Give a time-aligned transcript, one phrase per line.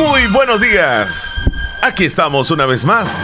[0.00, 1.36] Muy buenos días.
[1.82, 3.14] Aquí estamos una vez más,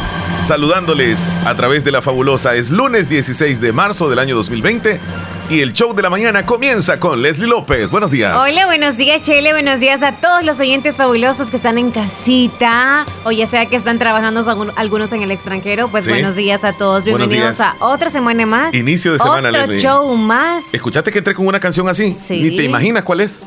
[0.43, 2.55] saludándoles a través de la fabulosa.
[2.55, 5.01] Es lunes 16 de marzo del año 2020
[5.49, 7.91] y el show de la mañana comienza con Leslie López.
[7.91, 8.37] Buenos días.
[8.37, 9.53] Hola, buenos días, Chele.
[9.53, 13.77] Buenos días a todos los oyentes fabulosos que están en casita o ya sea que
[13.77, 14.45] están trabajando
[14.77, 15.89] algunos en el extranjero.
[15.89, 17.05] Pues buenos días a todos.
[17.05, 18.75] Bienvenidos a otra semana más.
[18.75, 20.75] Inicio de semana, Otro show más.
[20.75, 22.13] ¿Escuchaste que entré con una canción así?
[22.13, 22.43] Sí.
[22.43, 23.45] Ni te imaginas cuál es.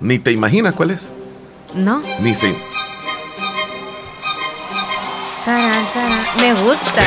[0.00, 1.10] Ni te imaginas cuál es.
[1.74, 2.02] ¿No?
[2.20, 2.54] Ni se.
[6.40, 7.02] Me gusta.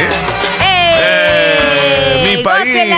[0.61, 2.35] ¡Eh!
[2.37, 2.95] Mi país.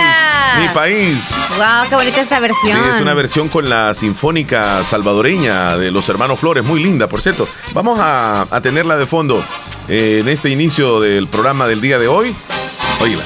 [0.58, 1.34] Mi país.
[1.56, 2.82] Wow, qué bonita esta versión.
[2.82, 7.20] Sí, es una versión con la sinfónica salvadoreña de los hermanos Flores, muy linda, por
[7.20, 7.46] cierto.
[7.74, 9.42] Vamos a, tenerla de fondo
[9.88, 12.34] eh, en este inicio del programa del día de hoy.
[13.00, 13.22] Óyela.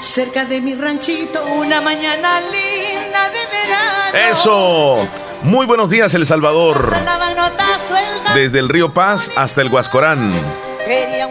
[0.00, 4.30] Cerca de mi ranchito, una mañana linda de verano.
[4.32, 5.31] ¡Eso!
[5.44, 6.92] Muy buenos días, El Salvador.
[8.34, 10.32] Desde el río Paz hasta el Huascorán.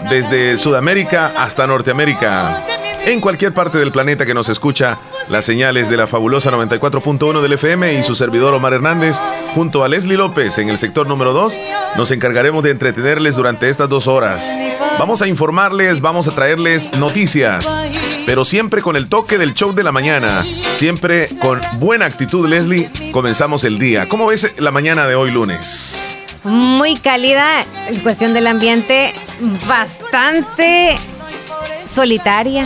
[0.09, 2.65] Desde Sudamérica hasta Norteamérica.
[3.05, 7.53] En cualquier parte del planeta que nos escucha, las señales de la fabulosa 94.1 del
[7.53, 9.17] FM y su servidor Omar Hernández,
[9.55, 11.53] junto a Leslie López en el sector número 2,
[11.95, 14.59] nos encargaremos de entretenerles durante estas dos horas.
[14.99, 17.65] Vamos a informarles, vamos a traerles noticias,
[18.25, 20.44] pero siempre con el toque del show de la mañana,
[20.75, 24.08] siempre con buena actitud, Leslie, comenzamos el día.
[24.08, 26.17] ¿Cómo ves la mañana de hoy lunes?
[26.44, 29.13] Muy cálida, en cuestión del ambiente,
[29.67, 30.95] bastante
[31.86, 32.66] solitaria.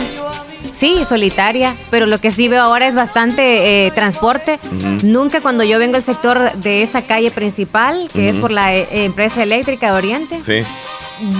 [0.76, 4.58] Sí, solitaria, pero lo que sí veo ahora es bastante eh, transporte.
[5.02, 8.86] Nunca cuando yo vengo al sector de esa calle principal, que es por la eh,
[9.04, 10.62] empresa eléctrica de Oriente, sí.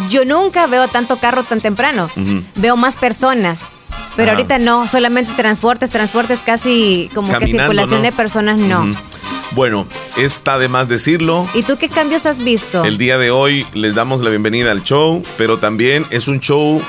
[0.08, 2.08] yo nunca veo tanto carro tan temprano.
[2.54, 3.60] Veo más personas.
[4.16, 8.90] Pero ahorita no, solamente transportes, transportes casi como que circulación de personas no.
[9.52, 11.46] Bueno, está de más decirlo.
[11.54, 12.84] ¿Y tú qué cambios has visto?
[12.84, 16.82] El día de hoy les damos la bienvenida al show, pero también es un show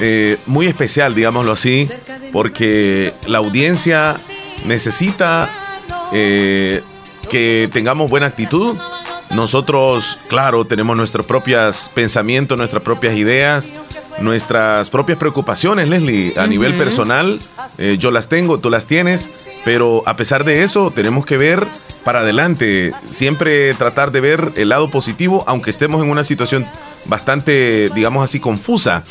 [0.00, 1.88] eh, muy especial, digámoslo así,
[2.32, 4.16] porque la audiencia
[4.66, 5.50] necesita
[6.12, 6.82] eh,
[7.30, 8.76] que tengamos buena actitud.
[9.30, 13.72] Nosotros, claro, tenemos nuestros propios pensamientos, nuestras propias ideas,
[14.20, 17.40] nuestras propias preocupaciones, Leslie, a nivel personal.
[17.78, 19.28] Eh, yo las tengo, tú las tienes,
[19.64, 21.66] pero a pesar de eso, tenemos que ver
[22.04, 26.66] para adelante, siempre tratar de ver el lado positivo, aunque estemos en una situación
[27.06, 29.04] bastante, digamos así, confusa,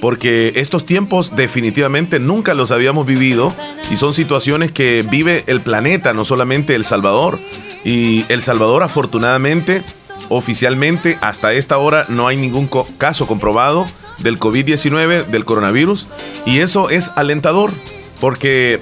[0.00, 3.54] porque estos tiempos definitivamente nunca los habíamos vivido
[3.90, 7.38] y son situaciones que vive el planeta, no solamente El Salvador.
[7.84, 9.82] Y El Salvador afortunadamente,
[10.28, 13.86] oficialmente, hasta esta hora no hay ningún caso comprobado
[14.22, 16.06] del COVID-19, del coronavirus,
[16.46, 17.70] y eso es alentador,
[18.20, 18.80] porque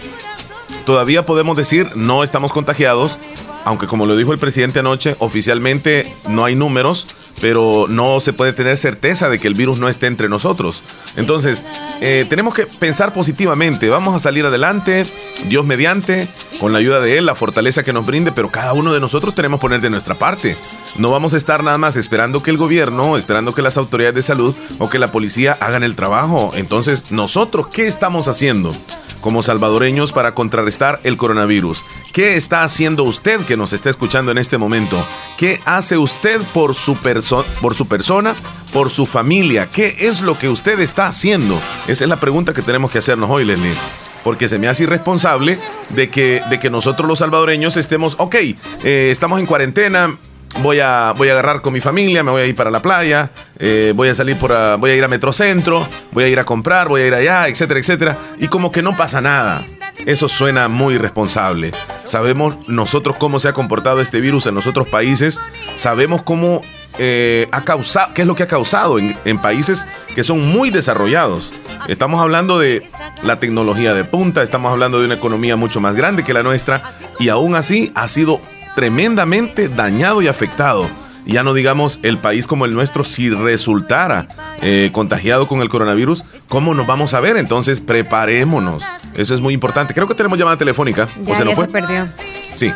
[0.86, 3.18] todavía podemos decir no estamos contagiados,
[3.64, 7.06] aunque como lo dijo el presidente anoche, oficialmente no hay números,
[7.40, 10.82] pero no se puede tener certeza de que el virus no esté entre nosotros.
[11.16, 11.64] Entonces,
[12.00, 15.06] eh, tenemos que pensar positivamente, vamos a salir adelante,
[15.48, 16.28] Dios mediante,
[16.60, 19.34] con la ayuda de Él, la fortaleza que nos brinde, pero cada uno de nosotros
[19.34, 20.56] tenemos que poner de nuestra parte.
[20.96, 24.22] No vamos a estar nada más esperando que el gobierno, esperando que las autoridades de
[24.22, 26.52] salud o que la policía hagan el trabajo.
[26.54, 28.72] Entonces, nosotros, ¿qué estamos haciendo?
[29.20, 31.84] Como salvadoreños para contrarrestar el coronavirus.
[32.12, 35.04] ¿Qué está haciendo usted que nos está escuchando en este momento?
[35.36, 36.96] ¿Qué hace usted por su,
[37.60, 38.34] por su persona,
[38.72, 39.68] por su familia?
[39.70, 41.60] ¿Qué es lo que usted está haciendo?
[41.86, 43.70] Esa es la pregunta que tenemos que hacernos hoy, Lenny
[44.24, 45.58] porque se me hace irresponsable
[45.90, 50.18] de que, de que nosotros los salvadoreños estemos, ok, eh, estamos en cuarentena,
[50.60, 53.30] voy a, voy a agarrar con mi familia, me voy a ir para la playa,
[53.58, 56.88] eh, voy a salir por, voy a ir a Metrocentro, voy a ir a comprar,
[56.88, 58.16] voy a ir allá, etcétera, etcétera.
[58.38, 59.64] Y como que no pasa nada.
[60.06, 61.72] Eso suena muy irresponsable.
[62.04, 65.40] Sabemos nosotros cómo se ha comportado este virus en los otros países,
[65.74, 66.62] sabemos cómo
[66.98, 70.70] eh, ha causado, qué es lo que ha causado en, en países que son muy
[70.70, 71.52] desarrollados.
[71.88, 72.88] Estamos hablando de
[73.22, 76.80] la tecnología de punta, estamos hablando de una economía mucho más grande que la nuestra
[77.18, 78.40] y aún así ha sido
[78.74, 80.86] tremendamente dañado y afectado.
[81.26, 84.28] Ya no digamos el país como el nuestro, si resultara
[84.62, 87.36] eh, contagiado con el coronavirus, ¿cómo nos vamos a ver?
[87.36, 88.82] Entonces, preparémonos.
[89.14, 89.92] Eso es muy importante.
[89.92, 91.06] Creo que tenemos llamada telefónica.
[91.22, 91.68] Ya, ¿O se nos fue?
[91.68, 92.08] perdió.
[92.54, 92.72] Sí.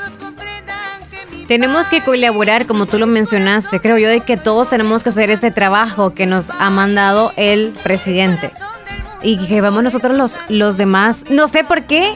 [1.49, 3.81] Tenemos que colaborar, como tú lo mencionaste.
[3.81, 7.73] Creo yo de que todos tenemos que hacer este trabajo que nos ha mandado el
[7.83, 8.53] presidente.
[9.23, 11.25] Y que vamos nosotros los, los demás.
[11.31, 12.12] No sé por qué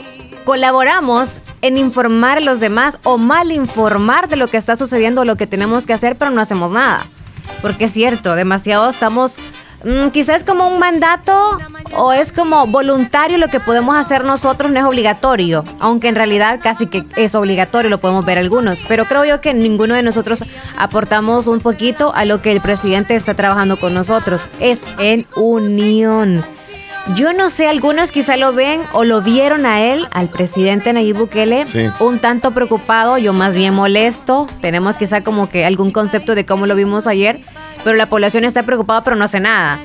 [0.47, 5.37] colaboramos en informar a los demás o mal informar de lo que está sucediendo lo
[5.37, 7.07] que tenemos que hacer, pero no hacemos nada.
[7.61, 9.37] Porque es cierto, demasiado estamos
[9.85, 11.59] Mm, quizás es como un mandato
[11.97, 16.59] o es como voluntario lo que podemos hacer nosotros, no es obligatorio, aunque en realidad
[16.63, 20.45] casi que es obligatorio, lo podemos ver algunos, pero creo yo que ninguno de nosotros
[20.77, 26.43] aportamos un poquito a lo que el presidente está trabajando con nosotros, es en unión.
[27.15, 31.17] Yo no sé, algunos quizá lo ven o lo vieron a él, al presidente Nayib
[31.17, 31.65] Bukele,
[32.01, 34.49] un tanto preocupado, yo más bien molesto.
[34.61, 37.39] Tenemos quizá como que algún concepto de cómo lo vimos ayer,
[37.85, 39.79] pero la población está preocupada pero no hace nada.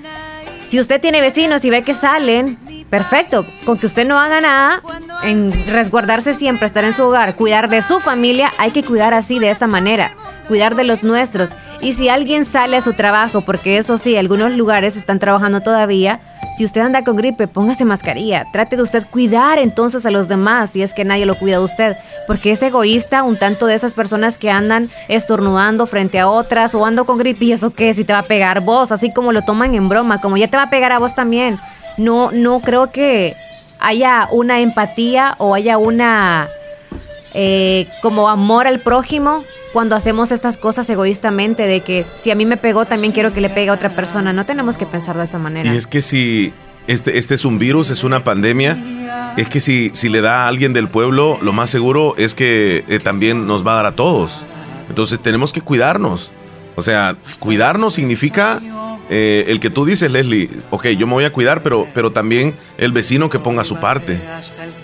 [0.67, 2.57] Si usted tiene vecinos y ve que salen,
[2.91, 3.43] perfecto.
[3.65, 4.83] Con que usted no haga nada,
[5.23, 9.39] en resguardarse siempre, estar en su hogar, cuidar de su familia, hay que cuidar así,
[9.39, 10.11] de esa manera.
[10.47, 11.55] Cuidar de los nuestros.
[11.79, 16.19] Y si alguien sale a su trabajo, porque eso sí, algunos lugares están trabajando todavía,
[16.57, 18.45] si usted anda con gripe, póngase mascarilla.
[18.51, 21.63] Trate de usted cuidar entonces a los demás si es que nadie lo cuida de
[21.63, 21.97] usted.
[22.27, 26.85] Porque es egoísta un tanto de esas personas que andan estornudando frente a otras o
[26.85, 29.43] ando con gripe y eso qué, si te va a pegar vos, así como lo
[29.43, 31.57] toman en broma, como ya te va a pegar a vos también.
[31.97, 33.35] No, no creo que
[33.79, 36.47] haya una empatía o haya una
[37.33, 39.43] eh, como amor al prójimo
[39.73, 43.41] cuando hacemos estas cosas egoístamente de que si a mí me pegó también quiero que
[43.41, 44.33] le pegue a otra persona.
[44.33, 45.73] No tenemos que pensar de esa manera.
[45.73, 46.53] Y es que si
[46.87, 48.77] este, este es un virus, es una pandemia,
[49.37, 52.83] es que si, si le da a alguien del pueblo, lo más seguro es que
[52.87, 54.43] eh, también nos va a dar a todos.
[54.89, 56.31] Entonces tenemos que cuidarnos.
[56.75, 58.59] O sea, cuidarnos significa
[59.13, 62.53] eh, el que tú dices, Leslie, ok, yo me voy a cuidar, pero, pero también
[62.77, 64.21] el vecino que ponga su parte.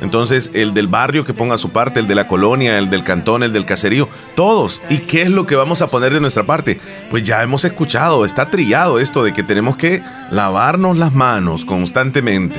[0.02, 3.42] Entonces, el del barrio que ponga su parte, el de la colonia, el del cantón,
[3.42, 4.82] el del caserío, todos.
[4.90, 6.78] ¿Y qué es lo que vamos a poner de nuestra parte?
[7.10, 12.58] Pues ya hemos escuchado, está trillado esto de que tenemos que lavarnos las manos constantemente.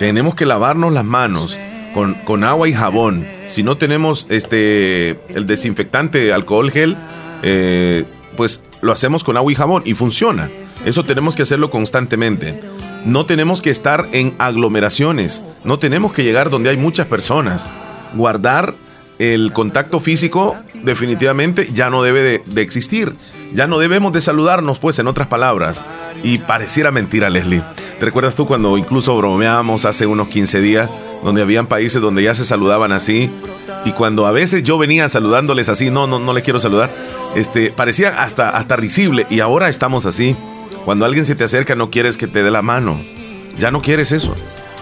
[0.00, 1.56] Tenemos que lavarnos las manos
[1.94, 3.24] con, con agua y jabón.
[3.46, 6.96] Si no tenemos este el desinfectante, alcohol gel,
[7.44, 8.02] eh,
[8.36, 10.48] pues lo hacemos con agua y jabón y funciona.
[10.88, 12.58] Eso tenemos que hacerlo constantemente.
[13.04, 15.44] No tenemos que estar en aglomeraciones.
[15.62, 17.68] No tenemos que llegar donde hay muchas personas.
[18.14, 18.74] Guardar
[19.18, 23.14] el contacto físico definitivamente ya no debe de, existir.
[23.52, 25.84] Ya no debemos de saludarnos, pues, en otras palabras.
[26.22, 27.62] Y pareciera mentira, Leslie.
[27.98, 30.88] ¿Te recuerdas tú cuando incluso bromeábamos hace unos 15 días,
[31.22, 33.30] donde habían países donde ya se saludaban así?
[33.84, 36.90] Y cuando a veces yo venía saludándoles así, no, no, no le quiero saludar,
[37.34, 39.26] este, parecía hasta, hasta risible.
[39.28, 40.34] Y ahora estamos así.
[40.84, 43.00] Cuando alguien se te acerca no quieres que te dé la mano.
[43.58, 44.34] Ya no quieres eso.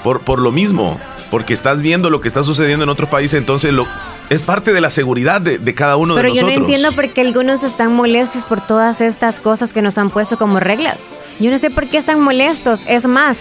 [0.02, 1.00] Por, por lo mismo,
[1.30, 3.86] porque estás viendo lo que está sucediendo en otro país, entonces lo,
[4.30, 6.44] es parte de la seguridad de, cada uno de nosotros.
[6.44, 9.98] Pero yo no entiendo por qué algunos están molestos por todas estas cosas que nos
[9.98, 10.98] han puesto como reglas.
[11.38, 12.82] Yo no sé por qué están molestos.
[12.88, 13.38] Es más,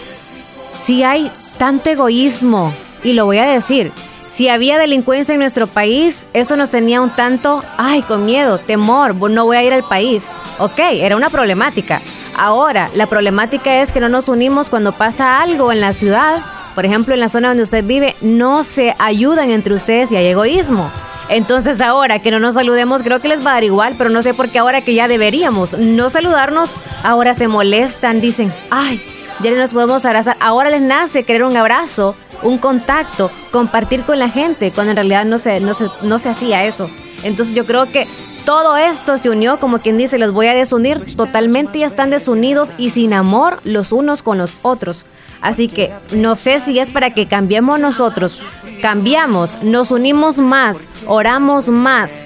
[0.84, 3.92] si hay tanto egoísmo, y lo voy a decir,
[4.30, 9.16] si había delincuencia en nuestro país, eso nos tenía un tanto, ay, con miedo, temor,
[9.16, 10.28] no voy a ir al país.
[10.58, 12.02] Ok, era una problemática.
[12.38, 16.42] Ahora, la problemática es que no nos unimos cuando pasa algo en la ciudad,
[16.76, 20.28] por ejemplo, en la zona donde usted vive, no se ayudan entre ustedes y hay
[20.28, 20.92] egoísmo.
[21.30, 24.22] Entonces ahora que no nos saludemos, creo que les va a dar igual, pero no
[24.22, 26.72] sé por qué ahora que ya deberíamos no saludarnos,
[27.04, 29.02] ahora se molestan, dicen, ay,
[29.42, 30.38] ya no nos podemos abrazar.
[30.40, 35.26] Ahora les nace querer un abrazo, un contacto, compartir con la gente, cuando en realidad
[35.26, 36.90] no se, no se, no se hacía eso.
[37.24, 38.08] Entonces yo creo que
[38.46, 41.16] todo esto se unió, como quien dice, los voy a desunir.
[41.16, 45.06] Totalmente ya están desunidos y sin amor los unos con los otros.
[45.42, 48.42] Así que no sé si es para que cambiemos nosotros.
[48.82, 52.22] Cambiamos, nos unimos más, oramos más,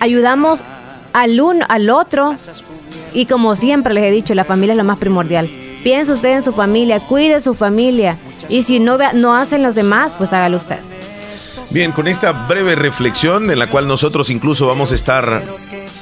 [0.00, 0.62] ayudamos
[1.12, 2.34] al uno, al otro.
[3.12, 5.48] Y como siempre les he dicho, la familia es lo más primordial.
[5.82, 8.18] Piense usted en su familia, cuide su familia.
[8.48, 10.78] Y si no, no hacen los demás, pues hágalo usted.
[11.70, 15.42] Bien, con esta breve reflexión en la cual nosotros incluso vamos a estar...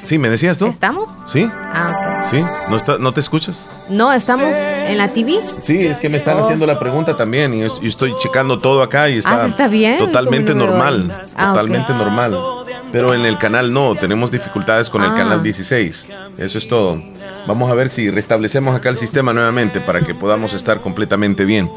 [0.03, 0.67] Sí, ¿me decías tú?
[0.67, 1.09] ¿Estamos?
[1.27, 1.49] Sí.
[1.53, 2.45] Ah, ¿Sí?
[2.69, 3.69] ¿No, está, ¿No te escuchas?
[3.89, 5.41] No, estamos en la TV.
[5.63, 9.19] Sí, es que me están haciendo la pregunta también y, estoy checando todo acá y
[9.19, 9.99] está, ah, está bien?
[9.99, 11.11] totalmente normal.
[11.35, 12.37] Ah, totalmente normal.
[12.93, 16.09] Pero en el canal no, tenemos dificultades con el canal 16.
[16.39, 17.03] Eso es todo.
[17.47, 21.71] Vamos a ver si restablecemos acá el sistema nuevamente para que podamos estar completamente bien.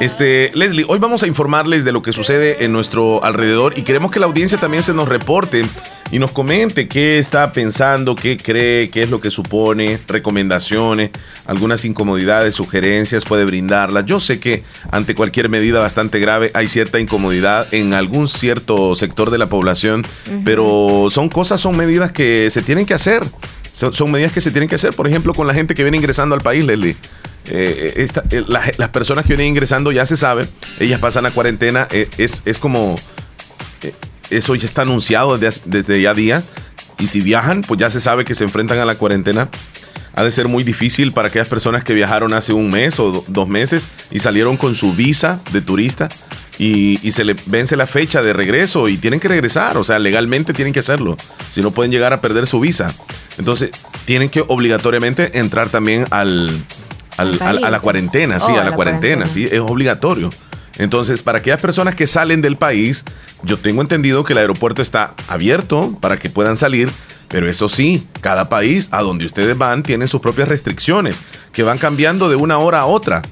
[0.00, 4.10] Este, Leslie, hoy vamos a informarles de lo que sucede en nuestro alrededor y queremos
[4.10, 5.64] que la audiencia también se nos reporte
[6.10, 11.10] y nos comente qué está pensando, qué cree, qué es lo que supone, recomendaciones,
[11.46, 14.04] algunas incomodidades, sugerencias, puede brindarlas.
[14.04, 19.30] Yo sé que ante cualquier medida bastante grave hay cierta incomodidad en algún cierto sector
[19.30, 20.04] de la población,
[20.44, 23.22] pero son cosas, son medidas que se tienen que hacer.
[23.72, 26.34] Son, medidas que se tienen que hacer, por ejemplo, con la gente que viene ingresando
[26.34, 26.94] al país, Leslie.
[27.46, 30.46] Eh, eh, las personas que vienen ingresando ya se sabe,
[30.78, 32.96] ellas pasan a cuarentena, eh, es, es, como,
[34.30, 36.50] eso ya está anunciado desde, desde, ya días,
[36.98, 39.48] y si viajan, pues ya se sabe que se enfrentan a la cuarentena.
[40.14, 43.48] Ha de ser muy difícil para aquellas personas que viajaron hace un mes o dos
[43.48, 46.10] meses y salieron con su visa de turista
[46.58, 49.98] y, y, se le vence la fecha de regreso y tienen que regresar, o sea,
[49.98, 51.16] legalmente tienen que hacerlo,
[51.50, 52.94] si no pueden llegar a perder su visa.
[53.38, 53.70] Entonces,
[54.04, 56.62] tienen que obligatoriamente entrar también al,
[57.16, 60.30] a la cuarentena, sí, oh, a la, cuarentena, sí, es obligatorio.
[60.78, 63.04] Entonces, para aquellas personas que salen del país,
[63.42, 66.90] yo tengo entendido que el aeropuerto está abierto para que puedan salir,
[67.28, 71.20] pero eso sí, cada país a donde ustedes van tiene sus propias restricciones
[71.52, 73.22] que van cambiando de una hora a otra.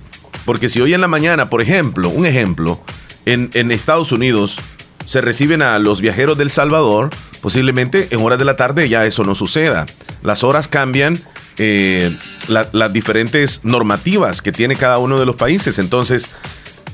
[0.45, 2.80] Porque si hoy en la mañana, por ejemplo, un ejemplo,
[3.26, 4.59] en, en Estados Unidos
[5.04, 9.25] se reciben a los viajeros del Salvador, posiblemente en horas de la tarde ya eso
[9.25, 9.87] no suceda.
[10.23, 11.20] Las horas cambian
[11.56, 12.16] eh,
[12.49, 15.78] las diferentes normativas que tiene cada uno de los países.
[15.78, 16.28] Entonces,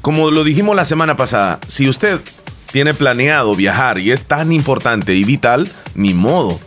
[0.03, 2.21] como lo dijimos la semana pasada, si usted
[2.73, 6.61] tiene planeado viajar y es tan importante y vital, ni modo.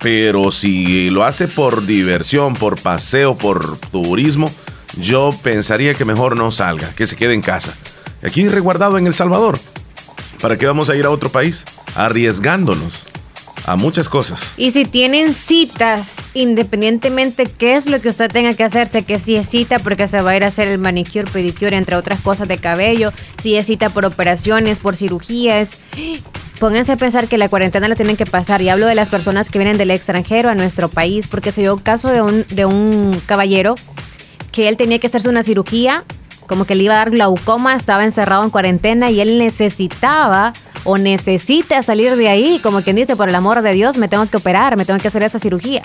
[0.00, 4.52] Pero si lo hace por diversión, por paseo, por turismo,
[4.98, 7.74] yo pensaría que mejor no salga, que se quede en casa.
[8.22, 9.58] Aquí resguardado en El Salvador.
[10.40, 11.64] ¿Para qué vamos a ir a otro país?
[11.94, 13.13] Arriesgándonos
[13.64, 14.52] a muchas cosas.
[14.56, 19.36] Y si tienen citas, independientemente qué es lo que usted tenga que hacerse, que si
[19.36, 22.48] es cita porque se va a ir a hacer el manicure, pedicure, entre otras cosas
[22.48, 25.78] de cabello, si es cita por operaciones, por cirugías,
[26.58, 28.62] pónganse a pensar que la cuarentena la tienen que pasar.
[28.62, 31.76] Y hablo de las personas que vienen del extranjero a nuestro país, porque se dio
[31.78, 33.74] caso de un, de un caballero
[34.52, 36.04] que él tenía que hacerse una cirugía,
[36.46, 40.52] como que le iba a dar glaucoma, estaba encerrado en cuarentena y él necesitaba
[40.84, 44.26] o necesita salir de ahí, como quien dice, por el amor de Dios, me tengo
[44.26, 45.82] que operar, me tengo que hacer esa cirugía.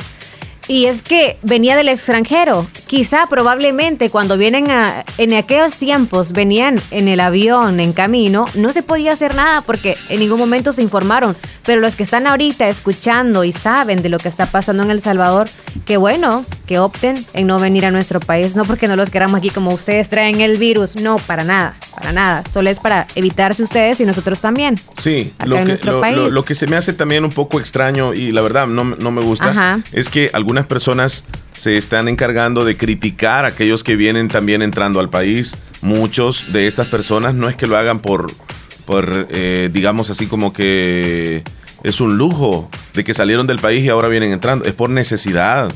[0.69, 2.67] Y es que venía del extranjero.
[2.85, 8.71] Quizá probablemente cuando vienen a, en aquellos tiempos venían en el avión, en camino, no
[8.71, 11.35] se podía hacer nada porque en ningún momento se informaron.
[11.65, 15.01] Pero los que están ahorita escuchando y saben de lo que está pasando en El
[15.01, 15.49] Salvador,
[15.85, 18.55] qué bueno que opten en no venir a nuestro país.
[18.55, 20.95] No porque no los queramos aquí como ustedes traen el virus.
[20.95, 22.43] No, para nada, para nada.
[22.53, 24.79] Solo es para evitarse ustedes y nosotros también.
[24.99, 28.67] Sí, lo, que, lo, que se me hace también un poco extraño y la verdad
[28.67, 33.83] no, no me gusta es que algunas personas se están encargando de criticar a aquellos
[33.83, 35.55] que vienen también entrando al país.
[35.81, 38.31] Muchos de estas personas no es que lo hagan por,
[38.85, 41.43] por eh, digamos así como que
[41.83, 45.71] es un lujo de que salieron del país y ahora vienen entrando, es por necesidad.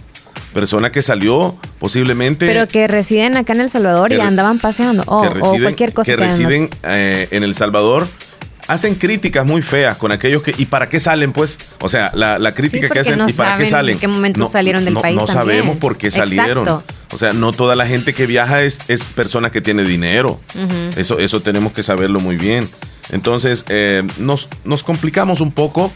[0.53, 2.45] Persona que salió posiblemente...
[2.45, 5.27] Pero que residen acá en El Salvador y andaban paseando o,
[5.61, 6.11] cualquier cosa.
[6.11, 8.07] Que, residen eh, en El Salvador
[8.73, 10.53] hacen críticas muy feas con aquellos que.
[10.57, 11.59] ¿Y para qué salen, pues?
[11.79, 13.19] O sea, la, crítica que hacen.
[13.27, 13.93] ¿Y para qué salen?
[13.93, 15.15] ¿En qué momento salieron del país?
[15.15, 16.67] No sabemos por qué salieron.
[16.67, 20.39] O sea, no toda la gente que viaja es, es persona que tiene dinero.
[20.97, 22.69] eso, eso tenemos que saberlo muy bien.
[23.11, 25.91] Entonces, eh, nos, nos complicamos un poco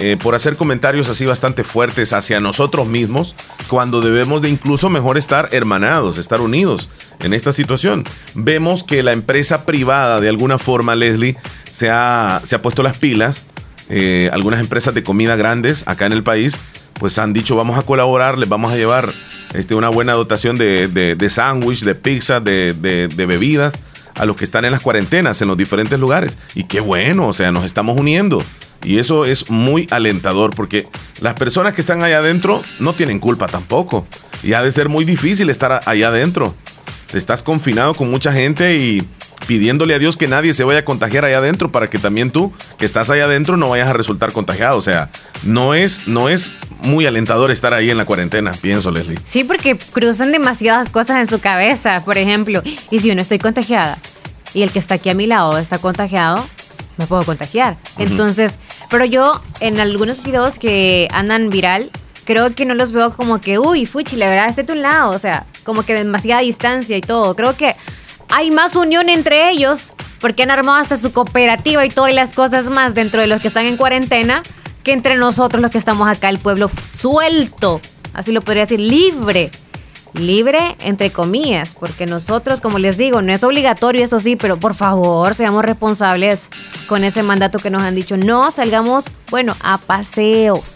[0.00, 3.34] eh, por hacer comentarios así bastante fuertes hacia nosotros mismos,
[3.68, 6.88] cuando debemos de incluso mejor estar hermanados, estar unidos
[7.20, 8.04] en esta situación.
[8.34, 11.36] Vemos que la empresa privada, de alguna forma, Leslie,
[11.70, 13.44] se ha, se ha puesto las pilas.
[13.90, 16.56] Eh, algunas empresas de comida grandes acá en el país,
[16.94, 19.12] pues han dicho vamos a colaborar, les vamos a llevar
[19.52, 23.74] este, una buena dotación de, de, sándwich, de pizza, de, de, bebidas
[24.14, 26.38] a los que están en las cuarentenas en los diferentes lugares.
[26.54, 28.42] Y qué bueno, o sea, nos estamos uniendo.
[28.82, 30.88] Y eso es muy alentador porque
[31.20, 34.06] las personas que están allá adentro no tienen culpa tampoco.
[34.42, 36.54] Y ha de ser muy difícil estar allá adentro.
[37.12, 39.06] Estás confinado con mucha gente y
[39.46, 42.52] pidiéndole a Dios que nadie se vaya a contagiar allá adentro para que también tú,
[42.78, 44.78] que estás allá adentro, no vayas a resultar contagiado.
[44.78, 45.10] O sea,
[45.42, 49.18] no es, no es muy alentador estar ahí en la cuarentena, pienso, Leslie.
[49.24, 52.04] Sí, porque cruzan demasiadas cosas en su cabeza.
[52.04, 53.98] Por ejemplo, y si yo no estoy contagiada
[54.54, 56.46] y el que está aquí a mi lado está contagiado,
[57.00, 57.76] me puedo contagiar.
[57.98, 58.58] Entonces,
[58.90, 61.90] pero yo en algunos videos que andan viral,
[62.24, 65.10] creo que no los veo como que, uy, fuchi, la verdad, esté a un lado.
[65.10, 67.34] O sea, como que demasiada distancia y todo.
[67.34, 67.74] Creo que
[68.28, 72.66] hay más unión entre ellos porque han armado hasta su cooperativa y todas las cosas
[72.66, 74.42] más dentro de los que están en cuarentena
[74.82, 77.80] que entre nosotros los que estamos acá, el pueblo suelto,
[78.12, 79.50] así lo podría decir, libre.
[80.14, 84.74] Libre entre comillas, porque nosotros, como les digo, no es obligatorio, eso sí, pero por
[84.74, 86.48] favor, seamos responsables
[86.86, 88.16] con ese mandato que nos han dicho.
[88.16, 90.74] No salgamos, bueno, a paseos.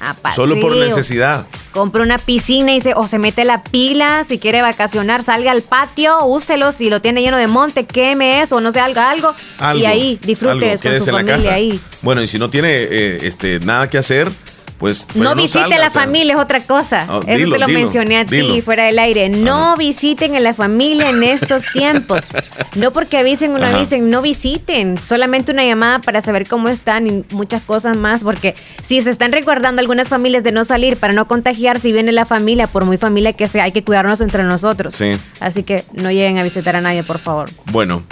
[0.00, 0.48] A paseos.
[0.48, 1.46] Solo por necesidad.
[1.72, 5.62] Compre una piscina y se, o se mete la pila, si quiere vacacionar, salga al
[5.62, 9.34] patio, úselo, si lo tiene lleno de monte, queme eso, no sé, algo, algo,
[9.78, 11.80] y ahí disfrute con su familia ahí.
[12.00, 14.30] Bueno, y si no tiene eh, este, nada que hacer,
[14.78, 17.06] pues, no, visiten a la familia es otra cosa.
[17.08, 19.28] Oh, Eso te lo mencioné a ti fuera del aire.
[19.28, 22.28] No visiten a la familia en estos tiempos.
[22.74, 24.98] no porque avisen o no avisen, no visiten.
[24.98, 28.22] Solamente una llamada para saber cómo están y muchas cosas más.
[28.22, 32.12] Porque si se están recordando algunas familias de no salir para no contagiar, si viene
[32.12, 34.94] la familia, por muy familia que sea, hay que cuidarnos entre nosotros.
[34.94, 35.12] Sí.
[35.40, 37.48] Así que no lleguen a visitar a nadie, por favor.
[37.66, 38.02] Bueno,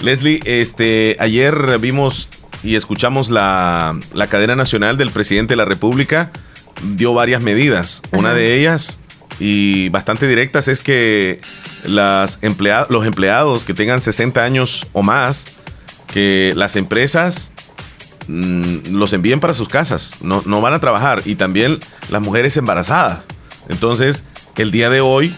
[0.00, 2.28] Leslie, este, ayer vimos
[2.62, 3.98] y escuchamos la,
[4.30, 6.30] cadena nacional del presidente de la República,
[6.94, 8.02] dio varias medidas.
[8.12, 9.00] Una de ellas,
[9.38, 11.40] y bastante directas, es que
[11.84, 12.38] las
[12.88, 15.46] los empleados que tengan 60 años o más,
[16.12, 17.52] que las empresas
[18.28, 21.22] mm, los envíen para sus casas, no, no van a trabajar.
[21.24, 23.20] Y también las mujeres embarazadas.
[23.68, 24.24] Entonces,
[24.56, 25.34] el día de hoy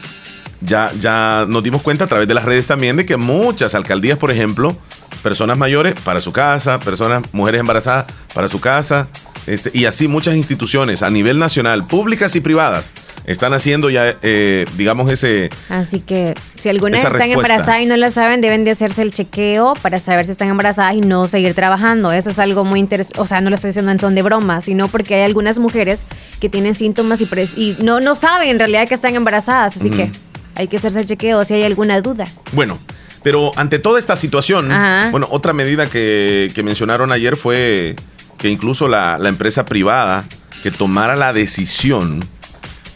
[0.61, 4.19] ya, ya nos dimos cuenta a través de las redes también de que muchas alcaldías,
[4.19, 4.76] por ejemplo,
[5.25, 8.04] personas mayores para su casa, personas, mujeres embarazadas
[8.35, 9.09] para su casa,
[9.47, 12.93] este, y así muchas instituciones a nivel nacional, públicas y privadas,
[13.25, 15.49] están haciendo ya, eh, digamos, ese...
[15.71, 19.73] Así que si algunas están embarazadas y no lo saben, deben de hacerse el chequeo
[19.81, 22.12] para saber si están embarazadas y no seguir trabajando.
[22.12, 23.19] Eso es algo muy interesante.
[23.19, 26.04] O sea, no lo estoy diciendo en son de broma, sino porque hay algunas mujeres
[26.38, 29.78] que tienen síntomas y, y no, no saben en realidad que están embarazadas.
[29.78, 30.11] Así que
[30.54, 32.26] hay que hacerse el chequeo si hay alguna duda.
[32.52, 32.78] Bueno,
[33.25, 34.69] pero ante toda esta situación,
[35.11, 37.97] bueno, otra medida que, mencionaron ayer fue
[38.37, 40.26] que incluso la, empresa privada
[40.62, 42.23] que tomara la decisión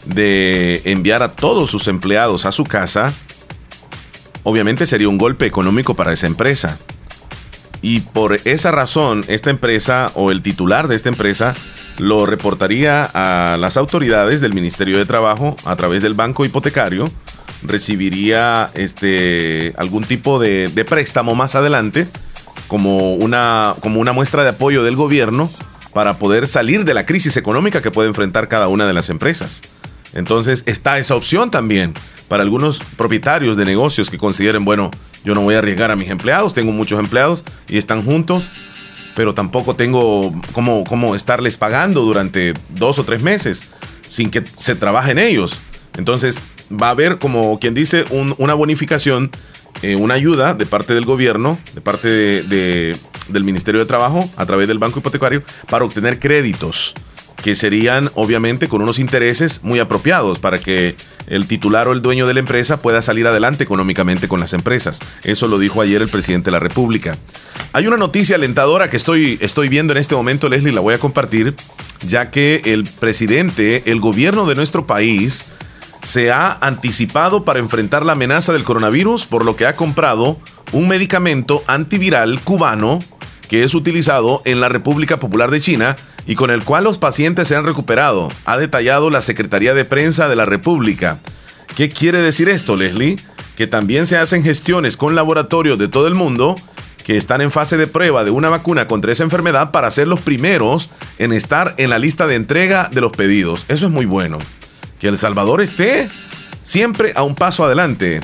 [0.05, 3.11] de enviar a todos sus empleados a su casa,
[4.43, 6.77] obviamente sería un golpe económico para esa empresa.
[7.81, 11.55] Y por esa razón, esta empresa o el titular de esta empresa
[11.97, 17.11] lo reportaría a las autoridades del Ministerio de Trabajo a través del banco hipotecario
[17.63, 22.07] recibiría este, algún tipo de, préstamo más adelante
[22.67, 25.49] como una, como una muestra de apoyo del gobierno
[25.93, 29.61] para poder salir de la crisis económica que puede enfrentar cada una de las empresas.
[30.13, 31.93] Entonces está esa opción también
[32.27, 34.91] para algunos propietarios de negocios que consideren, bueno,
[35.25, 38.49] yo no voy a arriesgar a mis empleados, tengo muchos empleados y están juntos,
[39.15, 43.63] pero tampoco tengo cómo, cómo estarles pagando durante dos o tres meses
[44.07, 45.59] sin que se trabaje en ellos.
[45.97, 48.05] Entonces va a haber, como quien dice,
[48.37, 49.31] una bonificación,
[49.81, 52.95] eh, una ayuda de parte del gobierno, de parte de,
[53.27, 56.95] del Ministerio de Trabajo, a través del Banco Hipotecario, para obtener créditos
[57.41, 60.95] que serían obviamente con unos intereses muy apropiados para que
[61.27, 64.99] el titular o el dueño de la empresa pueda salir adelante económicamente con las empresas.
[65.23, 67.17] Eso lo dijo ayer el presidente de la República.
[67.71, 70.99] Hay una noticia alentadora que estoy, estoy viendo en este momento, Leslie, la voy a
[70.99, 71.55] compartir,
[72.05, 75.45] ya que el presidente, el gobierno de nuestro país,
[76.03, 80.37] se ha anticipado para enfrentar la amenaza del coronavirus, por lo que ha comprado
[80.71, 82.99] un medicamento antiviral cubano
[83.47, 85.95] que es utilizado en la República Popular de China
[86.27, 90.29] y con el cual los pacientes se han recuperado, ha detallado la Secretaría de Prensa
[90.29, 91.19] de la República.
[91.75, 93.17] ¿Qué quiere decir esto, Leslie?
[93.57, 96.55] Que también se hacen gestiones con laboratorios de todo el mundo
[97.03, 100.19] que están en fase de prueba de una vacuna contra esa enfermedad para ser los
[100.19, 103.65] primeros en estar en la lista de entrega de los pedidos.
[103.67, 104.37] Eso es muy bueno
[104.99, 106.09] que El Salvador esté
[106.63, 108.19] siempre a un paso adelante.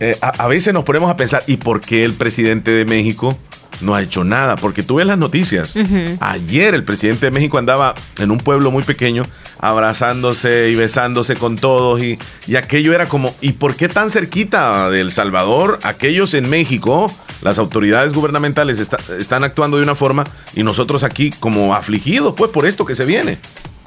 [0.00, 3.38] Eh, a, veces nos ponemos a pensar, ¿y por qué el presidente de México
[3.80, 4.56] no ha hecho nada?
[4.56, 5.74] Porque tú ves las noticias.
[6.20, 9.24] Ayer el presidente de México andaba en un pueblo muy pequeño
[9.60, 12.18] abrazándose y besándose con todos y,
[12.56, 15.78] aquello era como, ¿y por qué tan cerquita de El Salvador?
[15.84, 18.78] Aquellos en México, las autoridades gubernamentales
[19.18, 23.06] están actuando de una forma y nosotros aquí como afligidos pues por esto que se
[23.06, 23.38] viene.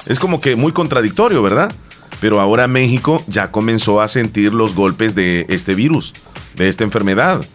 [0.07, 1.71] Es como que muy contradictorio, ¿verdad?
[2.19, 6.13] Pero ahora México ya comenzó a sentir los golpes de este virus,
[6.55, 7.45] de esta enfermedad.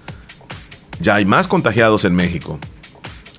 [1.00, 2.58] Ya hay más contagiados en México.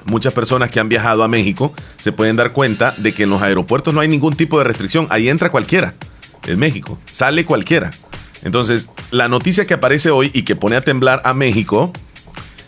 [0.05, 3.41] Muchas personas que han viajado a México se pueden dar cuenta de que en los
[3.41, 5.07] aeropuertos no hay ningún tipo de restricción.
[5.09, 5.93] Ahí entra cualquiera.
[6.45, 6.99] En México.
[7.09, 7.91] Sale cualquiera.
[8.43, 11.93] Entonces, la noticia que aparece hoy y que pone a temblar a México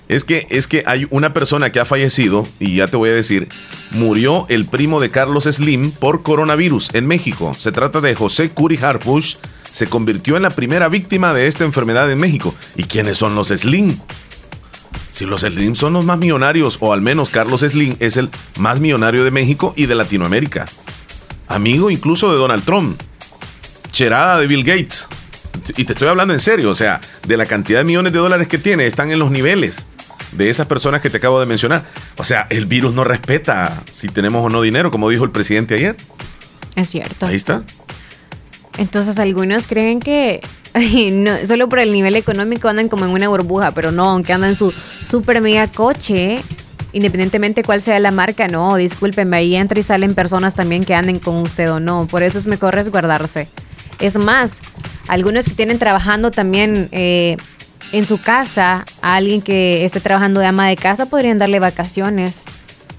[0.07, 3.13] es que, es que hay una persona que ha fallecido, y ya te voy a
[3.13, 3.49] decir,
[3.91, 7.55] murió el primo de Carlos Slim por coronavirus en México.
[7.57, 9.35] Se trata de José Curi Harfush.
[9.71, 12.55] Se convirtió en la primera víctima de esta enfermedad en México.
[12.75, 13.97] ¿Y quiénes son los Slim?
[15.11, 18.79] Si los Slim son los más millonarios, o al menos Carlos Slim es el más
[18.79, 20.65] millonario de México y de Latinoamérica.
[21.47, 23.01] Amigo incluso de Donald Trump.
[23.91, 25.07] Cherada de Bill Gates.
[25.75, 28.47] Y te estoy hablando en serio, o sea, de la cantidad de millones de dólares
[28.47, 29.85] que tiene, están en los niveles
[30.31, 31.85] de esas personas que te acabo de mencionar.
[32.17, 35.75] O sea, el virus no respeta si tenemos o no dinero, como dijo el presidente
[35.75, 35.95] ayer.
[36.75, 37.25] Es cierto.
[37.25, 37.63] Ahí está.
[38.77, 40.41] Entonces algunos creen que
[41.11, 44.51] no, solo por el nivel económico andan como en una burbuja, pero no, aunque andan
[44.51, 44.73] en su
[45.09, 46.41] super mega coche,
[46.91, 51.19] independientemente cuál sea la marca, no, discúlpenme, ahí entra y salen personas también que anden
[51.19, 53.47] con usted o no, por eso es mejor resguardarse.
[53.99, 54.59] Es más,
[55.07, 57.37] algunos que tienen trabajando también eh,
[57.91, 62.43] en su casa, a alguien que esté trabajando de ama de casa, podrían darle vacaciones.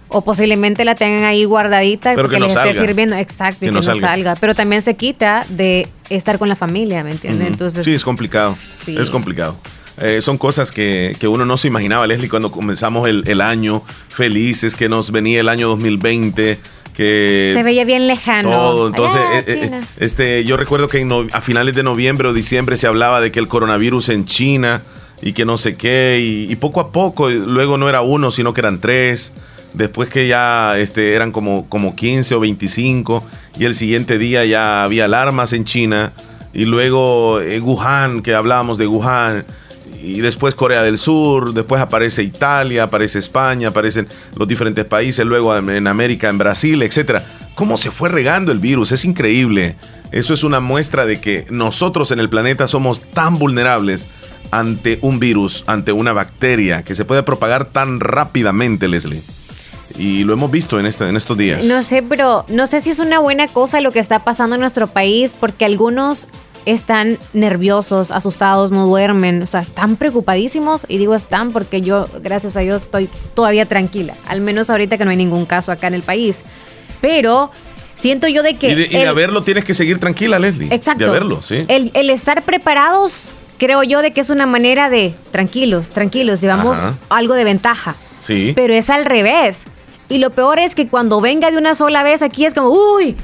[0.09, 3.17] O posiblemente la tengan ahí guardadita Pero que porque no les esté sirviendo.
[3.17, 4.09] Exacto, Que y que, no no, salga.
[4.09, 4.37] salga.
[4.37, 7.49] Pero también se quita de estar con la familia, ¿me entiendes?
[7.49, 8.57] Entonces, sí, es complicado.
[8.85, 8.97] Sí.
[8.97, 9.57] Es complicado.
[10.01, 13.83] Eh, son cosas que, que uno no se imaginaba, Leslie, cuando comenzamos el, el año
[14.09, 16.61] felices, que nos venía el año 2020,
[16.97, 17.53] que...
[17.55, 18.51] se veía bien lejano.
[18.51, 22.33] Todo, entonces, Allá, eh, eh, este, yo recuerdo que no- a finales de noviembre o
[22.33, 24.83] diciembre se hablaba de que el coronavirus en China
[25.23, 28.53] y que no sé qué, y, y poco a poco, luego no era uno, sino
[28.55, 29.33] que eran tres,
[29.75, 33.25] después que ya este, eran como, como 15 o 25,
[33.59, 36.13] y el siguiente día ya había alarmas en China,
[36.53, 39.45] y luego eh, Wuhan, que hablábamos de Wuhan,
[40.07, 45.57] y después Corea del Sur, después aparece Italia, aparece España, aparecen los diferentes países, luego
[45.57, 47.25] en América, en Brasil, etcétera.
[47.55, 48.93] ¿Cómo se fue regando el virus?
[48.93, 49.77] Es increíble.
[50.13, 54.09] Eso es una muestra de que nosotros en el planeta somos tan vulnerables
[54.51, 59.23] ante un virus, ante una bacteria que se puede propagar tan rápidamente, Leslie.
[59.99, 61.65] Y lo hemos visto en, esta- en estos días.
[61.65, 64.61] No sé, pero no sé si es una buena cosa lo que está pasando en
[64.61, 66.29] nuestro país, porque algunos
[66.67, 72.57] están nerviosos, asustados, no duermen, o sea, están preocupadísimos y digo están porque yo, gracias
[72.57, 75.95] a Dios, estoy todavía tranquila, al menos ahorita que no hay ningún caso acá en
[75.95, 76.43] el país.
[77.01, 77.51] Pero
[77.95, 78.69] siento yo de que...
[78.71, 80.69] y de, y de el- haberlo tienes que seguir tranquila, Leslie.
[80.75, 81.05] Exacto.
[81.05, 81.65] De haberlo, sí.
[81.69, 86.79] El, el estar preparados, creo yo de que es una manera de tranquilos, tranquilos, llevamos
[86.79, 86.95] Ajá.
[87.11, 87.95] algo de ventaja.
[88.21, 88.53] Sí.
[88.57, 89.67] Pero es al revés.
[90.09, 93.15] Y lo peor es que cuando venga de una sola vez aquí es como, uy,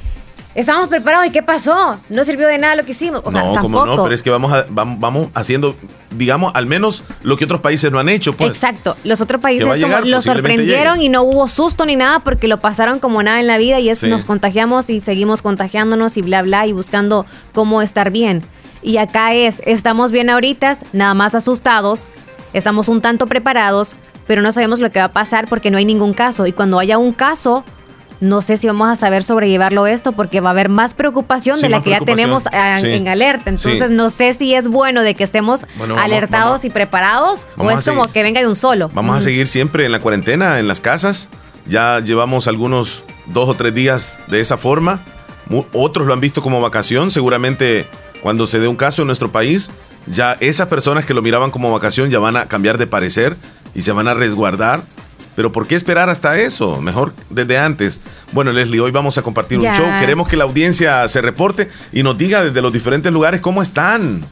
[0.55, 1.99] estamos preparados y ¿qué pasó?
[2.09, 3.23] No sirvió de nada lo que hicimos.
[3.25, 3.81] O sea, no, tampoco.
[3.81, 5.77] como no, pero es que vamos, a- vam- vamos haciendo,
[6.11, 8.51] digamos, al menos lo que otros países no han hecho, pues.
[8.51, 8.97] Exacto.
[9.05, 11.07] Los otros países como llegar, lo sorprendieron llegue.
[11.07, 13.89] y no hubo susto ni nada porque lo pasaron como nada en la vida y
[13.91, 14.09] es Sí.
[14.09, 18.43] nos contagiamos y seguimos contagiándonos y bla bla y buscando cómo estar bien.
[18.83, 22.09] Y acá es, estamos bien ahorita, nada más asustados,
[22.53, 25.85] estamos un tanto preparados, pero no sabemos lo que va a pasar porque no hay
[25.85, 26.47] ningún caso.
[26.47, 27.65] Y cuando haya un caso,
[28.23, 31.63] no sé si vamos a saber sobrellevarlo esto porque va a haber más preocupación Sí,
[31.63, 32.87] de la que ya tenemos Sí.
[32.89, 33.51] en alerta.
[33.51, 33.95] Entonces Sí.
[33.95, 37.75] no sé si es bueno de que estemos Bueno, vamos- alertados vamos- y preparados vamos
[37.75, 38.91] o es como que venga de un solo.
[38.95, 41.29] Vamos a seguir siempre en la cuarentena, en las casas.
[41.67, 45.03] Ya llevamos algunos dos o tres días de esa forma.
[45.73, 47.11] Otros lo han visto como vacación.
[47.11, 47.87] Seguramente
[48.23, 49.73] cuando se dé un caso en nuestro país,
[50.07, 53.37] ya esas personas que lo miraban como vacación ya van a cambiar de parecer
[53.75, 54.83] y se van a resguardar.
[55.35, 56.81] Pero ¿por qué esperar hasta eso?
[56.81, 58.01] Mejor desde antes.
[58.33, 59.71] Bueno, Leslie, hoy vamos a compartir Ya.
[59.71, 59.87] un show.
[59.99, 64.25] Queremos que la audiencia se reporte y nos diga desde los diferentes lugares cómo están.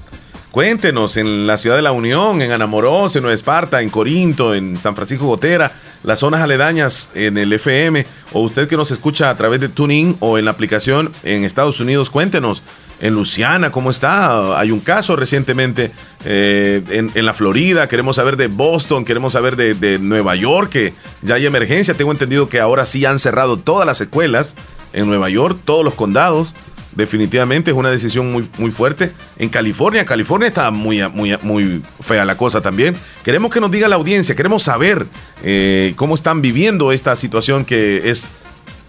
[0.50, 4.80] Cuéntenos en la ciudad de la Unión, en Anamorós, en Nueva Esparta, en Corinto, en
[4.80, 9.36] San Francisco Gotera, las zonas aledañas en el FM, o usted que nos escucha a
[9.36, 12.64] través de TuneIn o en la aplicación en Estados Unidos, cuéntenos.
[13.00, 14.58] En Luciana, ¿cómo está?
[14.58, 15.92] Hay un caso recientemente
[16.24, 16.82] eh,
[17.14, 21.36] en, la Florida, queremos saber de Boston, queremos saber de, de Nueva York, que ya
[21.36, 21.96] hay emergencia.
[21.96, 24.54] Tengo entendido que ahora sí han cerrado todas las escuelas
[24.92, 26.54] en Nueva York, todos los condados.
[26.92, 29.12] Definitivamente es una decisión muy, muy fuerte.
[29.38, 32.96] En California, California está muy, muy, muy fea la cosa también.
[33.24, 35.06] Queremos que nos diga la audiencia, queremos saber
[35.42, 38.28] eh, cómo están viviendo esta situación que es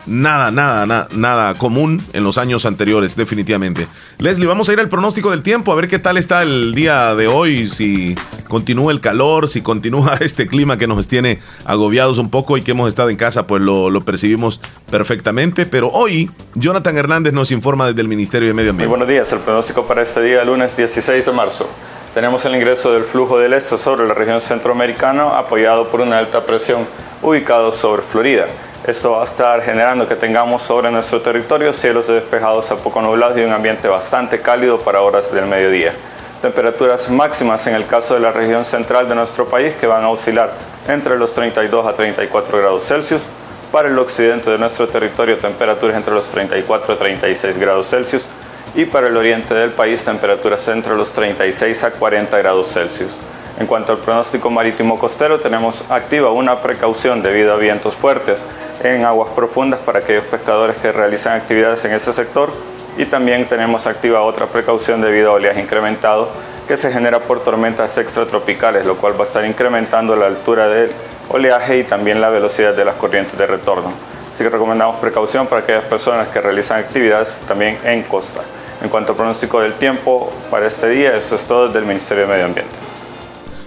[0.06, 3.88] nada, nada, nada, nada común en los años anteriores, definitivamente.
[4.20, 7.16] Leslie, vamos a ir al pronóstico del tiempo, a ver qué tal está el día
[7.16, 8.16] de hoy, si
[8.48, 12.72] continúa el calor, si continúa este clima que nos tiene agobiados un poco y que
[12.72, 14.60] hemos estado en casa, pues lo, lo percibimos
[14.90, 15.66] perfectamente.
[15.66, 18.90] Pero hoy, Jonathan Hernández nos informa desde el Ministerio de Medio Muy Ambiente.
[18.90, 19.32] buenos días.
[19.32, 21.68] El pronóstico para este día, lunes 16 de marzo.
[22.14, 26.46] Tenemos el ingreso del flujo del este sobre la región centroamericana, apoyado por una alta
[26.46, 26.86] presión
[27.22, 28.48] ubicado sobre Florida.
[28.88, 33.38] Esto va a estar generando que tengamos sobre nuestro territorio cielos despejados a poco nublados
[33.38, 35.94] y un ambiente bastante cálido para horas del mediodía.
[36.42, 40.10] Temperaturas máximas en el caso de la región central de nuestro país que van a
[40.10, 40.54] oscilar
[40.88, 43.24] entre los 32 a 34 grados Celsius.
[43.72, 48.26] Para el occidente de nuestro territorio, temperaturas entre los 34 a 36 grados Celsius
[48.74, 53.12] y para el oriente del país temperaturas entre los 36 a 40 grados Celsius.
[53.60, 58.44] En cuanto al pronóstico marítimo costero, tenemos activa una precaución debido a vientos fuertes
[58.84, 62.52] en aguas profundas para aquellos pescadores que realizan actividades en ese sector
[62.98, 66.30] y también tenemos activa otra precaución debido a oleaje incrementado
[66.68, 70.92] que se genera por tormentas extratropicales, lo cual va a estar incrementando la altura del
[71.30, 73.92] oleaje y también la velocidad de las corrientes de retorno.
[74.32, 78.42] Así que recomendamos precaución para aquellas personas que realizan actividades también en costa.
[78.82, 82.30] En cuanto al pronóstico del tiempo para este día, eso es todo del Ministerio de
[82.32, 82.91] Medio Ambiente.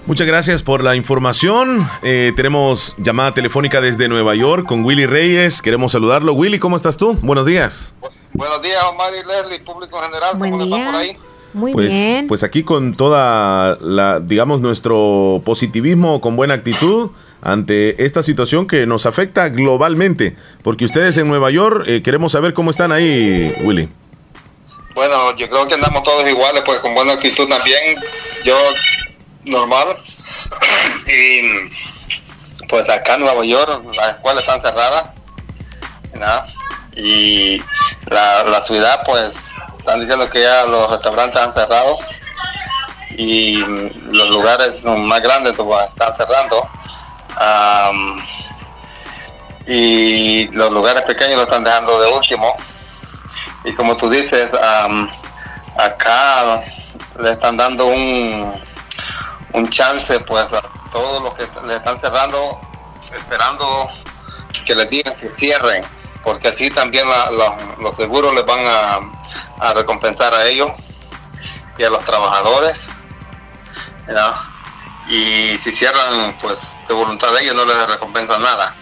[0.06, 1.88] Muchas gracias por la información.
[2.02, 5.62] Eh, tenemos llamada telefónica desde Nueva York con Willy Reyes.
[5.62, 6.34] Queremos saludarlo.
[6.34, 7.14] Willy, ¿cómo estás tú?
[7.22, 7.94] Buenos días.
[8.34, 10.36] buenos días, Omar y Leslie, público en general.
[10.36, 10.84] Buen ¿Cómo día.
[10.86, 11.16] por ahí?
[11.54, 12.26] Muy Pues, bien.
[12.26, 18.86] pues aquí con toda la, digamos, nuestro positivismo, con buena actitud ante esta situación que
[18.86, 20.36] nos afecta globalmente.
[20.62, 23.88] Porque ustedes en Nueva York eh, queremos saber cómo están ahí, Willy.
[24.94, 27.96] Bueno, yo creo que andamos todos iguales, pues con buena actitud también.
[28.44, 28.56] Yo,
[29.44, 29.98] normal.
[31.06, 31.70] y
[32.68, 35.10] pues acá en Nueva York las escuelas están cerradas.
[36.96, 37.60] Y
[38.06, 39.36] la, la ciudad, pues,
[39.78, 41.98] están diciendo que ya los restaurantes han cerrado.
[43.16, 46.68] Y los lugares más grandes pues, están cerrando.
[47.36, 48.24] Am,
[49.66, 52.54] y los lugares pequeños lo están dejando de último.
[53.64, 55.10] Y como tú dices, am,
[55.76, 56.62] acá
[57.20, 58.52] le están dando un,
[59.54, 62.60] un chance pues a todos los que le están cerrando,
[63.12, 63.88] esperando
[64.66, 65.84] que les digan que cierren,
[66.22, 67.06] porque así también
[67.78, 68.60] los seguros les van
[69.60, 70.70] a, recompensar a ellos
[71.78, 72.88] y a los trabajadores.
[75.08, 78.74] Y si cierran, pues de voluntad de ellos no les recompensan nada.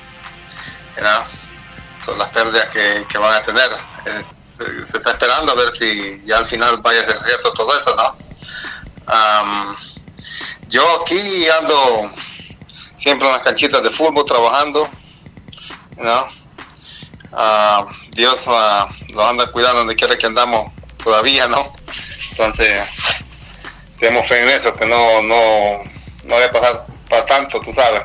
[1.01, 2.05] ¿no?
[2.05, 3.71] Son las pérdidas que, van a tener.
[4.07, 7.79] Eh, se, está esperando a ver si ya al final vaya a ser cierto todo
[7.79, 8.17] eso, ¿no?
[10.69, 12.11] Yo aquí ando
[12.99, 14.89] siempre en las canchitas de fútbol trabajando,
[15.99, 16.25] ¿no?
[17.33, 20.71] Ah, Dios ah, nos anda cuidando donde quiera que andamos
[21.03, 21.73] todavía, ¿no?
[22.31, 22.83] Entonces,
[23.99, 25.79] tenemos fe en eso, que no, no,
[26.25, 28.03] no debe pasar para tanto, tú sabes.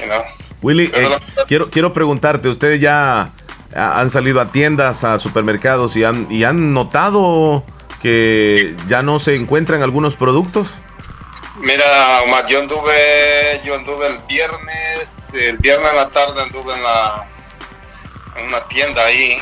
[0.00, 0.22] you know.
[0.62, 3.30] Willy, eh, lo- quiero, quiero preguntarte, ¿ustedes ya
[3.76, 7.64] ah, han salido a tiendas, a supermercados y han, y han notado
[8.02, 10.68] que ya no se encuentran algunos productos?
[11.56, 16.82] Mira, Omar, yo anduve, yo anduve el viernes, el viernes en la tarde anduve en
[16.82, 17.26] la
[18.36, 19.40] en una tienda ahí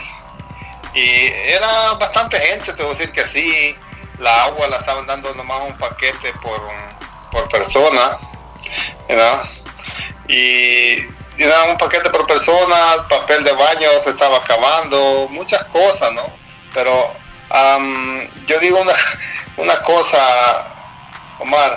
[0.95, 3.77] y era bastante gente, te voy a decir que sí,
[4.19, 6.61] la agua la estaban dando nomás un paquete por,
[7.31, 8.19] por persona,
[9.09, 9.45] ¿verdad?
[10.29, 10.97] y
[11.39, 16.25] era un paquete por persona, el papel de baño se estaba acabando, muchas cosas, ¿no?
[16.73, 17.13] Pero
[17.51, 18.93] am, yo digo una,
[19.57, 20.65] una cosa,
[21.43, 21.73] Omar,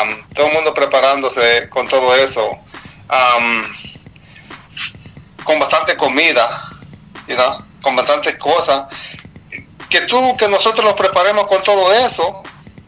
[0.00, 2.58] am, todo el mundo preparándose con todo eso,
[5.44, 6.68] con bastante comida,
[7.28, 8.86] you know, con bastantes cosas,
[9.88, 12.42] que tú, que nosotros nos preparemos con todo eso,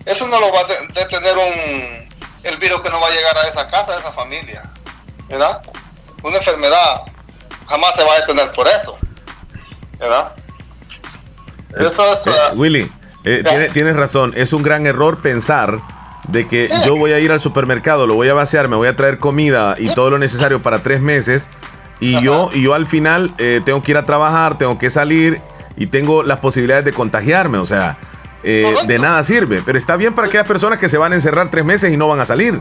[0.04, 2.08] eso no lo va a de- detener un,
[2.42, 4.62] el virus que no va a llegar a esa casa, a esa familia,
[5.28, 5.62] ¿verdad?
[6.24, 7.02] Una enfermedad
[7.68, 8.98] jamás se va a detener por eso,
[9.98, 10.32] ¿verdad?
[11.78, 12.26] Eso es...
[12.26, 12.90] Eh, ah, Willy,
[13.24, 15.78] eh, tienes razón, es un gran error pensar
[16.28, 18.96] de que yo voy a ir al supermercado, lo voy a vaciar, me voy a
[18.96, 21.48] traer comida y todo lo necesario para tres meses
[22.00, 25.40] y yo y yo al final eh, tengo que ir a trabajar, tengo que salir
[25.76, 27.98] y tengo las posibilidades de contagiarme, o sea,
[28.42, 31.50] eh, de nada sirve, pero está bien para aquellas personas que se van a encerrar
[31.50, 32.60] tres meses y no van a salir.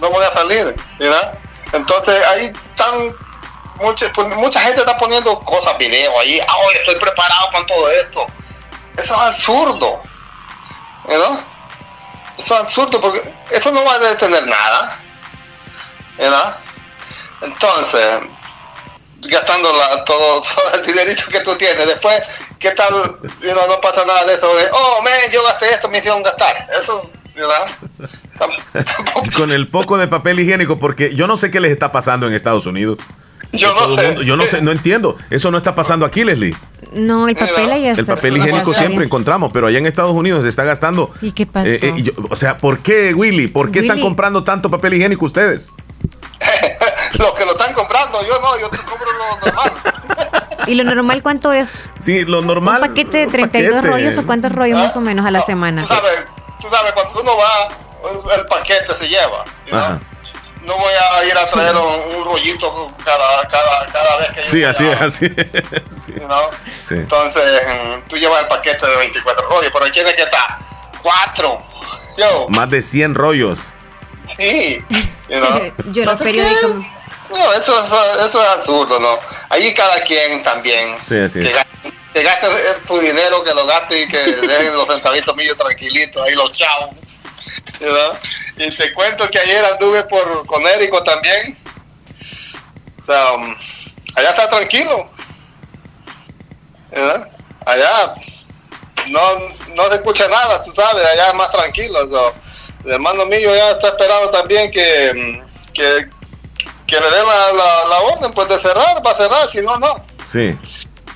[0.00, 1.38] no voy a salir, ¿verdad?
[1.72, 3.12] Entonces ahí están
[3.80, 7.90] mucha, pues, mucha gente está poniendo cosas, videos ahí, ah, hoy estoy preparado con todo
[7.90, 8.26] esto.
[8.96, 10.02] Eso es absurdo,
[11.06, 11.40] ¿verdad?
[12.38, 14.96] Eso es absurdo porque eso no va a detener nada,
[16.16, 16.56] ¿verdad?
[17.42, 18.20] Entonces,
[19.22, 22.22] gastando la- todo, todo el dinerito que tú tienes, después,
[22.58, 22.94] ¿qué tal?
[23.42, 26.22] you know, no pasa nada de eso de, oh, man, yo gasté esto, me hicieron
[26.22, 26.56] gastar.
[26.80, 27.66] Eso, ¿verdad?
[28.38, 32.26] Tampoco- Con el poco de papel higiénico, porque yo no sé qué les está pasando
[32.28, 32.98] en Estados Unidos.
[33.52, 34.06] Yo no sé.
[34.08, 35.16] mundo- yo no sé, no entiendo.
[35.30, 36.54] Eso no está pasando aquí, Leslie.
[36.92, 37.86] No, el papel ahí.
[37.86, 41.10] El papel higiénico siempre encontramos, pero allá en Estados Unidos se está gastando.
[41.22, 41.66] ¿Y qué pasó?
[41.68, 43.48] Eh, eh, yo- o sea, ¿por qué, Willy?
[43.48, 45.70] ¿Por qué están comprando tanto papel higiénico ustedes?
[47.18, 49.72] Los que lo están comprando, yo no, yo te compro lo normal.
[50.66, 51.88] ¿Y lo normal cuánto es?
[52.04, 52.82] Sí, lo normal.
[52.82, 53.90] ¿Un paquete de un 32 paquete.
[53.90, 55.82] rollos o cuántos rollos más o menos a la No, semana?
[55.82, 56.12] Tú sabes,
[56.60, 57.68] tú sabes, cuando uno va,
[58.36, 59.44] el paquete se lleva.
[59.72, 59.94] Ajá.
[59.94, 60.17] No
[60.76, 64.56] voy a ir a traer un, un rollito cada, cada, cada vez que yo Sí,
[64.56, 66.04] voy así es, así es.
[66.04, 66.12] Sí.
[66.90, 66.96] you.
[66.96, 70.58] Entonces, mm, tú llevas el paquete de 24 rollos, pero tiene que estar
[71.02, 71.58] cuatro.
[72.16, 73.58] Yo, Más de 100 rollos.
[74.36, 74.84] sí.
[75.28, 75.72] you know.
[75.92, 76.04] Yo.
[77.30, 79.18] No, eso, es- eso es absurdo, ¿no?
[79.50, 81.54] Ahí cada quien también Sí, así que, es.
[81.56, 86.26] gane, que gastes tu dinero, que lo gastes y que dejen los centavitos míos tranquilitos,
[86.26, 86.90] ahí los chavos.
[87.78, 88.18] ¿verdad?
[88.58, 91.56] Y te cuento que ayer anduve por, con Érico también.
[93.02, 93.54] O sea, um,
[94.16, 95.08] allá está tranquilo.
[96.90, 97.28] ¿verdad?
[97.66, 98.14] Allá
[99.08, 99.20] no,
[99.74, 102.08] no se escucha nada, tú sabes, allá es más tranquilo.
[102.08, 102.32] so.
[102.84, 106.08] El hermano mío ya está esperando también que, mm, que,
[106.86, 109.76] que le den la, la, la orden pues de cerrar, va a cerrar, si no,
[109.78, 109.96] no.
[110.26, 110.56] Sí.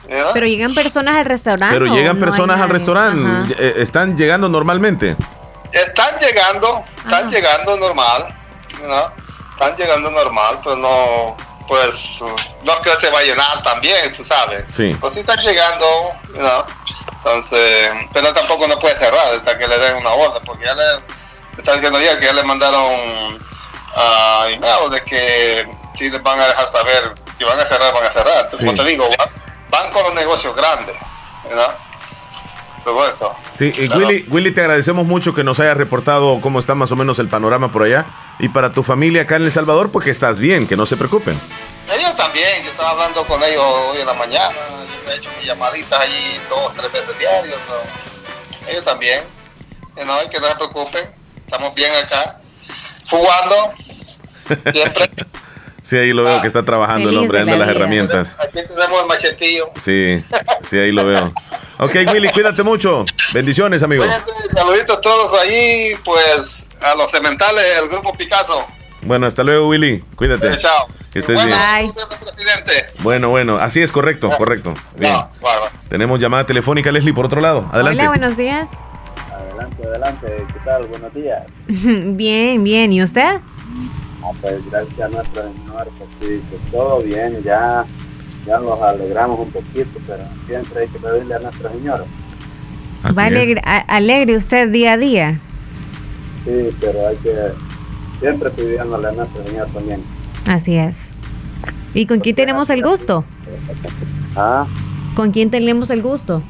[0.09, 0.31] ¿verdad?
[0.35, 1.75] Pero llegan personas al restaurante.
[1.79, 3.63] Pero ¿o llegan no personas al restaurante, Ajá.
[3.63, 5.17] eh, están llegando normalmente.
[5.73, 7.29] Están llegando, están Ajá.
[7.29, 8.35] llegando normal,
[8.87, 9.13] ¿no?
[9.53, 11.37] Están llegando normal, pero no,
[11.69, 12.21] pues,
[12.63, 14.65] no es que se va a llenar también, tú sabes.
[14.69, 14.97] Sí.
[15.01, 15.87] Pues sí están llegando,
[16.35, 16.67] ¿no?
[17.17, 20.85] Entonces, pero tampoco no puede cerrar hasta que le den una orden, porque ya le,
[21.57, 23.41] están diciendo ya que ya le mandaron
[23.95, 28.05] a email de que sí les van a dejar saber, si van a cerrar, van
[28.07, 28.45] a cerrar.
[28.45, 28.65] Entonces, Sí.
[28.67, 29.29] como te digo, van,
[29.71, 30.97] van con los negocios grandes,
[31.55, 31.92] ¿no?
[33.57, 34.07] Sí, y Claro.
[34.07, 37.29] Willy, Willy, te agradecemos mucho que nos hayas reportado cómo está más o menos el
[37.29, 38.07] panorama por allá.
[38.39, 41.39] Y para tu familia acá en El Salvador, porque estás bien, que no se preocupen.
[41.93, 44.55] Ellos también, yo estaba hablando con ellos hoy en la mañana,
[45.07, 47.61] yo he hecho mis llamaditas allí dos, tres veces diarios.
[47.67, 49.21] so, Ellos también,
[49.97, 51.05] no, que no se preocupen,
[51.37, 52.37] estamos bien acá,
[53.11, 53.73] jugando,
[54.73, 55.11] siempre.
[55.83, 58.39] Sí, ahí lo veo que está trabajando el hombre, la las herramientas.
[58.41, 59.67] Aquí tenemos el machetillo.
[59.77, 60.25] Sí,
[60.65, 61.33] sí, ahí lo veo.
[61.83, 63.05] Ok, Willy, cuídate mucho.
[63.35, 64.05] Bendiciones, amigo.
[64.55, 68.65] Saluditos a todos ahí, pues a los cementales, el grupo Picasso.
[69.03, 70.03] Bueno, hasta luego, Willy.
[70.15, 70.53] Cuídate.
[70.53, 70.87] Eh, chao.
[71.13, 71.93] Que estés Bueno, bien.
[71.93, 72.19] Bye.
[72.19, 72.87] presidente.
[73.01, 74.75] Bueno, bueno, así es correcto, correcto.
[74.97, 75.13] Bien.
[75.13, 75.61] No, bueno.
[75.89, 77.69] Tenemos llamada telefónica, Leslie, por otro lado.
[77.73, 78.01] Adelante.
[78.01, 78.69] Hola, buenos días.
[79.31, 80.87] Adelante, adelante, ¿qué tal?
[80.87, 81.43] Buenos días.
[81.67, 82.93] bien, bien.
[82.93, 83.41] ¿Y usted?
[84.25, 87.85] Ah, pues gracias a nuestro Señor, pues sí, todo bien, ya,
[88.47, 92.05] ya nos alegramos un poquito, pero siempre hay que pedirle a nuestro Señor.
[93.03, 95.41] Así Va alegre, a- alegre usted día a día.
[96.45, 97.35] Sí, pero hay que
[98.21, 100.03] siempre pidiéndole a nuestro Señor también.
[100.47, 101.11] Así es.
[101.95, 103.25] ¿Y con quién tenemos el gusto?
[104.37, 104.67] Ah,
[105.15, 106.43] ¿Con quién tenemos el gusto?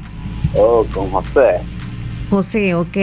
[0.55, 1.59] oh, con José.
[2.29, 2.97] José, ok.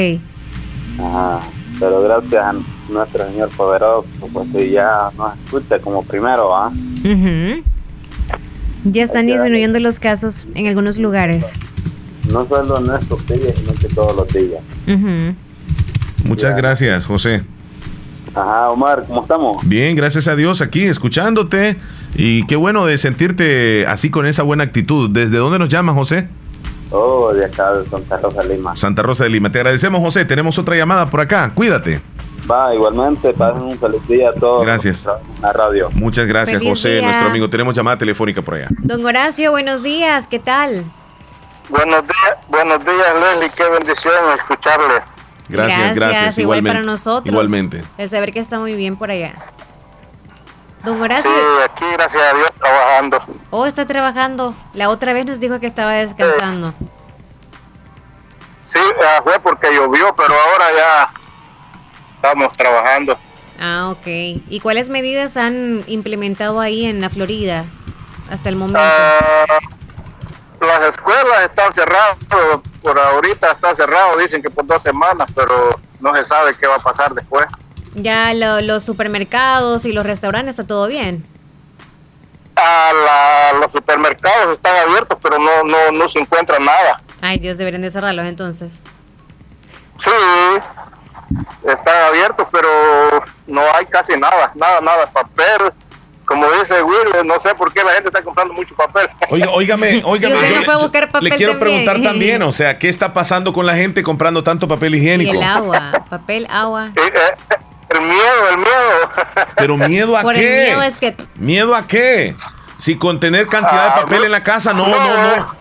[0.99, 1.41] Ajá,
[1.79, 2.55] pero gracias a
[2.89, 6.69] nuestro Señor poderoso, pues sí, ya nos escucha como primero, ¿ah?
[7.05, 7.63] Ujú.
[8.85, 9.35] Ya están darle.
[9.43, 11.47] disminuyendo los casos en algunos lugares.
[12.31, 14.63] No solo en estos días, sino que todos los días.
[14.87, 15.35] Ujú.
[16.25, 16.57] Muchas Ya.
[16.57, 17.43] gracias, José.
[18.35, 19.67] Ajá, Omar, ¿cómo estamos?
[19.69, 21.77] Bien, gracias a Dios aquí escuchándote.
[22.15, 25.11] Y qué bueno de sentirte así con esa buena actitud.
[25.11, 26.29] ¿Desde dónde nos llamas, José?
[26.93, 28.77] Oh, de acá de Santa Rosa Lima.
[28.77, 29.51] Santa Rosa de Lima.
[29.51, 30.25] Te agradecemos, José.
[30.25, 31.51] Tenemos otra llamada por acá.
[31.55, 32.01] Cuídate.
[32.51, 34.65] Va, igualmente, pasen un feliz día a todos.
[34.65, 35.07] Gracias.
[35.41, 35.89] la radio.
[35.93, 37.03] Muchas gracias, Feliz José, día.
[37.03, 37.49] nuestro amigo.
[37.49, 38.69] Tenemos llamada telefónica por allá.
[38.71, 40.27] Don Horacio, buenos días.
[40.27, 40.85] ¿Qué tal?
[41.69, 43.51] Buenos días, buenos días, Leslie.
[43.51, 45.05] Qué bendición escucharles.
[45.49, 46.39] Gracias, gracias.
[46.39, 46.71] Igual igualmente.
[46.71, 47.33] para nosotros.
[47.33, 47.85] Igualmente.
[47.99, 49.35] El saber que está muy bien por allá.
[50.85, 51.31] Don Horacio,
[51.65, 53.23] aquí, gracias a Dios, trabajando.
[53.51, 54.55] oh, está trabajando.
[54.73, 56.73] La otra vez nos dijo que estaba descansando.
[58.63, 58.79] Sí,
[59.23, 61.20] fue porque llovió, pero ahora ya
[62.23, 63.19] estamos trabajando.
[63.59, 64.07] Ah, ok.
[64.07, 67.65] ¿Y cuáles medidas han implementado ahí en la Florida
[68.31, 68.81] hasta el momento?
[68.83, 69.59] Ah,
[70.61, 72.17] las escuelas están cerradas,
[72.83, 76.77] por ahorita está cerrado, dicen que por dos semanas, pero no se sabe qué va
[76.77, 77.47] a pasar después.
[77.95, 81.25] Ya lo- los supermercados y los restaurantes, ¿está todo bien?
[82.57, 82.91] Ah,
[83.53, 87.01] la- los supermercados están abiertos, pero no, no, no se encuentra nada.
[87.23, 88.83] Ay, Dios, deberían de cerrarlos entonces.
[89.99, 90.11] Sí,
[91.67, 92.69] están abiertos, pero
[93.47, 95.73] no hay casi nada, nada, nada, papel.
[96.25, 99.09] Como dice Will, no sé por qué la gente está comprando mucho papel.
[99.31, 100.29] Oiga, óigame, yo no yo
[101.09, 101.85] papel le quiero también.
[101.85, 105.33] preguntar también, o sea, ¿qué está pasando con la gente comprando tanto papel Y higiénico?
[105.33, 106.93] el agua, papel, agua.
[106.95, 107.57] Eh, eh,
[107.91, 109.11] el miedo, el miedo.
[109.57, 110.65] Pero miedo a Por el qué?
[110.69, 112.37] miedo es que ¿Miedo a qué?
[112.79, 114.25] Si con tener cantidad de Ah, papel no.
[114.27, 115.55] en la casa, no, no, no.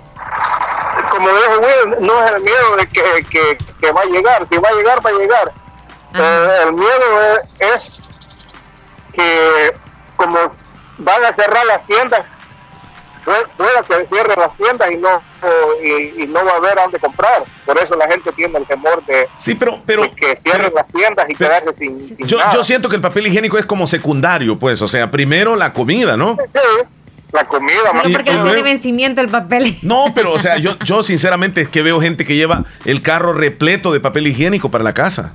[1.10, 4.58] Como dijo Will, no es el miedo de que, que, que va a llegar, si
[4.58, 5.52] va a llegar, va a llegar.
[6.16, 8.02] Eh, el miedo es, es
[9.14, 9.74] que
[10.16, 10.38] como
[10.98, 12.22] van a cerrar las tiendas,
[13.58, 15.22] pueda que cierren las tiendas y no
[15.84, 17.44] y, y no va a haber a dónde comprar.
[17.66, 20.76] Por eso la gente tiene el temor de, Sí, pero, pero, de que cierren pero
[20.76, 22.52] las tiendas y pero- quedarse sin, sin yo, nada.
[22.54, 26.18] yo siento que el papel higiénico es como secundario, pues, o sea, primero la comida,
[26.18, 26.38] ¿no?
[26.54, 26.60] Sí,
[27.32, 27.76] la comida.
[27.92, 29.78] solo porque no tiene vencimiento el papel.
[29.82, 33.34] No, pero, o sea, yo, yo sinceramente es que veo gente que lleva el carro
[33.34, 35.34] repleto de papel higiénico para la casa.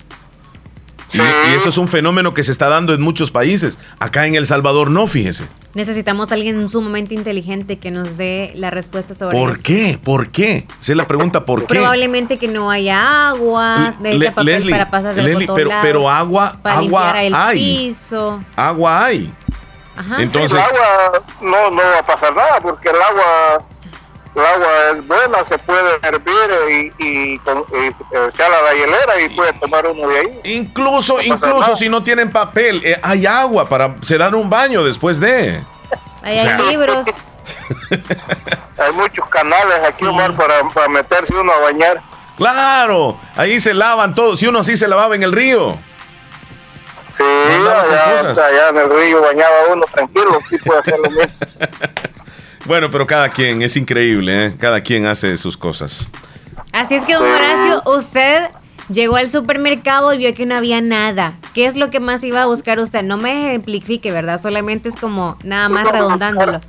[1.13, 3.79] Y, y eso es un fenómeno que se está dando en muchos países.
[4.01, 5.45] Acá en El Salvador no, fíjese.
[5.75, 9.61] Necesitamos a alguien sumamente inteligente que nos dé la respuesta sobre ¿Por eso.
[9.63, 9.99] qué?
[10.03, 10.67] ¿Por qué?
[10.83, 11.75] Esa es la pregunta, ¿por qué?
[11.75, 15.57] Probablemente que no haya agua, de Le- este papel Leslie, para pasar del Leslie, botón
[15.69, 17.59] pero- pero agua- para agua hay.
[17.89, 18.41] piso.
[18.57, 19.33] Agua hay.
[19.97, 20.23] Ajá.
[20.23, 23.63] Entonces- el agua no, no va a pasar nada porque el agua
[24.35, 24.69] el agua
[24.99, 27.87] es buena, se puede hervir y, y, con, y
[28.29, 30.41] echarla a la hielera y puede tomar uno de ahí.
[30.45, 31.77] Incluso, No incluso nada.
[31.77, 35.63] si no tienen papel, eh, hay agua para se dan un baño después de.
[36.23, 37.07] Ahí o sea- hay libros.
[38.79, 42.01] Hay muchos canales aquí, Omar, para, para meterse uno a bañar.
[42.37, 44.41] Claro, ahí se lavan todos.
[44.41, 45.79] Si uno así se lavaba en el río.
[47.17, 51.33] Sí, allá, allá en el río bañaba uno tranquilo, sí puede hacer lo mismo.
[52.67, 54.55] Bueno, pero cada quien es increíble, ¿eh?
[54.59, 56.09] Cada quien hace sus cosas.
[56.73, 58.47] Así es que, don Horacio, usted
[58.89, 61.35] llegó al supermercado y vio que no había nada.
[61.53, 63.03] ¿Qué es lo que más iba a buscar usted?
[63.03, 64.41] No me ejemplifique, ¿verdad?
[64.41, 66.61] Solamente es como nada más redondándolo.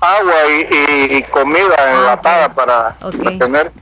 [0.00, 0.34] Agua
[0.70, 3.38] y, y comida enlatada para Ok.
[3.40, 3.72] tener.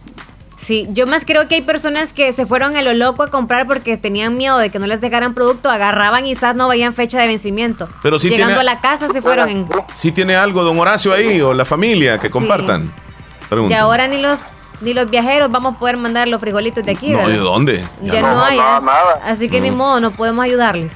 [0.69, 3.67] Sí, yo más creo que hay personas que se fueron a lo loco a comprar
[3.67, 7.19] porque tenían miedo de que no les dejaran producto, agarraban y quizás no veían fecha
[7.23, 7.89] de vencimiento.
[8.03, 9.67] Pero sí Llegando tiene- a la casa se fueron en...
[9.95, 12.85] Si tiene algo, don Horacio, ahí, o la familia, que compartan.
[12.85, 13.81] Y Pregunta.
[13.81, 14.41] ahora ni los
[14.83, 17.33] ni los viajeros vamos a poder mandar los frijolitos de aquí, No, ¿verdad?
[17.33, 17.89] ¿de dónde?
[18.03, 18.59] Ya, no, hay.
[18.59, 18.81] no, ¿eh?
[18.83, 19.21] nada.
[19.25, 20.93] Así que ni modo, no podemos ayudarles.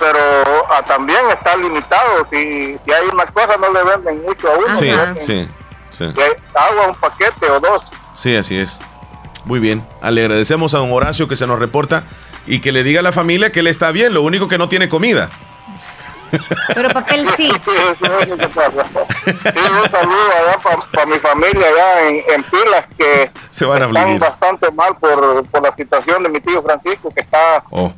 [0.00, 0.18] Pero
[0.68, 2.26] ah, también está limitado.
[2.28, 4.74] Si, si hay una cosa, no le venden mucho a uno.
[4.76, 4.90] Sí,
[5.20, 5.48] sí,
[5.90, 6.04] sí.
[6.56, 7.84] Agua, un paquete o dos.
[8.22, 8.78] Sí, así es.
[9.46, 9.84] Muy bien.
[10.08, 12.04] Le agradecemos a don Horacio que se nos reporta
[12.46, 14.68] y que le diga a la familia que él está bien, lo único que no
[14.68, 15.28] tiene comida.
[16.72, 17.50] Pero papel sí.
[17.64, 17.70] Sí,
[18.30, 20.58] un saludo allá
[20.92, 25.44] para mi familia allá en, en Pilas que Se van a están bastante mal por,
[25.48, 27.92] por la situación de mi tío Francisco que está, Oh,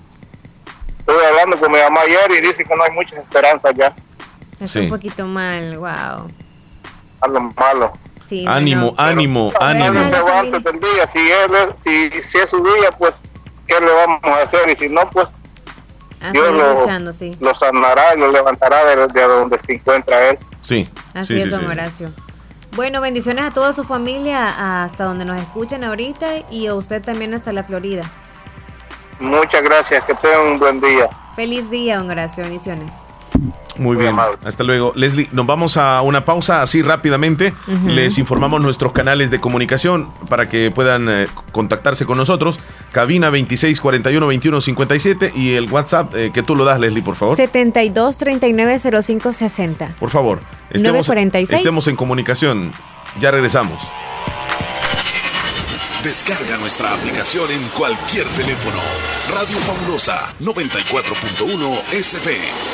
[1.01, 3.95] estuve hablando con mi mamá ayer y dice que no hay muchas esperanzas ya
[4.59, 4.81] Es Sí.
[4.81, 5.87] un poquito mal, wow.
[7.21, 7.93] a lo malo.
[8.29, 9.03] Sí, ánimo, bueno.
[9.11, 10.11] ánimo, ánimo.
[10.11, 13.13] Pero día, si, él, es- si, si es su día, pues,
[13.67, 14.71] ¿qué le vamos a hacer?
[14.71, 15.27] Y si no, pues,
[16.23, 17.37] A Dios lo, luchando, sí.
[17.41, 20.39] lo sanará y lo levantará de, de donde se encuentra él.
[20.63, 20.89] Sí.
[21.13, 21.67] Así sí, es, sí, don sí.
[21.67, 22.11] Horacio.
[22.73, 27.35] Bueno, bendiciones a toda su familia hasta donde nos escuchan ahorita y a usted también
[27.35, 28.11] hasta la Florida.
[29.21, 31.09] Muchas gracias, que tengan un buen día.
[31.37, 32.43] Feliz día, don Horacio.
[32.43, 32.93] Bendiciones.
[33.77, 34.39] Muy bien, amable.
[34.45, 34.93] hasta luego.
[34.95, 37.53] Leslie, nos vamos a una pausa así rápidamente.
[37.87, 42.61] Les informamos nuestros canales de comunicación para que puedan eh, contactarse con nosotros.
[42.93, 47.17] Cabina 26 41 21 57 y el WhatsApp eh, que tú lo das, Leslie, por
[47.17, 47.37] favor.
[47.37, 49.97] 72 39 05 60.
[49.99, 51.61] Por favor, estemos, 946.
[51.61, 52.73] estemos en comunicación.
[53.21, 53.83] Ya regresamos.
[56.05, 58.79] Descarga nuestra aplicación en cualquier teléfono.
[59.29, 62.74] Radio Fabulosa 94.1 SF.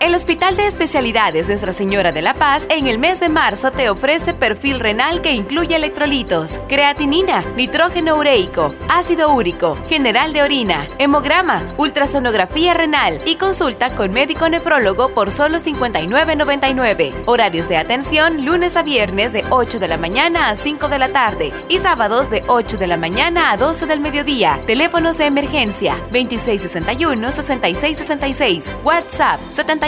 [0.00, 3.90] El Hospital de Especialidades Nuestra Señora de la Paz en el mes de marzo te
[3.90, 11.74] ofrece perfil renal que incluye electrolitos, creatinina, nitrógeno ureico, ácido úrico, general de orina, hemograma,
[11.76, 17.24] ultrasonografía renal y consulta con médico nefrólogo por solo 59.99.
[17.26, 21.12] Horarios de atención lunes a viernes de 8 de la mañana a 5 de la
[21.12, 24.62] tarde y sábados de 8 de la mañana a 12 del mediodía.
[24.66, 28.70] Teléfonos de emergencia 2661-6666.
[28.82, 29.38] WhatsApp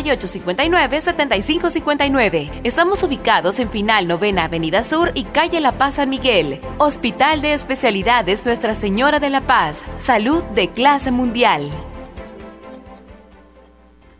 [0.02, 2.60] 7859-7559.
[2.64, 6.60] Estamos ubicados en Final Novena Avenida Sur y Calle La Paz San Miguel.
[6.78, 9.84] Hospital de Especialidades Nuestra Señora de la Paz.
[9.96, 11.70] Salud de clase mundial.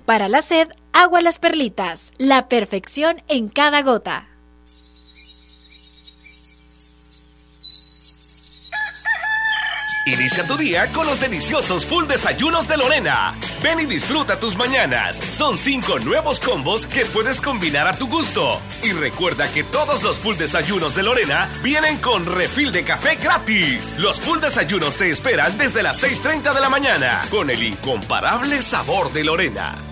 [0.04, 2.12] Para la sed, agua las perlitas.
[2.18, 4.31] La perfección en cada gota.
[10.04, 13.34] Inicia tu día con los deliciosos full desayunos de Lorena.
[13.62, 15.18] Ven y disfruta tus mañanas.
[15.18, 18.60] Son cinco nuevos combos que puedes combinar a tu gusto.
[18.82, 23.94] Y recuerda que todos los full desayunos de Lorena vienen con refil de café gratis.
[23.96, 29.12] Los full desayunos te esperan desde las 6.30 de la mañana con el incomparable sabor
[29.12, 29.91] de Lorena.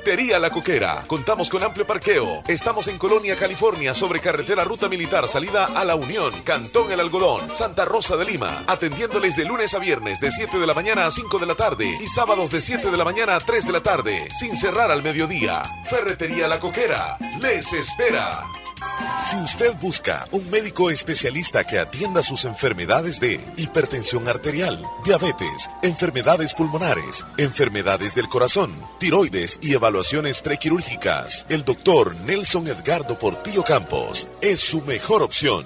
[0.03, 1.03] Ferretería La Coquera.
[1.05, 2.41] Contamos con amplio parqueo.
[2.47, 7.53] Estamos en Colonia, California, sobre carretera Ruta Militar, salida a La Unión, Cantón El Algodón,
[7.53, 8.63] Santa Rosa de Lima.
[8.65, 11.85] Atendiéndoles de lunes a viernes de 7 de la mañana a 5 de la tarde
[12.01, 15.03] y sábados de 7 de la mañana a 3 de la tarde, sin cerrar al
[15.03, 15.61] mediodía.
[15.87, 17.19] Ferretería La Coquera.
[17.39, 18.43] Les espera.
[19.21, 26.53] Si usted busca un médico especialista que atienda sus enfermedades de hipertensión arterial, diabetes, enfermedades
[26.53, 34.59] pulmonares, enfermedades del corazón, tiroides y evaluaciones prequirúrgicas, el doctor Nelson Edgardo Portillo Campos es
[34.59, 35.65] su mejor opción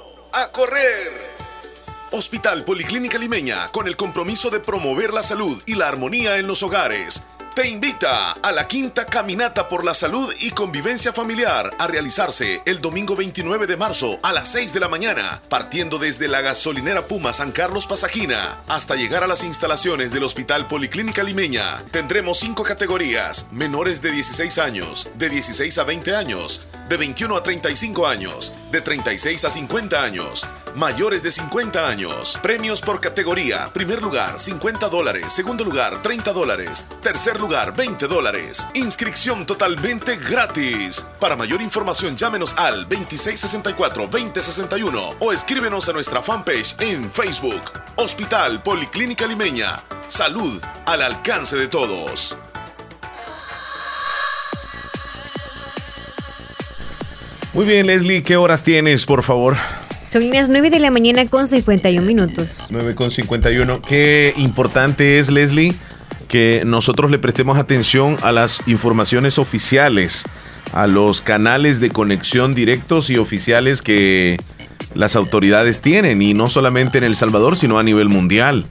[0.33, 1.11] a correr.
[2.11, 6.61] Hospital Policlínica Limeña, con el compromiso de promover la salud y la armonía en los
[6.63, 12.61] hogares, te invita a la quinta caminata por la salud y convivencia familiar a realizarse
[12.65, 17.07] el domingo 29 de marzo a las 6 de la mañana, partiendo desde la gasolinera
[17.07, 21.83] Puma San Carlos Pasajina hasta llegar a las instalaciones del Hospital Policlínica Limeña.
[21.91, 27.43] Tendremos cinco categorías: menores de 16 años, de 16 a 20 años, de 21 a
[27.43, 32.39] 35 años, de 36 a 50 años, mayores de 50 años.
[32.41, 33.71] Premios por categoría.
[33.73, 35.33] Primer lugar, 50 dólares.
[35.33, 36.87] Segundo lugar, 30 dólares.
[37.01, 38.65] Tercer lugar, 20 dólares.
[38.73, 41.05] Inscripción totalmente gratis.
[41.19, 47.73] Para mayor información, llámenos al 2664-2061 o escríbenos a nuestra fanpage en Facebook.
[47.97, 49.83] Hospital Policlínica Limeña.
[50.07, 52.37] Salud al alcance de todos.
[57.53, 59.57] Muy bien, Leslie, ¿qué horas tienes, por favor?
[60.11, 62.67] Son las 9 de la mañana con 51 minutos.
[62.69, 63.81] 9 con 51.
[63.81, 65.73] Qué importante es, Leslie,
[66.31, 70.23] que nosotros le prestemos atención a las informaciones oficiales,
[70.71, 74.37] a los canales de conexión directos y oficiales que
[74.95, 78.65] las autoridades tienen, y no solamente en El Salvador, sino a nivel mundial.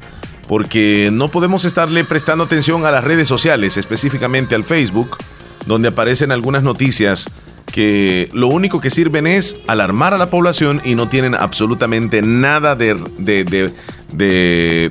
[0.48, 5.18] Porque no podemos estarle prestando atención a las redes sociales, específicamente al Facebook,
[5.66, 7.30] donde aparecen algunas noticias
[7.70, 12.74] que lo único que sirven es alarmar a la población y no tienen absolutamente nada
[12.74, 14.90] de, de,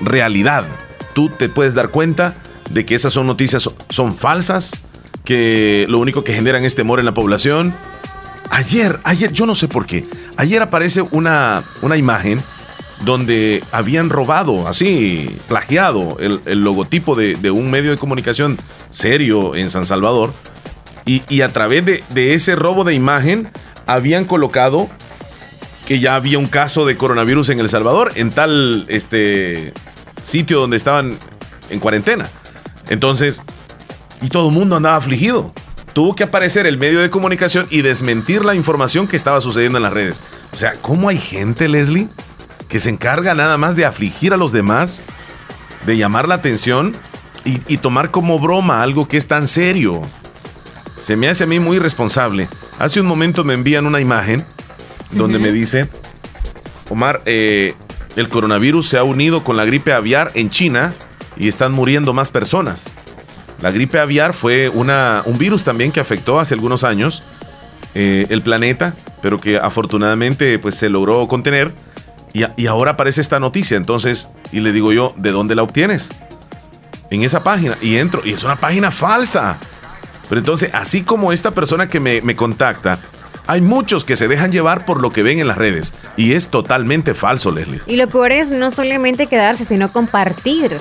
[0.00, 0.64] realidad.
[1.14, 2.34] Tú te puedes dar cuenta
[2.70, 4.72] de que esas son noticias, son falsas,
[5.24, 7.74] que lo único que generan es temor en la población.
[8.50, 10.06] Ayer, ayer, yo no sé por qué,
[10.36, 12.42] ayer aparece una, una imagen
[13.04, 18.58] donde habían robado, así, plagiado el, el logotipo de, de, un medio de comunicación
[18.90, 20.32] serio en San Salvador
[21.04, 23.48] y, a través de, ese robo de imagen
[23.86, 24.88] habían colocado
[25.86, 29.72] que ya había un caso de coronavirus en El Salvador, en tal este,
[30.22, 31.16] sitio donde estaban
[31.70, 32.28] en cuarentena.
[32.88, 33.42] Entonces,
[34.20, 35.52] y todo el mundo andaba afligido.
[35.92, 39.82] Tuvo que aparecer el medio de comunicación y desmentir la información que estaba sucediendo en
[39.82, 40.22] las redes.
[40.52, 42.08] O sea, ¿cómo hay gente, Leslie,
[42.68, 45.02] que se encarga nada más de afligir a los demás,
[45.84, 46.96] de llamar la atención
[47.44, 50.00] y, y tomar como broma algo que es tan serio?
[50.98, 52.48] Se me hace a mí muy irresponsable.
[52.78, 54.46] Hace un momento me envían una imagen
[55.10, 55.88] donde me dice,
[56.88, 57.74] Omar, eh,
[58.16, 60.92] el coronavirus se ha unido con la gripe aviar en China
[61.36, 62.90] y están muriendo más personas.
[63.60, 67.22] La gripe aviar fue una, un virus también que afectó hace algunos años
[67.94, 71.72] eh, el planeta, pero que afortunadamente pues, se logró contener.
[72.32, 73.76] Y, y, ahora aparece esta noticia.
[73.76, 76.10] Entonces, y le digo yo, ¿de dónde la obtienes?
[77.10, 77.76] En esa página.
[77.82, 79.58] Y entro, y es una página falsa.
[80.28, 82.98] Pero entonces, así como esta persona que me, contacta,
[83.46, 85.92] hay muchos que se dejan llevar por lo que ven en las redes.
[86.16, 87.82] Y es totalmente falso, Leslie.
[87.86, 90.78] Y lo peor es no solamente quedarse, sino compartir.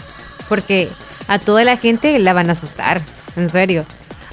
[0.48, 0.90] Porque
[1.28, 3.02] a toda la gente la van a asustar.
[3.36, 3.86] En serio.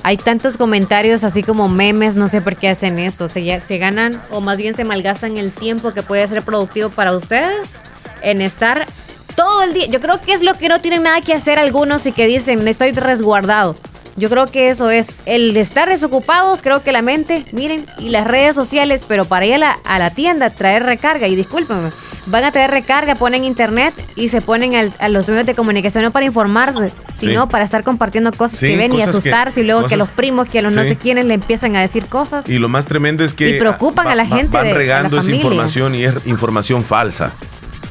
[0.02, 3.28] Hay tantos comentarios así como memes, no sé por qué hacen eso.
[3.28, 7.16] Se, se ganan o más bien se malgastan el tiempo que puede ser productivo para
[7.16, 7.76] ustedes
[8.22, 8.86] en estar
[9.34, 9.86] todo el día.
[9.86, 12.66] Yo creo que es lo que no tienen nada que hacer algunos y que dicen,
[12.66, 13.76] estoy resguardado.
[14.18, 18.10] Yo creo que eso es el de estar desocupados, creo que la mente, miren, y
[18.10, 21.90] las redes sociales, pero para ir a la, a la tienda, traer recarga, y discúlpenme,
[22.26, 26.10] van a traer recarga, ponen internet y se ponen a los medios de comunicación no
[26.10, 30.08] para informarse, sino para estar compartiendo cosas que ven y asustarse y luego que los
[30.08, 32.48] primos, que los no sé quiénes le empiezan a decir cosas.
[32.48, 33.50] Y lo más tremendo es que...
[33.50, 34.48] Y preocupan a la gente.
[34.48, 37.32] van regando esa información y es información falsa.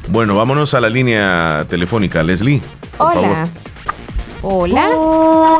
[0.08, 2.22] Bueno, vámonos a la línea telefónica.
[2.22, 2.62] Leslie.
[2.96, 3.46] Por Hola.
[4.42, 4.90] Hola.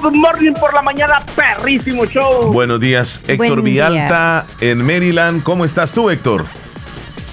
[0.01, 2.53] Good morning por la mañana, perrísimo show.
[2.53, 5.43] Buenos días, Héctor Villalta en Maryland.
[5.43, 6.45] ¿Cómo estás tú, Héctor?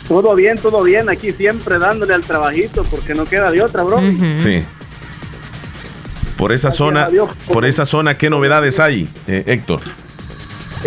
[0.07, 1.07] Todo bien, todo bien.
[1.07, 3.99] Aquí siempre dándole al trabajito porque no queda de otra, bro.
[4.41, 4.65] Sí.
[6.35, 7.09] Por esa zona,
[7.47, 9.81] por esa zona, ¿qué novedades hay, eh, Héctor?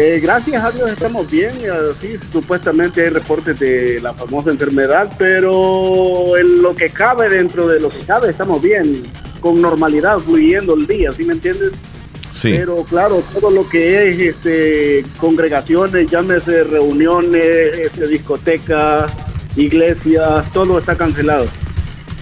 [0.00, 1.54] Eh, gracias a Dios estamos bien.
[2.00, 7.80] Sí, supuestamente hay reportes de la famosa enfermedad, pero en lo que cabe dentro de
[7.80, 9.02] lo que cabe estamos bien,
[9.40, 11.72] con normalidad, fluyendo el día, ¿sí me entiendes?
[12.30, 12.52] Sí.
[12.56, 19.10] Pero claro, todo lo que es este, congregaciones, llámese reuniones, este, discotecas,
[19.56, 21.46] iglesias, todo está cancelado.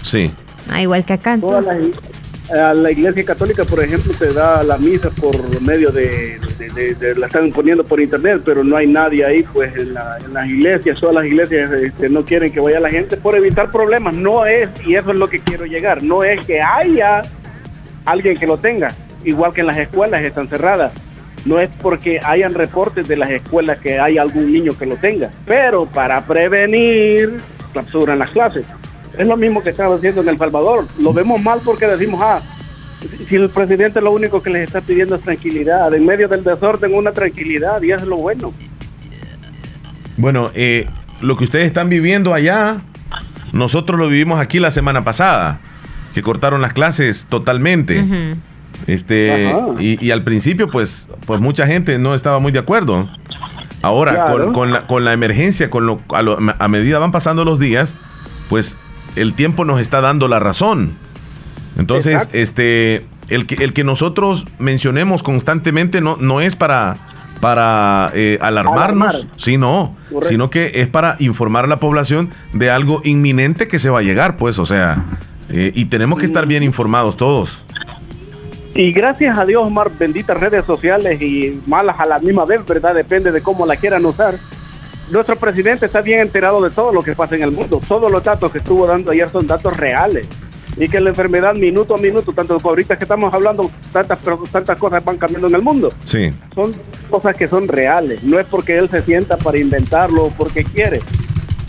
[0.02, 0.32] Sí.
[0.70, 1.36] Ah, igual que acá.
[1.38, 1.76] Todas las,
[2.50, 6.38] a la iglesia católica, por ejemplo, se da la misa por medio de,
[7.16, 11.16] la están poniendo por internet, pero no hay nadie ahí, pues en, las iglesias, todas
[11.16, 14.14] las iglesias este, no quieren que vaya la gente por evitar problemas.
[14.14, 17.22] No es, y eso es lo que quiero llegar, no es que haya
[18.04, 18.94] alguien que lo tenga,
[19.24, 20.92] igual que en las escuelas están cerradas.
[21.44, 25.30] No es porque hayan reportes de las escuelas que hay algún niño que lo tenga,
[25.44, 27.40] pero para prevenir,
[27.72, 28.66] clausuran las clases.
[29.18, 30.86] Es lo mismo que estaba haciendo en El Salvador.
[30.98, 32.40] Lo vemos mal porque decimos, ah,
[33.28, 36.94] si el presidente lo único que les está pidiendo es tranquilidad, en medio del desorden
[36.94, 38.52] una tranquilidad y eso es lo bueno.
[40.16, 40.86] Bueno, eh,
[41.20, 42.78] lo que ustedes están viviendo allá,
[43.52, 45.60] nosotros lo vivimos aquí la semana pasada,
[46.14, 48.04] que cortaron las clases totalmente.
[48.86, 53.08] Este y, al principio, pues, pues mucha gente no estaba muy de acuerdo.
[53.82, 57.94] Ahora, con, la, con la emergencia, con lo, a, a medida van pasando los días,
[58.48, 58.76] pues
[59.16, 60.92] el tiempo nos está dando la razón.
[61.76, 66.96] Entonces, este, el que, el que nosotros mencionemos constantemente no, no es para,
[67.40, 69.96] para eh, alarmarnos, sino
[70.50, 74.36] que es para informar a la población de algo inminente que se va a llegar,
[74.36, 75.04] pues, o sea,
[75.50, 77.62] eh, y tenemos que estar bien informados todos.
[78.74, 82.94] Y gracias a Dios, Omar, benditas redes sociales y malas a la misma vez, ¿verdad?
[82.94, 84.34] Depende de cómo la quieran usar
[85.10, 87.80] nuestro presidente está bien enterado de todo lo que pasa en el mundo.
[87.86, 90.26] Todos los datos que estuvo dando ayer son datos reales.
[90.78, 94.18] Y que la enfermedad minuto a minuto, tanto ahorita que estamos hablando, tantas,
[94.50, 95.90] tantas cosas van cambiando en el mundo.
[96.04, 96.34] Sí.
[96.54, 96.74] Son
[97.08, 98.22] cosas que son reales.
[98.22, 101.00] No es porque él se sienta para inventarlo o porque quiere.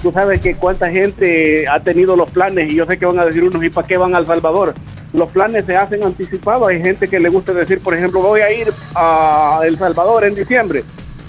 [0.01, 3.25] Tú sabes que cuánta gente ha tenido los planes y yo sé que van a
[3.25, 4.73] decir unos, ¿y para qué van al Salvador?
[5.13, 6.67] Los planes se hacen anticipados.
[6.67, 10.35] Hay gente que le gusta decir, por ejemplo, voy a ir a El Salvador en
[10.35, 10.83] diciembre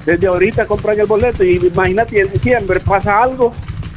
[0.09, 3.53] desde ahorita compran el boleto y imagínate en diciembre pasa algo,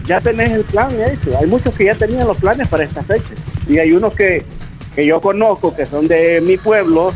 [0.05, 1.37] ya tenés el plan hecho.
[1.39, 3.29] Hay muchos que ya tenían los planes para esta fecha
[3.65, 4.43] y hay unos que,
[4.93, 7.13] que yo conozco que son de mi pueblo,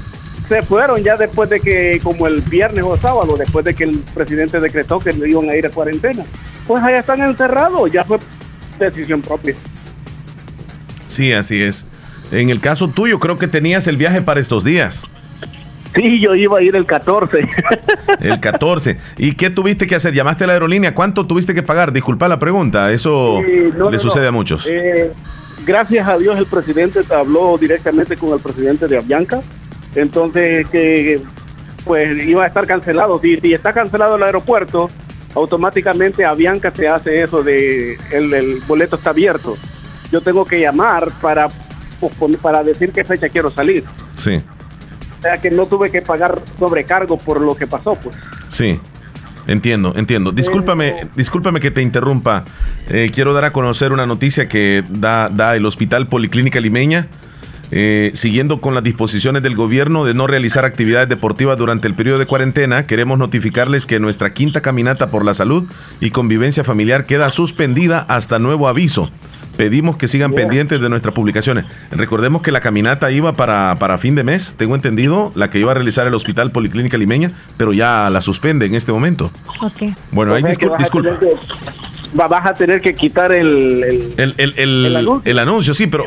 [0.47, 3.99] se fueron ya después de que, como el viernes o sábado, después de que el
[4.13, 6.23] presidente decretó que le iban a ir a cuarentena.
[6.65, 8.19] Pues allá están encerrados, ya fue
[8.79, 9.55] decisión propia.
[11.09, 11.85] Sí, así es.
[12.31, 15.03] En el caso tuyo, creo que tenías el viaje para estos días.
[15.95, 17.47] Sí, yo iba a ir el 14.
[18.19, 18.97] El 14.
[19.17, 20.13] ¿Y qué tuviste que hacer?
[20.13, 20.93] ¿Llamaste a la aerolínea?
[20.93, 21.91] ¿Cuánto tuviste que pagar?
[21.91, 24.67] Disculpa la pregunta, eso le sucede a muchos.
[24.67, 25.11] Eh,
[25.65, 29.41] gracias a Dios el presidente habló directamente con el presidente de Avianca,
[29.95, 31.21] entonces que
[31.83, 33.19] pues iba a estar cancelado.
[33.21, 34.89] Si, si está cancelado el aeropuerto,
[35.33, 39.57] automáticamente Avianca se hace eso de el, el boleto está abierto.
[40.11, 41.47] Yo tengo que llamar para,
[42.41, 43.83] para decir qué fecha quiero salir.
[44.15, 44.41] Sí
[45.25, 48.15] sea que no tuve que pagar sobrecargo por lo que pasó, pues.
[48.49, 48.79] Sí.
[49.47, 50.31] Entiendo, entiendo.
[50.31, 52.45] Discúlpame, discúlpame que te interrumpa.
[52.89, 57.07] Eh, quiero dar a conocer una noticia que da, da el Hospital Policlínica Limeña.
[57.71, 62.19] Eh, siguiendo con las disposiciones del gobierno de no realizar actividades deportivas durante el periodo
[62.19, 65.65] de cuarentena, queremos notificarles que nuestra quinta caminata por la salud
[65.99, 69.09] y convivencia familiar queda suspendida hasta nuevo aviso.
[69.57, 71.65] Pedimos que sigan pendientes de nuestras publicaciones.
[71.91, 75.71] Recordemos que la caminata iba para, para fin de mes, tengo entendido, la que iba
[75.71, 79.31] a realizar el Hospital Policlínica Limeña, pero ya la suspende en este momento.
[79.61, 79.93] Ok.
[80.11, 81.19] Bueno, sea que discul- vas a disculpa.
[81.19, 85.31] tener que- va- vas a tener que quitar el, el- El, el- el- El anuncio.
[85.31, 86.05] el anuncio, sí, pero.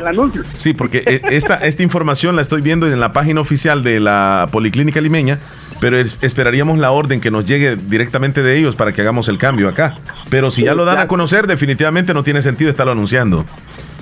[0.57, 4.47] Sí, porque eh, esta, esta información la estoy viendo en la página oficial de la
[4.51, 5.39] Policlínica Limeña,
[5.79, 9.37] pero es- esperaríamos la orden que nos llegue directamente de ellos para que hagamos el
[9.37, 9.97] cambio acá.
[10.29, 13.45] Pero si ya lo dan a conocer, definitivamente no tiene sentido estarlo anunciando.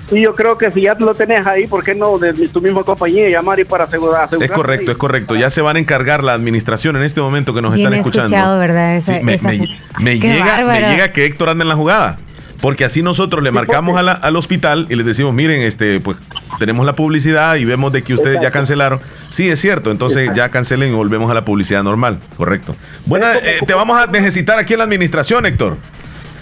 [0.09, 2.82] Y yo creo que si ya lo tenés ahí, ¿por qué no de tu misma
[2.84, 4.30] compañía llamar y para asegurar?
[4.39, 5.36] Es correcto, es correcto.
[5.36, 8.28] Ya se van a encargar la administración en este momento que nos Bien están escuchando.
[8.34, 8.95] escuchado, ¿verdad?
[8.95, 12.17] Esa- Sí, me, esa- me- llega, me llega que Héctor anda en la jugada.
[12.62, 16.18] Porque así nosotros le marcamos a la- al hospital y les decimos, miren, este, pues
[16.60, 18.99] tenemos la publicidad y vemos de que ustedes ya cancelaron.
[19.30, 22.76] Sí, es cierto, entonces ya cancelen y volvemos a la publicidad normal, correcto.
[23.05, 25.78] Bueno, eh, te vamos a necesitar aquí en la administración, Héctor.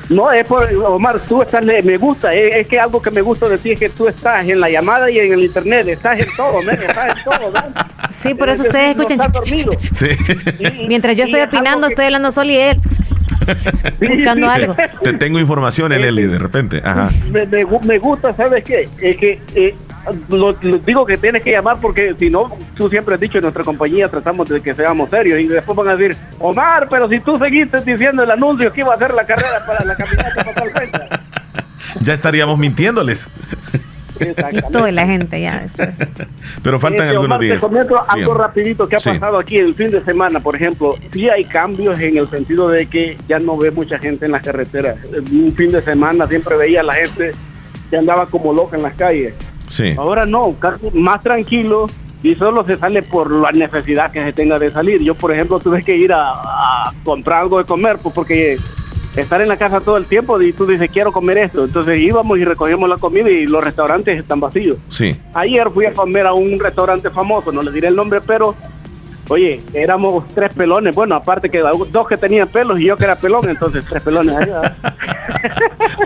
[0.08, 3.50] No, es por, Omar, tú estás, me gusta, es, es que algo que me gusta
[3.50, 6.28] de ti es que tú estás en la llamada y en el internet, estás en
[6.38, 7.64] todo, men, estás en todo, ¿ven?
[8.22, 9.20] Sí, por eso Es ustedes escuchan.
[9.44, 9.66] Sí.
[10.88, 12.80] Mientras yo estoy opinando, estoy hablando solo y él
[14.00, 14.76] buscando algo.
[15.04, 16.82] Te tengo información, Eli, de repente.
[16.84, 17.10] Ajá.
[17.32, 18.88] Me, me gu- me gusta, ¿sabes qué?
[19.02, 19.76] Es que eh,
[20.30, 23.44] lo, lo digo que tienes que llamar porque si no, tú siempre has dicho en
[23.44, 27.20] nuestra compañía tratamos de que seamos serios y después van a decir, Omar, pero si
[27.20, 30.54] tú seguiste diciendo el anuncio que iba a hacer la carrera para la caminata para
[30.54, 31.10] tal fecha.
[32.02, 33.28] Ya estaríamos mintiéndoles.
[34.52, 35.62] Y toda la gente ya.
[35.62, 35.90] después.
[36.64, 37.56] Pero faltan Este, algunos Omar, días.
[37.60, 38.40] Te comento algo Dígame.
[38.40, 39.10] rapidito que ha Sí.
[39.12, 40.96] pasado aquí el fin de semana, por ejemplo.
[41.12, 44.44] Sí hay cambios en el sentido de que ya no ve mucha gente en las
[44.44, 44.98] carreteras.
[45.32, 47.34] Un fin de semana siempre veía a la gente
[47.90, 49.34] que andaba como loca en las calles.
[49.68, 49.94] Sí.
[49.98, 51.88] Ahora no, casi más tranquilo
[52.24, 55.02] y solo se sale por la necesidad que se tenga de salir.
[55.02, 58.58] Yo, por ejemplo, tuve que ir a, a comprar algo de comer pues, porque
[59.16, 61.66] estar en la casa todo el tiempo y tú dices quiero comer esto.
[61.66, 64.78] Entonces íbamos y recogíamos la comida y los restaurantes están vacíos.
[64.90, 65.16] Sí.
[65.34, 68.56] Ayer fui a comer a un restaurante famoso, no le diré el nombre, pero
[69.30, 70.94] oye, éramos tres pelones.
[70.94, 74.36] Bueno, aparte que dos que tenían pelos y yo que era pelón, entonces tres pelones.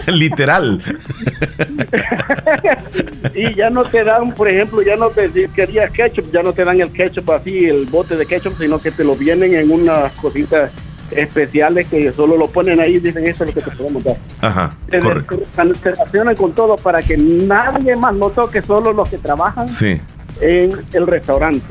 [0.07, 0.81] Literal.
[3.35, 6.53] y ya no te dan, por ejemplo, ya no te si querías ketchup, ya no
[6.53, 9.71] te dan el ketchup así, el bote de ketchup, sino que te lo vienen en
[9.71, 10.71] unas cositas
[11.11, 14.17] especiales que solo lo ponen ahí y dicen eso es lo que te podemos dar.
[14.41, 14.75] Ajá.
[14.89, 15.39] Se, Correcto.
[15.55, 19.99] se- relacionan con todo para que nadie más lo toque, solo los que trabajan Sí.
[20.41, 21.65] en el restaurante.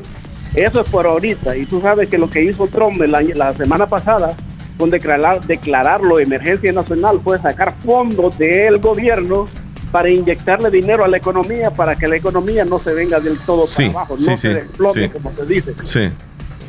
[0.55, 1.55] Eso es por ahorita.
[1.55, 4.33] Y tú sabes que lo que hizo Trump año- la semana pasada
[4.77, 9.47] con declarar, declararlo emergencia nacional fue sacar fondos del gobierno
[9.91, 13.65] para inyectarle dinero a la economía para que la economía no se venga del todo
[13.65, 15.73] Sí, para abajo, sí, no sí, se desplome, como se dice.
[15.83, 16.09] Sí.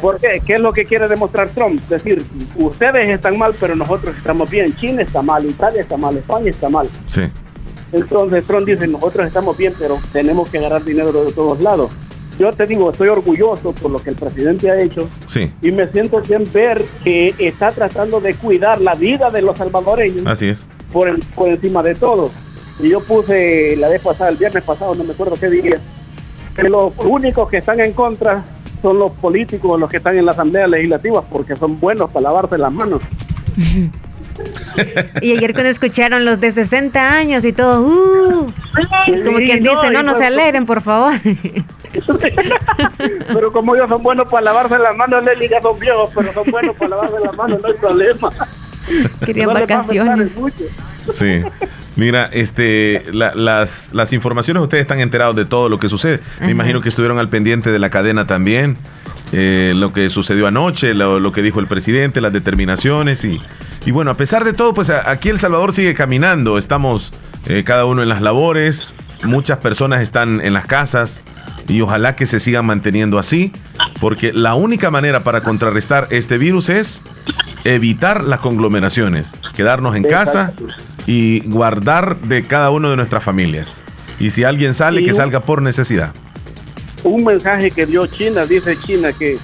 [0.00, 0.40] ¿Por qué?
[0.44, 1.80] ¿Qué es lo que quiere demostrar Trump?
[1.84, 2.24] Es decir,
[2.56, 4.74] ustedes están mal, pero nosotros estamos bien.
[4.76, 6.88] China está mal, Italia está mal, España está mal.
[7.06, 7.22] Sí.
[7.92, 11.90] Entonces Trump dice, nosotros estamos bien, pero tenemos que agarrar dinero de todos lados.
[12.38, 15.52] Yo te digo, estoy orgulloso por lo que el presidente ha hecho Sí.
[15.60, 20.24] y me siento bien ver que está tratando de cuidar la vida de los salvadoreños
[20.26, 20.60] Así es.
[20.92, 22.30] por, en- por encima de todo.
[22.78, 25.76] Y yo puse la vez pasada, el viernes pasado, no me acuerdo qué día,
[26.56, 28.42] que los únicos que están en contra
[28.80, 32.58] son los políticos, los que están en la Asamblea Legislativa, porque son buenos para lavarse
[32.58, 33.00] las manos.
[35.20, 38.52] Y ayer cuando escucharon los de 60 años y todo, uh,
[39.24, 41.14] como quien no, dice, no, no se pues- alegren, por favor.
[43.28, 46.48] Pero como ellos son buenos para lavarse las manos, Leli, ya son viejos, pero son
[46.50, 48.30] buenos para lavarse las manos, no hay problema.
[49.24, 50.32] Querían No vacaciones.
[51.10, 51.42] Sí.
[51.96, 56.20] Mira, este, la- las, las informaciones, ustedes están enterados de todo lo que sucede.
[56.38, 56.50] Me Ajá.
[56.50, 58.76] imagino que estuvieron al pendiente de la cadena también.
[59.32, 63.38] eh, lo que sucedió anoche, lo, lo que dijo el presidente, las determinaciones y,
[63.86, 67.12] y bueno, a pesar de todo, pues a- aquí El Salvador sigue caminando, estamos
[67.46, 71.20] eh, cada uno en las labores, muchas personas están en las casas
[71.68, 73.52] y ojalá que se sigan manteniendo así,
[74.00, 77.00] porque la única manera para contrarrestar este virus es
[77.64, 80.52] evitar las conglomeraciones, quedarnos en casa
[81.06, 83.76] y guardar de cada uno de nuestras familias.
[84.18, 86.12] Y si alguien sale, que salga por necesidad.
[87.02, 89.38] Un mensaje que dio China, dice China, que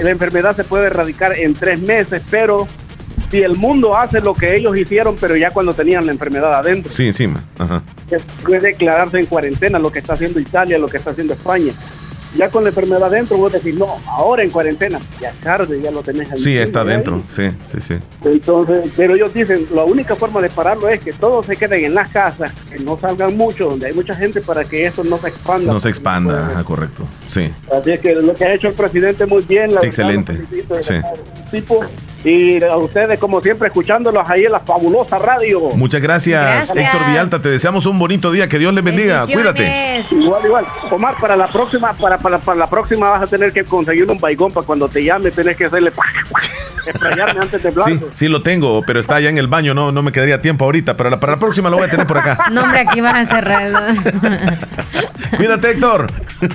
[0.00, 2.68] la enfermedad se puede erradicar en tres meses, pero
[3.32, 6.92] si el mundo hace lo que ellos hicieron, pero ya cuando tenían la enfermedad adentro,
[6.92, 7.42] Sí, encima.
[7.58, 7.82] Ajá.
[8.08, 11.72] que puede declararse en cuarentena, lo que está haciendo Italia, lo que está haciendo España.
[12.36, 16.02] Ya con la enfermedad adentro, vos decís, no, ahora en cuarentena, ya tarde, ya lo
[16.02, 16.28] tenés.
[16.42, 17.22] Sí, está adentro.
[17.36, 17.94] Sí, sí, sí.
[18.24, 21.94] Entonces, pero ellos dicen, la única forma de pararlo es que todos se queden en
[21.94, 25.28] las casas, que no salgan mucho, donde hay mucha gente para que eso no se
[25.28, 25.72] expanda.
[25.74, 26.46] No se expanda.
[26.52, 27.06] Ajá, correcto.
[27.28, 27.50] Sí.
[27.70, 30.32] Así es que lo que ha hecho el presidente muy bien, la Excelente.
[30.32, 30.94] de Sí.
[31.50, 31.80] tipo
[32.24, 35.60] Y a ustedes, como siempre, escuchándolos ahí en la fabulosa radio.
[35.74, 36.76] Muchas gracias, Gracias.
[36.76, 37.38] Héctor Villalta.
[37.40, 38.48] Te deseamos un bonito día.
[38.48, 39.24] Que Dios les bendiga.
[39.26, 40.04] Cuídate.
[40.10, 40.64] Igual, igual.
[40.90, 44.18] Omar, para la próxima, para, para, para la próxima vas a tener que conseguir un
[44.18, 45.92] baigón para cuando te llame, tenés que hacerle
[46.86, 47.88] esprayarme antes de hablar.
[47.88, 49.74] Sí, sí lo tengo, pero está allá en el baño.
[49.74, 50.96] No, no me quedaría tiempo ahorita.
[50.96, 52.38] Pero la- para la próxima lo voy a tener por acá.
[52.52, 53.72] No, hombre, aquí van a cerrar.
[55.36, 56.06] Cuídate, Héctor.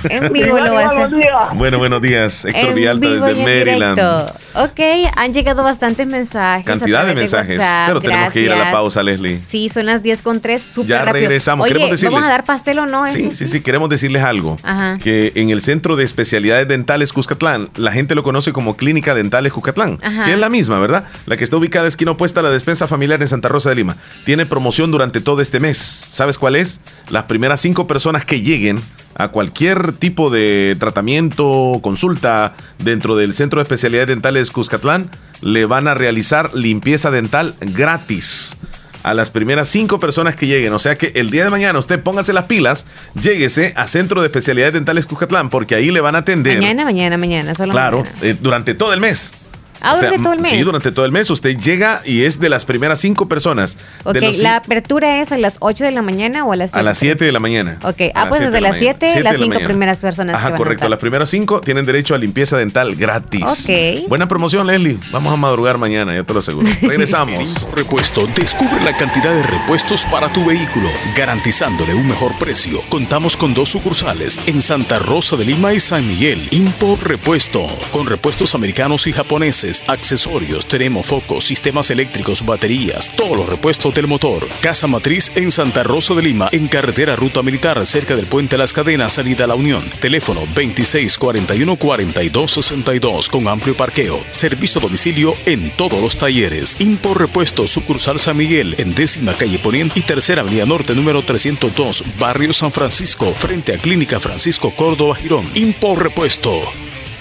[0.09, 1.09] En vivo lo va a hacer.
[1.55, 2.45] Bueno, buenos días.
[2.45, 3.95] Héctor En Villalta vivo desde Maryland.
[3.95, 4.34] directo.
[4.63, 6.66] Ok, han llegado bastantes mensajes.
[6.66, 7.58] Cantidad de mensajes.
[7.58, 8.74] WhatsApp, pero tenemos que ir a la gracias.
[8.74, 9.41] pausa, Leslie.
[9.47, 11.14] Sí, son las 10 con 3, súper Ya rápido.
[11.28, 11.64] regresamos.
[11.66, 13.08] Oye, Queremos decirles- ¿vamos a dar pastel o no?
[13.08, 14.58] Sí, Eso sí, sí, queremos decirles algo.
[14.64, 14.97] Ajá.
[15.01, 19.51] Que en el Centro de Especialidades Dentales Cuscatlán, la gente lo conoce como Clínica Dentales
[19.53, 20.26] Cuscatlán, Ajá.
[20.26, 21.05] que es la misma, ¿verdad?
[21.26, 23.97] La que está ubicada esquina opuesta a la despensa familiar en Santa Rosa de Lima.
[24.26, 25.78] Tiene promoción durante todo este mes.
[25.78, 26.80] ¿Sabes cuál es?
[27.10, 28.82] Las primeras cinco personas que lleguen
[29.20, 35.10] a cualquier tipo de tratamiento, consulta dentro del Centro de Especialidades Dentales Cuscatlán,
[35.41, 38.57] le van a realizar limpieza dental gratis
[39.03, 40.73] a las primeras cinco personas que lleguen.
[40.73, 42.85] O sea que el día de mañana usted póngase las pilas,
[43.19, 46.55] lléguese a Centro de Especialidades Dentales Cuscatlán, porque ahí le van a atender.
[46.57, 48.17] Mañana, mañana, mañana, solo claro, mañana.
[48.21, 49.33] eh, durante todo el mes.
[49.82, 50.49] Ah, durante todo el mes.
[50.49, 51.30] Sí, durante todo el mes.
[51.30, 53.78] Usted llega y es de las primeras cinco personas.
[54.03, 56.71] Ok, de los la apertura es a las 8 de la mañana o a las
[56.71, 56.80] 7?
[56.80, 57.78] a las 7 de la mañana.
[57.84, 58.97] Ok, A ah, pues desde de la las mañana.
[58.99, 59.67] 7, Siete las de la 5 mañana.
[59.67, 60.34] primeras personas.
[60.34, 60.78] que Ajá, van a correcto.
[60.80, 60.89] estar.
[60.89, 63.43] Las primeras cinco tienen derecho a limpieza dental gratis.
[63.43, 64.07] Ok.
[64.09, 64.97] Buena promoción, Leslie.
[65.11, 66.67] Vamos a madrugar mañana, ya te lo aseguro.
[66.82, 67.67] Regresamos.
[67.75, 72.82] Repuesto, descubre la cantidad de repuestos para tu vehículo, garantizándole un mejor precio.
[72.89, 76.47] Contamos con dos sucursales en Santa Rosa de Lima y San Miguel.
[76.51, 83.49] Import Repuesto, con repuestos americanos y japoneses, accesorios, tenemos focos, sistemas eléctricos, baterías, todos los
[83.49, 84.47] repuestos del motor.
[84.61, 88.74] Casa Matriz en Santa Rosa de Lima, en carretera Ruta Militar, cerca del Puente Las
[88.74, 89.84] Cadenas, salida la Unión.
[89.99, 94.20] Teléfono 2641-4262, con amplio parqueo.
[94.32, 96.78] Servicio a domicilio en todos los talleres.
[96.80, 102.03] Impor Repuesto, sucursal San Miguel, en décima calle Poniente y tercera avenida norte, número 302,
[102.18, 105.47] barrio San Francisco, frente a Clínica Francisco Córdoba Girón.
[105.55, 106.61] Impor Repuesto.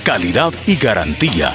[0.04, 1.54] Calidad y garantía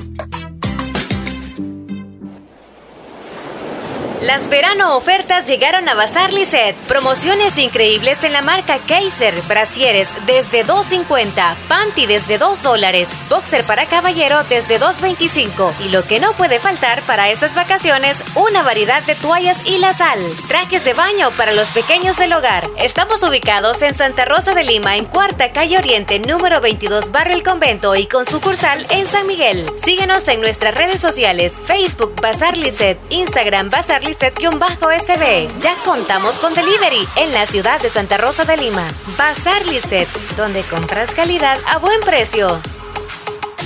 [4.21, 6.75] Las verano ofertas llegaron a Bazar Lisset.
[6.87, 9.33] Promociones increíbles en la marca Kaiser.
[9.47, 11.55] Brasieres desde 2.50.
[11.67, 13.09] Panty desde 2 dólares.
[13.29, 15.73] Boxer para caballero desde 2.25.
[15.85, 19.91] Y lo que no puede faltar para estas vacaciones, una variedad de toallas y la
[19.91, 20.19] sal.
[20.47, 22.69] Trajes de baño para los pequeños del hogar.
[22.77, 27.41] Estamos ubicados en Santa Rosa de Lima, en Cuarta Calle Oriente, número 22, Barrio El
[27.41, 29.65] Convento y con sucursal en San Miguel.
[29.83, 35.47] Síguenos en nuestras redes sociales, Facebook Bazar Lisset, Instagram Bazar Lisset-SB.
[35.59, 38.85] Ya contamos con delivery en la ciudad de Santa Rosa de Lima.
[39.17, 42.59] Bazar Lisset, donde compras calidad a buen precio.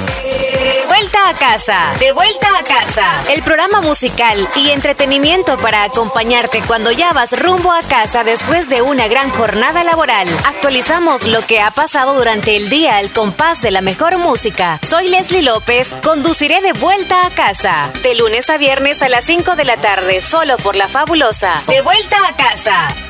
[0.00, 3.24] De vuelta a casa, de vuelta a casa.
[3.30, 8.82] El programa musical y entretenimiento para acompañarte cuando ya vas rumbo a casa después de
[8.82, 10.28] una gran jornada laboral.
[10.46, 14.78] Actualizamos lo que ha pasado durante el día al compás de la mejor música.
[14.82, 17.90] Soy Leslie López, conduciré de vuelta a casa.
[18.02, 21.62] De lunes a viernes a las 5 de la tarde, solo por la fabulosa.
[21.66, 23.09] De vuelta a casa.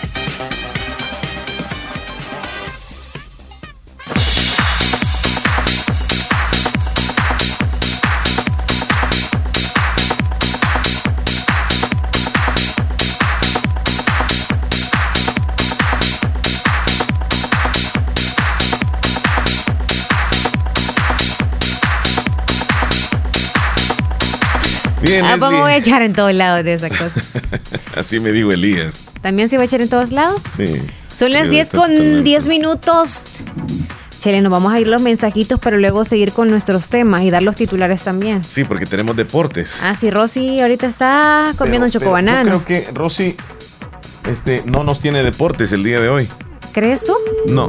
[25.10, 27.20] Bien, Ah, vamos a echar en todos lados de esa cosa.
[27.96, 29.00] Así me dijo Elías.
[29.20, 30.42] ¿También se va a echar en todos lados?
[30.56, 30.80] Sí.
[31.18, 32.22] Son las Sí, 10 está con totalmente.
[32.22, 33.22] 10 minutos.
[34.20, 37.42] Chele, nos vamos a ir los mensajitos, pero luego seguir con nuestros temas y dar
[37.42, 38.44] los titulares también.
[38.44, 39.80] Sí, porque tenemos deportes.
[39.82, 42.50] Ah, sí, Rosy ahorita está comiendo un Pero- pero chocobanano.
[42.58, 43.34] Yo creo que Rosy
[44.30, 46.28] este, no nos tiene deportes el día de hoy.
[46.72, 47.14] ¿Crees tú?
[47.48, 47.68] No,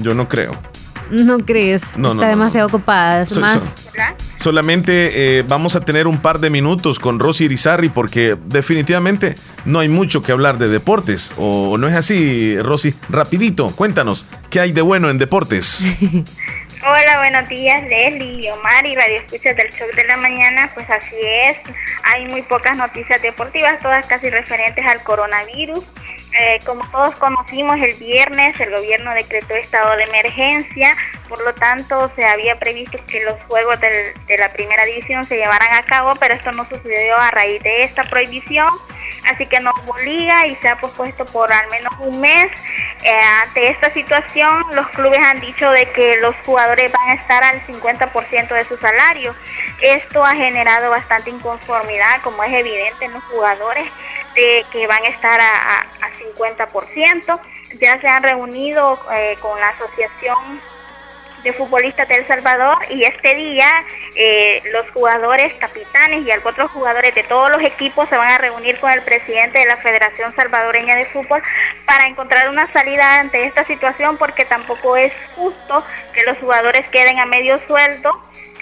[0.00, 0.52] yo no creo.
[1.10, 1.82] No crees.
[1.96, 3.22] No, está no, no, demasiado ocupada.
[3.22, 3.54] Es Soy- más.
[3.62, 4.04] soy-
[4.44, 9.78] Solamente eh, vamos a tener un par de minutos con Rosy Irizarry porque definitivamente no
[9.78, 11.32] hay mucho que hablar de deportes.
[11.38, 12.94] ¿O no es así, Rosy?
[13.08, 15.86] Rapidito, cuéntanos, ¿qué hay de bueno en deportes?
[16.86, 20.70] Hola, buenos días, Leslie, Omar y Radio Escuchas del Show de la Mañana.
[20.74, 21.16] Pues así
[21.46, 21.56] es,
[22.02, 25.82] hay muy pocas noticias deportivas, todas casi referentes al coronavirus.
[26.36, 30.96] Eh, como todos conocimos, el viernes el gobierno decretó estado de emergencia,
[31.28, 35.72] por lo tanto se había previsto que los juegos de la primera división se llevaran
[35.74, 38.68] a cabo, pero esto no sucedió a raíz de esta prohibición,
[39.32, 42.46] así que nos obliga y se ha pospuesto por al menos un mes.
[43.04, 47.44] Eh, ante esta situación, los clubes han dicho de que los jugadores van a estar
[47.44, 49.36] al 50% de su salario.
[49.80, 53.86] Esto ha generado bastante inconformidad, como es evidente en los jugadores,
[54.34, 57.40] de que van a estar a, a, a 50%.
[57.80, 60.60] Ya se han reunido eh, con la asociación
[61.44, 63.68] de futbolistas de El Salvador y este día
[64.16, 68.80] eh, los jugadores capitanes y otros jugadores de todos los equipos se van a reunir
[68.80, 71.42] con el presidente de la Federación Salvadoreña de Fútbol
[71.84, 77.18] para encontrar una salida ante esta situación porque tampoco es justo que los jugadores queden
[77.20, 78.10] a medio sueldo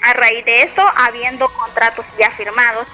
[0.03, 2.89] a raíz de esto habiendo contratos ya firmados.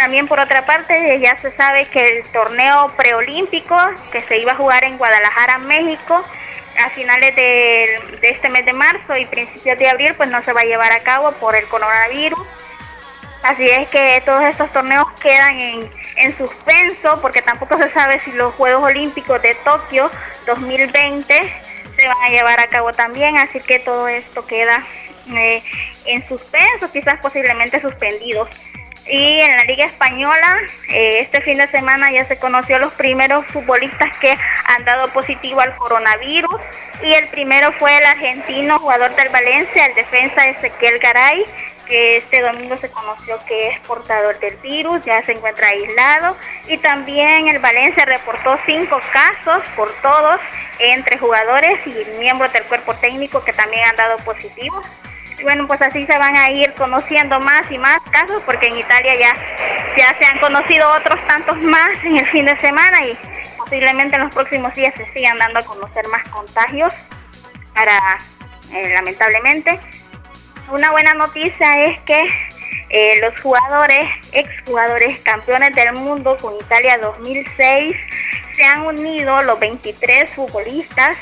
[0.00, 3.76] También por otra parte ya se sabe que el torneo preolímpico
[4.10, 6.24] que se iba a jugar en Guadalajara, México,
[6.82, 10.62] a finales de, este mes de marzo y principios de abril pues no se va
[10.62, 12.40] a llevar a cabo por el coronavirus.
[13.42, 18.32] Así es que todos estos torneos quedan en, en suspenso porque tampoco se sabe si
[18.32, 20.10] los Juegos Olímpicos de Tokio
[20.46, 21.34] 2020
[21.98, 24.82] se van a llevar a cabo también, así que todo esto queda
[25.36, 25.62] eh,
[26.06, 28.48] en suspenso, quizás posiblemente suspendidos.
[29.10, 30.56] Y en la Liga Española,
[30.88, 34.36] eh, este fin de semana ya se conoció los primeros futbolistas que
[34.66, 36.60] han dado positivo al coronavirus.
[37.02, 41.44] Y el primero fue el argentino jugador del Valencia, el defensa Ezequiel Garay,
[41.88, 46.36] que este domingo se conoció que es portador del virus, ya se encuentra aislado.
[46.68, 50.40] Y también el Valencia reportó cinco casos por todos
[50.78, 54.86] entre jugadores y miembros del cuerpo técnico que también han dado positivos.
[55.42, 59.14] Bueno, pues así se van a ir conociendo más y más casos, porque en Italia
[59.18, 59.34] ya,
[59.96, 63.18] ya se han conocido otros tantos más en el fin de semana y
[63.56, 66.92] posiblemente en los próximos días se sigan dando a conocer más contagios
[67.74, 68.18] para,
[68.72, 69.80] eh, lamentablemente.
[70.68, 72.28] Una buena noticia es que
[72.90, 77.96] eh, los jugadores, exjugadores campeones del mundo con Italia 2006,
[78.56, 81.16] se han unido los 23 futbolistas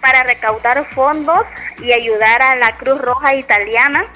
[0.00, 1.46] para recaudar fondos
[1.78, 4.06] y ayudar a la Cruz Roja Italiana.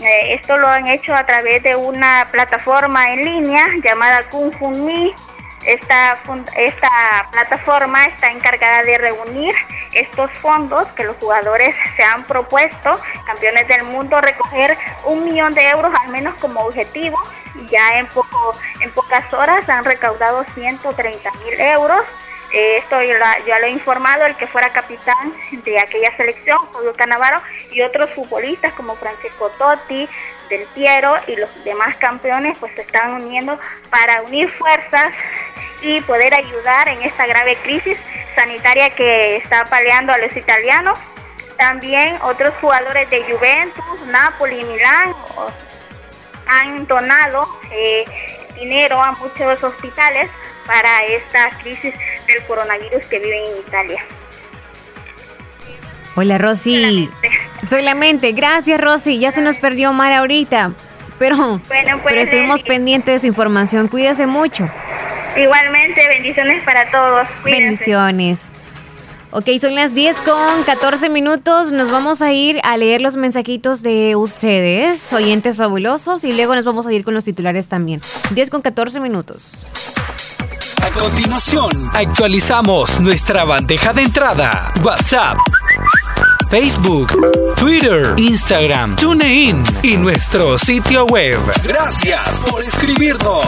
[0.00, 4.70] Eh, esto lo han hecho a través de una plataforma en línea llamada Kung Fu
[4.70, 5.14] Mi.
[5.66, 6.18] Esta,
[7.30, 9.54] plataforma está encargada de reunir
[9.92, 15.68] estos fondos que los jugadores se han propuesto, campeones del mundo, recoger un millón de
[15.68, 17.18] euros al menos como objetivo.
[17.68, 22.06] Ya en pocas horas han recaudado 130 mil euros
[22.52, 27.40] eh, esto ya lo he informado el que fuera capitán de aquella selección, Julio Canavaro,
[27.70, 30.08] y otros futbolistas como Francesco Totti,
[30.48, 35.14] Del Piero y los demás campeones, pues se están uniendo para unir fuerzas
[35.82, 37.96] y poder ayudar en esta grave crisis
[38.34, 40.98] sanitaria que está paleando a los italianos.
[41.56, 45.14] También otros jugadores de Juventus, Napoli y Milán
[46.46, 48.04] han donado eh,
[48.54, 50.30] dinero a muchos hospitales
[50.66, 51.94] para esta crisis
[52.34, 54.04] del coronavirus que viven en Italia.
[56.16, 57.08] Hola Rosy.
[57.68, 58.32] Soy la mente.
[58.32, 59.18] Gracias Rosy.
[59.18, 60.72] Ya se nos perdió Mar ahorita.
[61.18, 63.88] Pero, pero pues, estuvimos pendientes de su información.
[63.88, 64.66] Cuídese mucho.
[65.36, 67.28] Igualmente, bendiciones para todos.
[67.44, 68.40] Bendiciones.
[69.32, 71.70] Ok, son las 10 con 14 minutos.
[71.70, 76.64] Nos vamos a ir a leer los mensajitos de ustedes, oyentes fabulosos, y luego nos
[76.64, 78.00] vamos a ir con los titulares también.
[78.34, 79.66] 10 con 14 minutos.
[80.82, 84.72] A continuación, actualizamos nuestra bandeja de entrada.
[84.82, 85.36] WhatsApp.
[86.50, 91.38] Facebook, Twitter, Instagram, TuneIn y nuestro sitio web.
[91.62, 93.44] Gracias por escribirnos.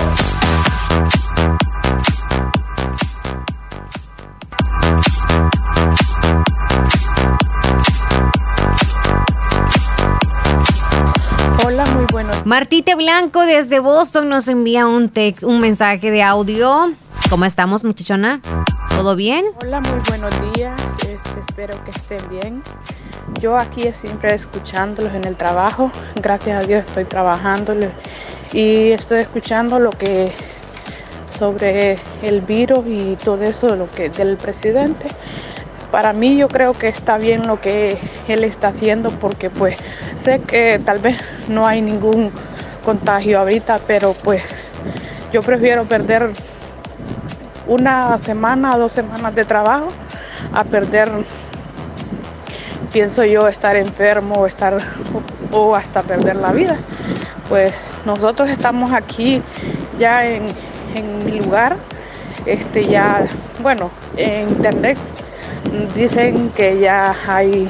[12.44, 16.92] Martita Blanco desde Boston nos envía un text, un mensaje de audio.
[17.30, 18.42] ¿Cómo estamos, muchachona?
[18.90, 19.46] ¿Todo bien?
[19.62, 20.78] Hola, muy buenos días.
[21.06, 22.62] Este, espero que estén bien.
[23.40, 25.90] Yo aquí siempre escuchándolos en el trabajo.
[26.16, 27.74] Gracias a Dios estoy trabajando
[28.52, 30.32] y estoy escuchando lo que
[31.26, 35.06] sobre el virus y todo eso lo que del presidente.
[35.92, 39.76] Para mí yo creo que está bien lo que él está haciendo porque pues
[40.16, 41.18] sé que tal vez
[41.48, 42.32] no hay ningún
[42.82, 44.42] contagio ahorita, pero pues
[45.32, 46.30] yo prefiero perder
[47.66, 49.88] una semana, dos semanas de trabajo
[50.52, 51.10] a perder,
[52.92, 54.48] pienso yo, estar enfermo o,
[55.56, 56.78] o hasta perder la vida.
[57.50, 59.42] Pues nosotros estamos aquí
[59.98, 60.44] ya en,
[61.24, 61.76] mi lugar,
[62.46, 63.26] este ya,
[63.60, 64.98] bueno, en internet
[65.94, 67.68] dicen que ya hay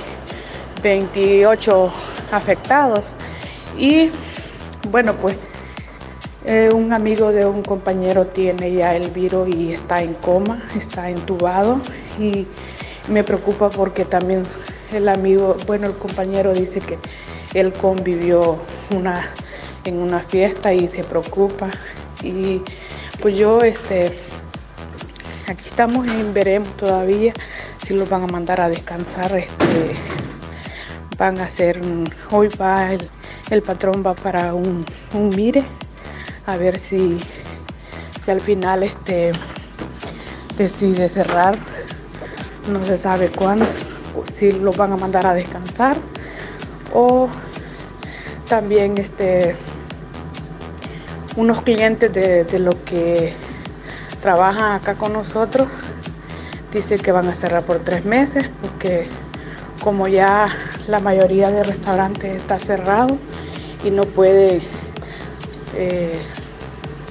[0.82, 1.93] 28
[2.30, 3.05] afectados
[3.78, 4.11] y
[4.90, 5.36] bueno, pues
[6.45, 11.09] eh, un amigo de un compañero tiene ya el virus y está en coma, está
[11.09, 11.80] entubado
[12.18, 12.47] y
[13.09, 14.43] me preocupa porque también
[14.93, 16.99] el amigo, bueno, el compañero dice que
[17.55, 18.59] él convivió
[18.95, 19.24] una,
[19.84, 21.70] en una fiesta y se preocupa.
[22.22, 22.62] Y
[23.20, 24.12] pues yo, este,
[25.47, 27.32] aquí estamos en veremos todavía
[27.84, 29.36] si los van a mandar a descansar.
[29.36, 29.95] Este,
[31.18, 31.80] van a hacer,
[32.30, 33.09] hoy va el,
[33.51, 34.84] el patrón va para un,
[35.14, 35.64] un mire
[36.47, 37.18] a ver si,
[38.26, 39.32] al final este
[40.57, 41.57] decide cerrar.
[42.68, 43.66] No se sabe cuándo,
[44.36, 45.97] si lo van a mandar a descansar
[46.95, 47.28] o
[48.49, 49.57] también este
[51.36, 53.34] unos clientes de, de lo que
[54.22, 55.68] trabajan acá con nosotros
[56.72, 59.06] dicen que van a cerrar por tres meses porque
[59.82, 60.48] como ya
[60.88, 63.18] la mayoría de restaurantes está cerrado
[63.84, 64.62] y no puede
[65.74, 66.22] eh,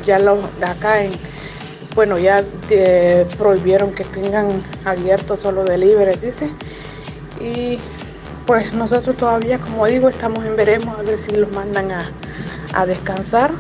[0.06, 1.12] ya los de acá en,
[1.96, 4.48] bueno, ya eh, prohibieron que tengan
[4.86, 6.50] abierto solo delivery, dice.
[7.40, 7.80] Y
[8.46, 13.52] pues nosotros todavía, como digo, estamos en veremos a ver si los mandan a, descansar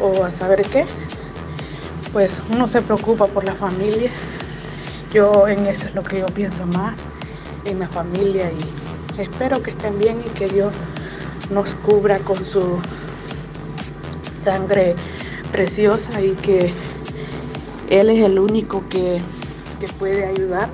[0.00, 0.86] o a saber qué,
[2.12, 4.10] pues uno se preocupa por la familia.
[5.12, 6.94] Yo en eso es lo que yo pienso más,
[7.64, 10.72] en la familia y espero que estén bien y que Dios
[11.50, 12.78] nos cubra con su
[14.36, 14.94] sangre
[15.50, 16.72] preciosa y que
[17.90, 19.20] Él es el único que,
[19.78, 20.70] que puede ayudar.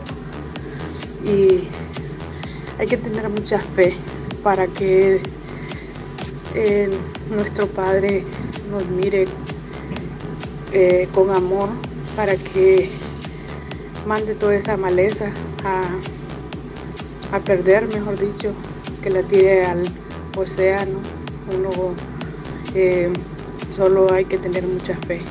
[1.25, 1.69] Y
[2.79, 3.97] hay que tener mucha fe
[4.43, 5.23] para que
[6.55, 6.91] eh,
[7.31, 8.25] nuestro Padre
[8.71, 9.27] nos mire
[10.79, 11.71] eh, con amor,
[12.15, 12.91] para que
[14.07, 15.31] mande toda esa maleza
[15.65, 18.53] a, a perder, mejor dicho,
[19.03, 19.85] que la tire al
[20.37, 21.01] océano.
[21.57, 21.95] Uno
[22.75, 23.11] eh,
[23.75, 25.23] solo hay que tener mucha fe,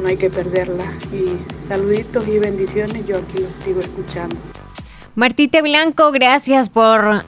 [0.00, 0.92] no hay que perderla.
[1.12, 4.34] Y saluditos y bendiciones, yo aquí sigo escuchando.
[5.14, 7.24] Martita Blanco, gracias por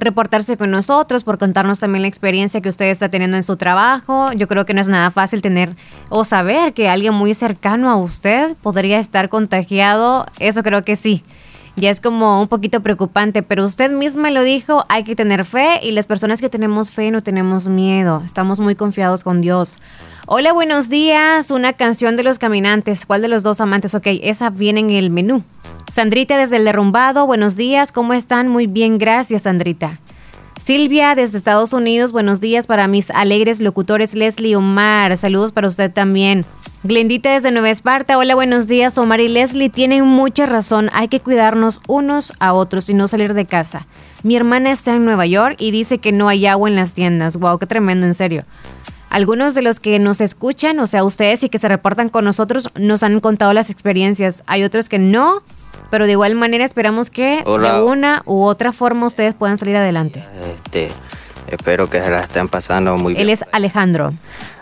[0.00, 4.32] reportarse con nosotros, por contarnos también la experiencia que usted está teniendo en su trabajo.
[4.32, 5.76] Yo creo que no es nada fácil tener
[6.08, 10.26] o saber que alguien muy cercano a usted podría estar contagiado.
[10.38, 11.24] Eso creo que sí.
[11.76, 15.78] Ya es como un poquito preocupante, pero usted misma lo dijo, hay que tener fe
[15.80, 19.78] y las personas que tenemos fe no tenemos miedo, estamos muy confiados con Dios.
[20.30, 23.94] Hola, buenos días, una canción de los caminantes, ¿cuál de los dos amantes?
[23.94, 25.42] Ok, esa viene en el menú.
[25.90, 28.48] Sandrita desde el derrumbado, buenos días, ¿cómo están?
[28.48, 30.00] Muy bien, gracias Sandrita.
[30.62, 35.90] Silvia desde Estados Unidos, buenos días para mis alegres locutores Leslie Omar, saludos para usted
[35.90, 36.44] también.
[36.82, 41.20] Glendita desde Nueva Esparta, hola, buenos días Omar y Leslie, tienen mucha razón, hay que
[41.20, 43.86] cuidarnos unos a otros y no salir de casa.
[44.22, 47.38] Mi hermana está en Nueva York y dice que no hay agua en las tiendas,
[47.38, 48.44] wow, qué tremendo, en serio.
[49.10, 52.70] Algunos de los que nos escuchan, o sea, ustedes y que se reportan con nosotros,
[52.78, 54.42] nos han contado las experiencias.
[54.46, 55.42] Hay otros que no,
[55.90, 60.24] pero de igual manera esperamos que de una u otra forma ustedes puedan salir adelante.
[60.56, 60.88] Este,
[61.46, 63.22] espero que se la estén pasando muy bien.
[63.22, 64.12] Él es Alejandro.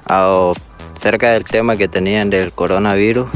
[0.07, 0.53] Ah,
[1.01, 3.29] cerca del tema que tenían del coronavirus,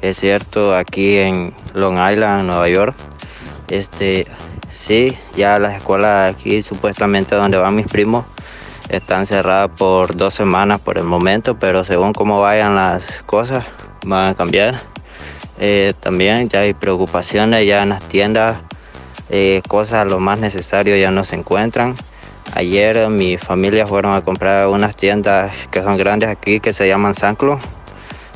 [0.00, 2.94] es cierto, aquí en Long Island, Nueva York,
[3.68, 4.26] este,
[4.70, 8.24] sí, ya las escuelas aquí supuestamente donde van mis primos
[8.88, 13.64] están cerradas por dos semanas por el momento, pero según cómo vayan las cosas
[14.04, 14.82] van a cambiar.
[15.58, 18.58] Eh, también ya hay preocupaciones ya en las tiendas,
[19.30, 21.94] eh, cosas lo más necesario ya no se encuentran.
[22.54, 27.14] Ayer mi familia fueron a comprar unas tiendas que son grandes aquí que se llaman
[27.14, 27.58] Sanclo.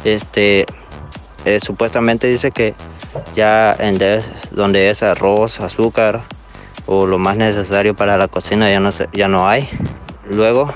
[0.04, 0.66] Este,
[1.44, 2.74] eh, supuestamente dice que
[3.34, 3.98] ya en
[4.50, 6.22] donde es arroz, azúcar
[6.86, 9.68] o lo más necesario para la cocina ya no, ya no hay.
[10.30, 10.72] Luego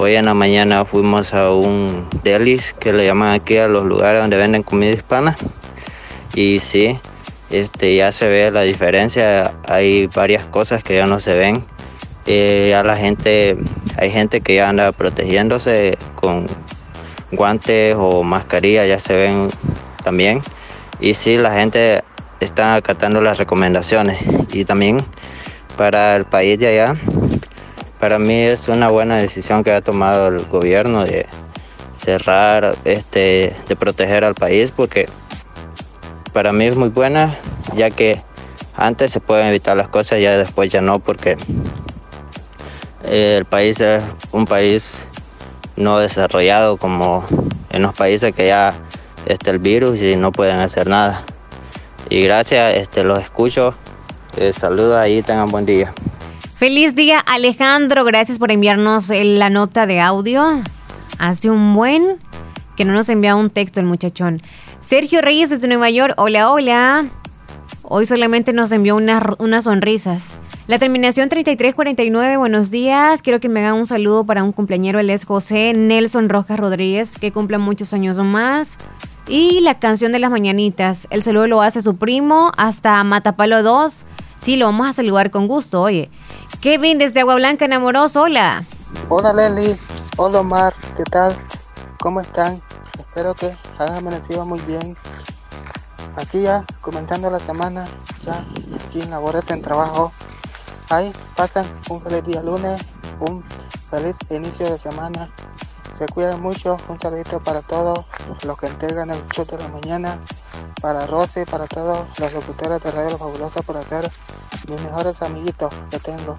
[0.00, 4.20] Hoy en la mañana fuimos a un delis que le llaman aquí a los lugares
[4.20, 5.36] donde venden comida hispana.
[6.36, 7.00] Y sí,
[7.50, 9.54] este, ya se ve la diferencia.
[9.66, 11.64] Hay varias cosas que ya no se ven.
[12.26, 13.56] Eh, ya la gente,
[13.96, 16.46] hay gente que ya anda protegiéndose con
[17.32, 19.48] guantes o mascarilla, ya se ven
[20.04, 20.42] también.
[21.00, 22.04] Y sí, la gente
[22.38, 24.18] está acatando las recomendaciones.
[24.52, 24.98] Y también
[25.76, 26.96] para el país de allá,
[27.98, 31.26] para mí es una buena decisión que ha tomado el gobierno de
[31.92, 35.08] cerrar, este, de proteger al país, porque
[36.32, 37.36] para mí es muy buena,
[37.74, 38.22] ya que
[38.76, 41.36] antes se pueden evitar las cosas, ya después ya no, porque
[43.04, 45.06] el país es un país
[45.76, 47.24] no desarrollado como
[47.70, 48.74] en los países que ya
[49.26, 51.24] está el virus y no pueden hacer nada.
[52.08, 53.74] Y gracias, este, los escucho.
[54.36, 55.92] Eh, saludos ahí, tengan buen día.
[56.58, 60.42] Feliz día Alejandro, gracias por enviarnos la nota de audio.
[61.20, 62.16] Hace un buen
[62.74, 64.42] que no nos envía un texto el muchachón.
[64.80, 67.06] Sergio Reyes desde Nueva York, hola, hola.
[67.82, 70.36] Hoy solamente nos envió unas sonrisas.
[70.66, 73.22] La terminación 3349, buenos días.
[73.22, 77.16] Quiero que me hagan un saludo para un cumpleañero, él es José Nelson Rojas Rodríguez,
[77.20, 78.78] que cumple muchos años más.
[79.28, 84.04] Y la canción de las mañanitas, el saludo lo hace su primo hasta Matapalo 2.
[84.40, 86.10] Sí, lo vamos a saludar con gusto, oye.
[86.60, 88.64] Kevin desde Agua Blanca Enamoroso, hola.
[89.08, 89.76] Hola Leli,
[90.16, 91.36] hola Omar, ¿qué tal?
[92.00, 92.62] ¿Cómo están?
[92.98, 94.96] Espero que hayan amanecido muy bien.
[96.16, 97.86] Aquí ya, comenzando la semana,
[98.24, 98.44] ya
[98.86, 100.12] aquí en labores en trabajo.
[100.88, 102.80] Ahí pasan un feliz día lunes,
[103.20, 103.44] un
[103.90, 105.30] feliz inicio de semana.
[105.98, 108.04] Se cuidan mucho, un saludito para todos
[108.44, 110.20] los que entregan el show de la mañana,
[110.80, 114.08] para Rosy, para todos los locutores de Radio Fabulosa por hacer
[114.68, 116.38] mis mejores amiguitos que tengo.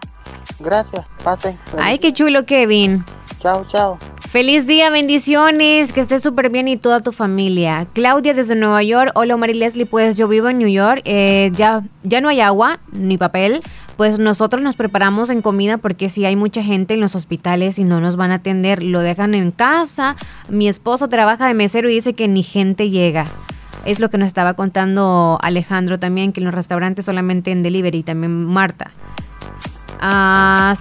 [0.59, 1.57] Gracias, pasen.
[1.77, 3.05] Ay, qué chulo, Kevin.
[3.39, 3.97] Chao, chao.
[4.19, 7.87] Feliz día, bendiciones, que estés súper bien y toda tu familia.
[7.93, 11.83] Claudia desde Nueva York, hola Mari Leslie, pues yo vivo en New York, eh, ya,
[12.03, 13.61] ya no hay agua ni papel
[13.99, 17.83] pues nosotros nos preparamos en comida porque si hay mucha gente en los hospitales y
[17.83, 20.15] no nos van a atender, lo dejan en casa.
[20.47, 23.25] Mi esposo trabaja de mesero y dice que ni gente llega.
[23.83, 28.03] Es lo que nos estaba contando Alejandro también, que en los restaurantes solamente en delivery,
[28.03, 28.91] también Marta.
[30.01, 30.75] Ah,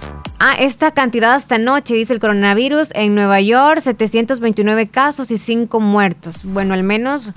[0.59, 2.91] esta cantidad hasta anoche, dice el coronavirus.
[2.95, 6.43] En Nueva York, 729 casos y 5 muertos.
[6.43, 7.33] Bueno, al menos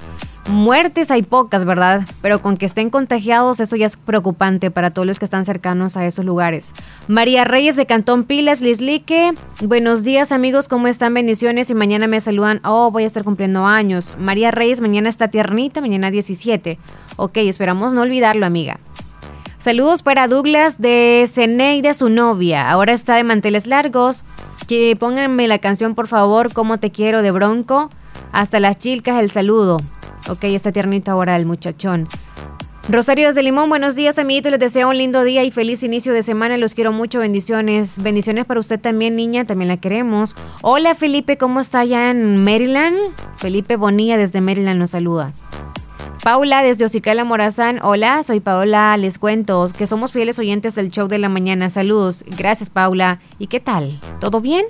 [0.49, 2.03] muertes hay pocas, ¿verdad?
[2.21, 5.97] Pero con que estén contagiados, eso ya es preocupante para todos los que están cercanos
[5.97, 6.73] a esos lugares.
[7.09, 9.33] María Reyes de Cantón Pilas, Lislique.
[9.61, 11.15] Buenos días, amigos, ¿cómo están?
[11.15, 11.71] Bendiciones.
[11.71, 12.61] Y mañana me saludan.
[12.65, 14.15] Oh, voy a estar cumpliendo años.
[14.19, 16.79] María Reyes, mañana está tiernita, mañana 17.
[17.17, 18.79] Ok, esperamos no olvidarlo, amiga.
[19.63, 22.69] Saludos para Douglas de Ceneida, su novia.
[22.69, 24.25] Ahora está de manteles largos.
[24.67, 27.89] Que pónganme la canción, por favor, Cómo te quiero de Bronco.
[28.33, 29.77] Hasta las chilcas, el saludo.
[30.29, 32.09] Ok, está tiernito ahora el muchachón.
[32.89, 34.51] Rosario de Limón, buenos días, amiguitos.
[34.51, 36.59] Les deseo un lindo día y feliz inicio de semana.
[36.59, 37.21] Los quiero mucho.
[37.21, 38.03] Bendiciones.
[38.03, 39.45] Bendiciones para usted también, niña.
[39.45, 40.35] También la queremos.
[40.63, 41.39] Hola, Felipe.
[41.39, 42.97] ¿Cómo está allá en Maryland?
[43.37, 45.33] Felipe Bonilla desde Maryland nos saluda.
[46.23, 47.81] Paula desde Ocicala Morazán.
[47.83, 48.97] Hola, soy Paola.
[48.97, 51.69] Les cuento que somos fieles oyentes del show de la mañana.
[51.69, 52.23] Saludos.
[52.29, 53.19] Gracias, Paula.
[53.41, 53.99] ¿Y qué tal?
[54.21, 54.65] ¿Todo bien?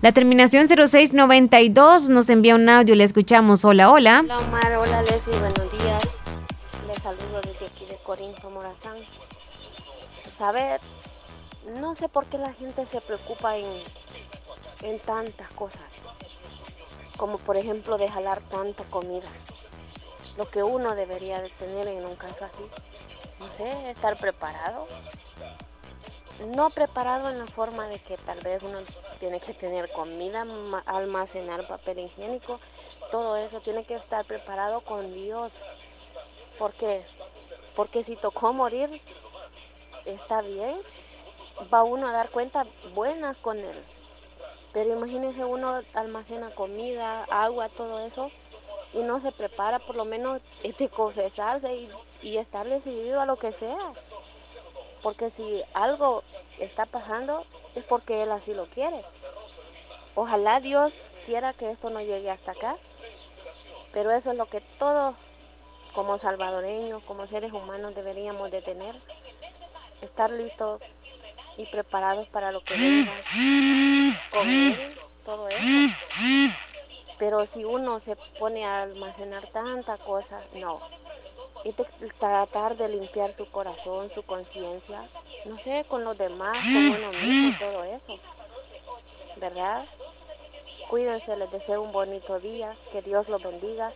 [0.00, 2.94] La terminación 0692 nos envía un audio.
[2.94, 3.66] Le escuchamos.
[3.66, 4.22] Hola, hola.
[4.24, 4.72] Hola, Omar.
[4.76, 5.38] Hola, Leslie.
[5.38, 6.02] Buenos días.
[6.86, 8.96] Les saludo desde aquí de Corinto, Morazán.
[10.38, 10.80] Saber,
[11.78, 13.66] no sé por qué la gente se preocupa en,
[14.80, 15.84] en tantas cosas.
[17.18, 19.28] Como por ejemplo de jalar tanta comida
[20.36, 22.64] lo que uno debería de tener en un caso así.
[23.38, 24.86] No sé, estar preparado.
[26.54, 28.80] No preparado en la forma de que tal vez uno
[29.18, 30.44] tiene que tener comida,
[30.84, 32.60] almacenar papel higiénico,
[33.10, 35.52] todo eso tiene que estar preparado con Dios.
[36.58, 37.04] ¿Por qué?
[37.74, 39.00] Porque si tocó morir,
[40.04, 40.78] está bien,
[41.72, 43.82] va uno a dar cuenta buenas con él.
[44.72, 48.30] Pero imagínese uno almacena comida, agua, todo eso,
[48.92, 51.90] y no se prepara por lo menos este, confesarse y,
[52.22, 53.92] y estar decidido a lo que sea.
[55.02, 56.22] Porque si algo
[56.58, 57.44] está pasando
[57.74, 59.04] es porque Él así lo quiere.
[60.14, 60.94] Ojalá Dios
[61.26, 62.76] quiera que esto no llegue hasta acá.
[63.92, 65.14] Pero eso es lo que todos
[65.94, 68.94] como salvadoreños, como seres humanos deberíamos de tener.
[70.02, 70.82] Estar listos
[71.56, 73.12] y preparados para lo que venga.
[74.30, 75.58] Comer, todo eso.
[77.18, 80.80] Pero si uno se pone a almacenar tanta cosa, no.
[81.64, 81.72] Y
[82.18, 85.08] tratar de limpiar su corazón, su conciencia,
[85.46, 88.18] no sé, con los demás, con uno mismo, todo eso.
[89.40, 89.84] ¿Verdad?
[90.88, 93.90] Cuídense, les deseo un bonito día, que Dios los bendiga.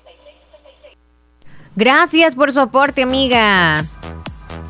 [1.77, 3.85] Gracias por su aporte, amiga.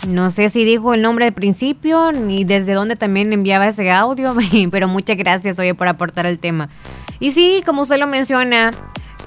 [0.07, 4.35] No sé si dijo el nombre al principio ni desde dónde también enviaba ese audio,
[4.71, 6.69] pero muchas gracias, oye, por aportar el tema.
[7.21, 8.71] Y sí, como usted lo menciona,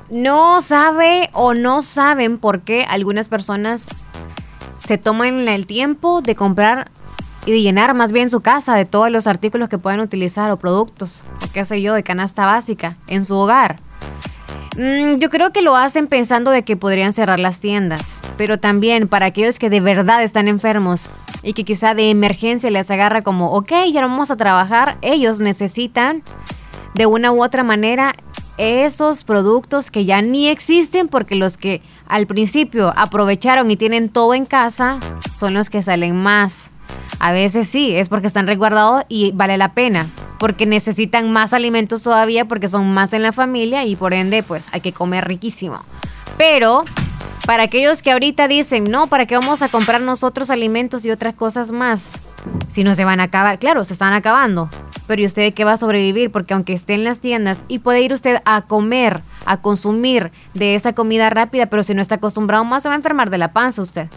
[0.09, 3.87] no sabe o no saben por qué algunas personas
[4.85, 6.91] se toman el tiempo de comprar
[7.45, 10.57] y de llenar más bien su casa de todos los artículos que pueden utilizar o
[10.57, 13.77] productos, qué sé yo, de canasta básica en su hogar.
[14.77, 19.07] Mm, yo creo que lo hacen pensando de que podrían cerrar las tiendas, pero también
[19.07, 21.11] para aquellos que de verdad están enfermos
[21.43, 25.39] y que quizá de emergencia les agarra como, ok, ya no vamos a trabajar, ellos
[25.39, 26.23] necesitan
[26.93, 28.13] de una u otra manera
[28.57, 34.33] esos productos que ya ni existen porque los que al principio aprovecharon y tienen todo
[34.33, 34.99] en casa
[35.37, 36.71] son los que salen más.
[37.19, 40.09] A veces sí, es porque están resguardados y vale la pena,
[40.39, 44.67] porque necesitan más alimentos todavía porque son más en la familia y por ende pues
[44.71, 45.83] hay que comer riquísimo.
[46.37, 46.83] Pero
[47.45, 51.33] para aquellos que ahorita dicen, no, ¿para qué vamos a comprar nosotros alimentos y otras
[51.33, 52.13] cosas más?
[52.71, 54.69] Si no se van a acabar, claro, se están acabando.
[55.07, 56.31] Pero ¿y usted qué va a sobrevivir?
[56.31, 60.75] Porque aunque esté en las tiendas y puede ir usted a comer, a consumir de
[60.75, 63.51] esa comida rápida, pero si no está acostumbrado más se va a enfermar de la
[63.51, 64.07] panza usted.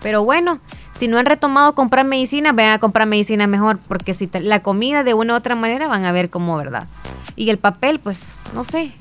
[0.00, 0.60] Pero bueno,
[0.98, 5.02] si no han retomado comprar medicina, vayan a comprar medicina mejor, porque si la comida
[5.02, 6.86] de una u otra manera van a ver cómo, ¿verdad?
[7.34, 8.94] Y el papel, pues, no sé.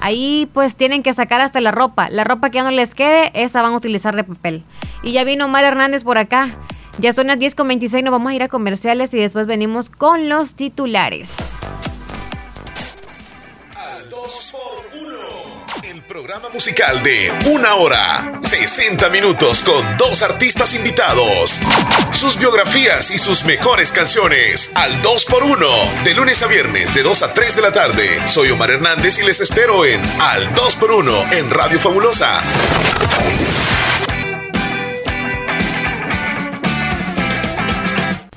[0.00, 2.10] Ahí pues tienen que sacar hasta la ropa.
[2.10, 4.62] La ropa que ya no les quede, esa van a utilizar de papel.
[5.02, 6.56] Y ya vino Omar Hernández por acá.
[6.98, 9.90] Ya son las 10 con 26, nos vamos a ir a comerciales y después venimos
[9.90, 11.36] con los titulares.
[16.14, 21.60] Programa musical de una hora, 60 minutos con dos artistas invitados.
[22.12, 24.70] Sus biografías y sus mejores canciones.
[24.76, 25.66] Al 2 por 1
[26.04, 28.28] de lunes a viernes de 2 a 3 de la tarde.
[28.28, 32.44] Soy Omar Hernández y les espero en Al 2 por 1 en Radio Fabulosa.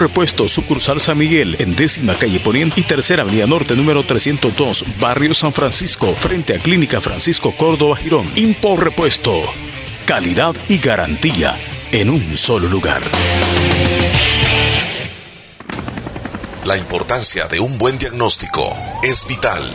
[0.00, 5.34] Repuesto, sucursal San Miguel, en décima calle Poniente y tercera avenida norte, número 302, barrio
[5.34, 8.26] San Francisco, frente a Clínica Francisco Córdoba Girón.
[8.36, 9.42] Impor Repuesto.
[10.06, 11.56] Calidad y garantía
[11.92, 13.02] en un solo lugar.
[16.64, 19.74] La importancia de un buen diagnóstico es vital.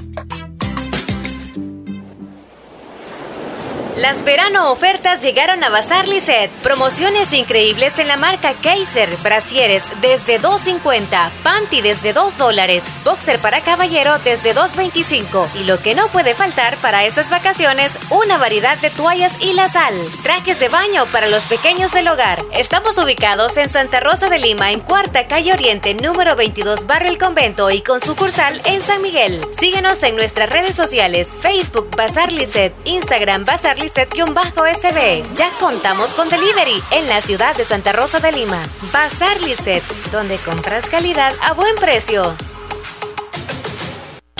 [3.97, 6.49] Las verano ofertas llegaron a Bazar Lisset.
[6.63, 9.09] Promociones increíbles en la marca Kaiser.
[9.17, 11.29] Brasieres desde 2.50.
[11.43, 12.83] Panty desde 2 dólares.
[13.03, 15.45] Boxer para caballero desde 2.25.
[15.55, 19.67] Y lo que no puede faltar para estas vacaciones, una variedad de toallas y la
[19.67, 19.93] sal.
[20.23, 22.41] Trajes de baño para los pequeños del hogar.
[22.53, 27.17] Estamos ubicados en Santa Rosa de Lima, en Cuarta Calle Oriente, número 22, Barrio El
[27.17, 29.45] Convento y con sucursal en San Miguel.
[29.51, 35.23] Síguenos en nuestras redes sociales, Facebook Bazar Lisset, Instagram Bazar Lisset-SB.
[35.35, 38.59] Ya contamos con delivery en la ciudad de Santa Rosa de Lima.
[38.93, 42.35] Bazar Lisset, donde compras calidad a buen precio.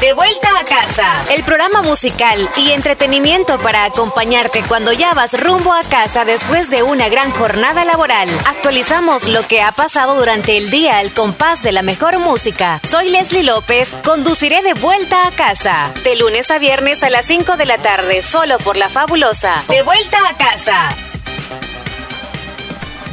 [0.00, 1.12] De vuelta a casa.
[1.30, 6.82] El programa musical y entretenimiento para acompañarte cuando ya vas rumbo a casa después de
[6.82, 8.30] una gran jornada laboral.
[8.46, 12.80] Actualizamos lo que ha pasado durante el día al compás de la mejor música.
[12.84, 15.92] Soy Leslie López, conduciré de vuelta a casa.
[16.04, 19.62] De lunes a viernes a las 5 de la tarde, solo por la fabulosa.
[19.68, 21.13] De vuelta a casa.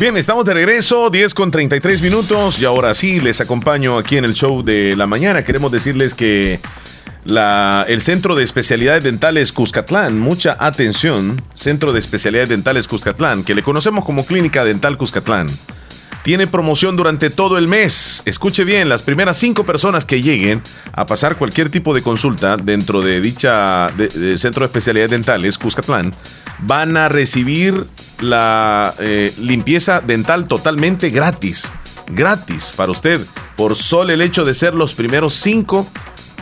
[0.02, 4.26] Bien, estamos de regreso, 10 con 33 minutos y ahora sí les acompaño aquí en
[4.26, 5.44] el show de la mañana.
[5.44, 6.60] Queremos decirles que
[7.24, 13.54] la, el Centro de Especialidades Dentales Cuscatlán, mucha atención, Centro de Especialidades Dentales Cuscatlán, que
[13.54, 15.46] le conocemos como Clínica Dental Cuscatlán.
[16.24, 18.24] Tiene promoción durante todo el mes.
[18.26, 20.64] Escuche bien, las primeras cinco personas que lleguen
[20.94, 23.92] a pasar cualquier tipo de consulta dentro de dicha
[24.38, 26.16] Centro de Especialidades Dentales Cuscatlán
[26.62, 27.86] van a recibir
[28.22, 31.72] la eh, limpieza dental totalmente gratis.
[32.08, 33.22] Gratis para usted.
[33.56, 35.88] Por solo el hecho de ser los primeros cinco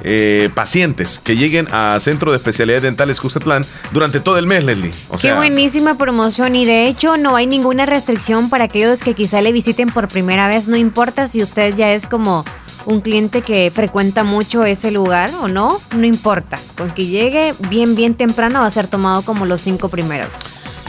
[0.04, 4.94] eh, pacientes que lleguen a Centro de Especialidades Dentales Cuscatlán durante todo el mes, Leslie.
[5.10, 9.14] O Qué sea, buenísima promoción y de hecho no hay ninguna restricción para aquellos que
[9.14, 10.68] quizá le visiten por primera vez.
[10.68, 12.46] No importa si usted ya es como
[12.86, 16.58] un cliente que frecuenta mucho ese lugar o no, no importa.
[16.78, 20.34] Con que llegue bien, bien temprano va a ser tomado como los cinco primeros.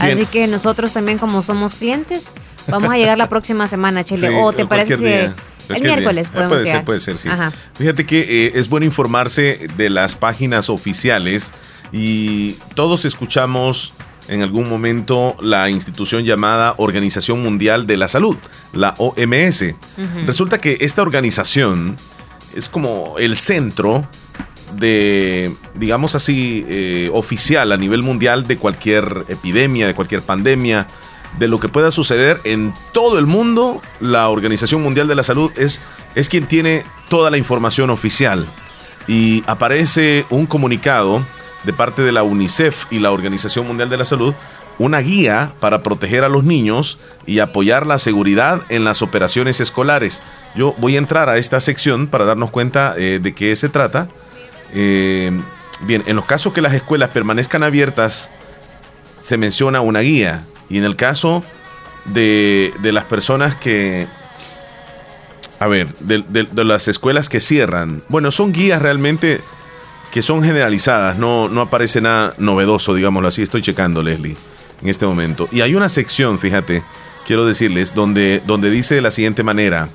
[0.01, 0.17] Bien.
[0.17, 2.25] Así que nosotros también como somos clientes,
[2.67, 4.29] vamos a llegar la próxima semana, Chile.
[4.29, 5.33] Sí, o te parece día,
[5.69, 6.27] el miércoles.
[6.27, 6.77] Eh, podemos Puede llegar.
[6.79, 7.29] ser, puede ser, sí.
[7.29, 7.51] Ajá.
[7.75, 11.53] Fíjate que eh, es bueno informarse de las páginas oficiales
[11.91, 13.93] y todos escuchamos
[14.27, 18.37] en algún momento la institución llamada Organización Mundial de la Salud,
[18.71, 19.65] la OMS.
[20.25, 21.97] Resulta que esta organización
[22.55, 24.07] es como el centro
[24.75, 30.87] de, digamos así, eh, oficial a nivel mundial de cualquier epidemia, de cualquier pandemia,
[31.37, 35.51] de lo que pueda suceder en todo el mundo, la Organización Mundial de la Salud
[35.55, 35.81] es,
[36.15, 38.45] es quien tiene toda la información oficial.
[39.07, 41.21] Y aparece un comunicado
[41.63, 44.33] de parte de la UNICEF y la Organización Mundial de la Salud,
[44.77, 50.21] una guía para proteger a los niños y apoyar la seguridad en las operaciones escolares.
[50.55, 54.07] Yo voy a entrar a esta sección para darnos cuenta eh, de qué se trata.
[54.73, 55.31] Eh,
[55.81, 58.29] bien, en los casos que las escuelas permanezcan abiertas,
[59.19, 60.43] se menciona una guía.
[60.69, 61.43] Y en el caso
[62.05, 64.07] de, de las personas que...
[65.59, 68.01] A ver, de, de- de las escuelas que cierran.
[68.09, 69.41] Bueno, son guías realmente
[70.11, 71.17] que son generalizadas.
[71.17, 73.43] No, no aparece nada novedoso, digámoslo así.
[73.43, 74.35] Estoy checando, Leslie,
[74.81, 75.47] en este momento.
[75.51, 76.81] Y hay una sección, fíjate,
[77.27, 79.87] quiero decirles, donde, donde dice de la siguiente manera.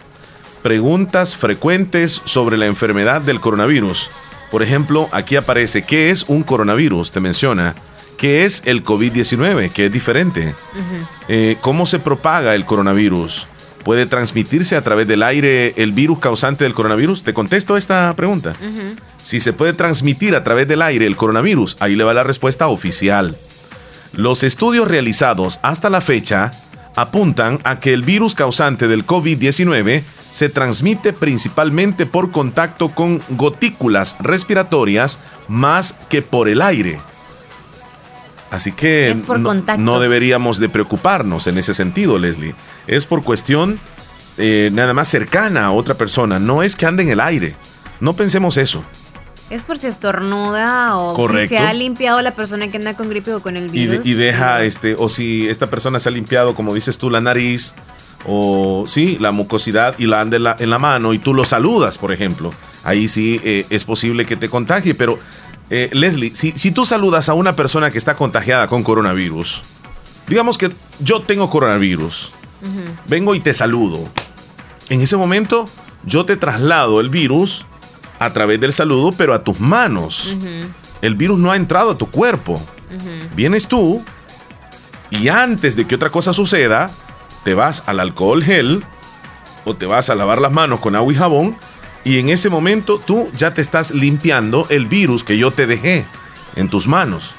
[0.63, 4.11] Preguntas frecuentes sobre la enfermedad del coronavirus.
[4.51, 7.11] Por ejemplo, aquí aparece, ¿qué es un coronavirus?
[7.11, 7.75] Te menciona.
[8.17, 9.71] ¿Qué es el COVID-19?
[9.71, 10.55] Que es diferente.
[11.29, 13.47] Eh, ¿Cómo se propaga el coronavirus?
[13.85, 17.23] ¿Puede transmitirse a través del aire el virus causante del coronavirus?
[17.23, 18.55] Te contesto esta pregunta.
[19.23, 22.69] Si se puede transmitir a través del aire el coronavirus, ahí le va la respuesta
[22.69, 23.37] oficial.
[24.13, 26.53] Los estudios realizados hasta la fecha
[26.97, 30.03] apuntan a que el virus causante del COVID-19
[30.37, 35.19] se transmite principalmente por contacto con gotículas respiratorias
[35.49, 37.01] más que por el aire.
[38.51, 39.17] Así que
[39.79, 42.55] no, deberíamos de preocuparnos en ese sentido, Leslie.
[42.87, 43.81] Es por cuestión
[44.37, 46.39] eh, nada más cercana a otra persona.
[46.39, 47.57] No es que ande en el aire.
[48.01, 48.85] No pensemos eso.
[49.49, 53.33] Es por si estornuda o si se ha limpiado la persona que anda con gripe
[53.33, 54.07] o con el y, de- virus.
[54.07, 57.73] y deja este o si esta persona se ha limpiado como dices tú la nariz
[58.27, 61.45] o sí la mucosidad y la anda en la, en la mano y tú lo
[61.45, 62.53] saludas por ejemplo.
[62.85, 65.19] Ahí sí eh, es posible que te contagie pero
[65.71, 69.63] eh, Leslie si, si tú saludas a una persona que está contagiada con coronavirus
[70.29, 70.71] digamos que
[71.01, 72.33] yo tengo coronavirus
[73.07, 74.09] vengo y te saludo.
[74.89, 75.69] En ese momento
[76.05, 77.65] yo te traslado el virus
[78.19, 80.37] a través del saludo pero a tus manos.
[81.03, 82.61] El virus no ha entrado a tu cuerpo.
[83.35, 84.03] Vienes tú
[85.11, 86.91] y antes de que otra cosa suceda,
[87.47, 88.83] te vas al alcohol gel
[89.65, 91.57] o te vas a lavar las manos con agua y jabón
[92.03, 96.05] y en ese momento tú ya te estás limpiando el virus que yo te dejé
[96.57, 97.37] en tus manos.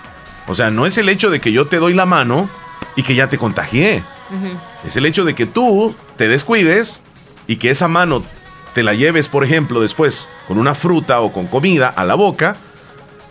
[0.47, 2.49] O sea, no es el hecho de que yo te doy la mano
[2.95, 4.01] y que ya te contagié.
[4.85, 7.03] Es el hecho de que tú te descuides
[7.45, 8.23] y que esa mano
[8.73, 12.55] te la lleves, por ejemplo, después con una fruta o con comida a la boca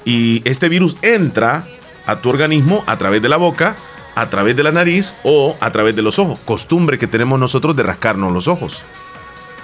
[0.04, 1.64] y este virus entra
[2.04, 3.76] a tu organismo a través de la boca,
[4.16, 6.40] a través de la nariz o a través de los ojos.
[6.44, 8.82] Costumbre que tenemos nosotros de rascarnos los ojos.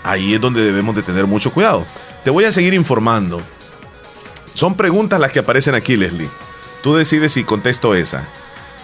[0.05, 1.87] Ahí es donde debemos de tener mucho cuidado.
[2.23, 3.41] Te voy a seguir informando.
[4.55, 6.29] Son preguntas las que aparecen aquí, Leslie.
[6.83, 8.29] Tú decides si contesto esa.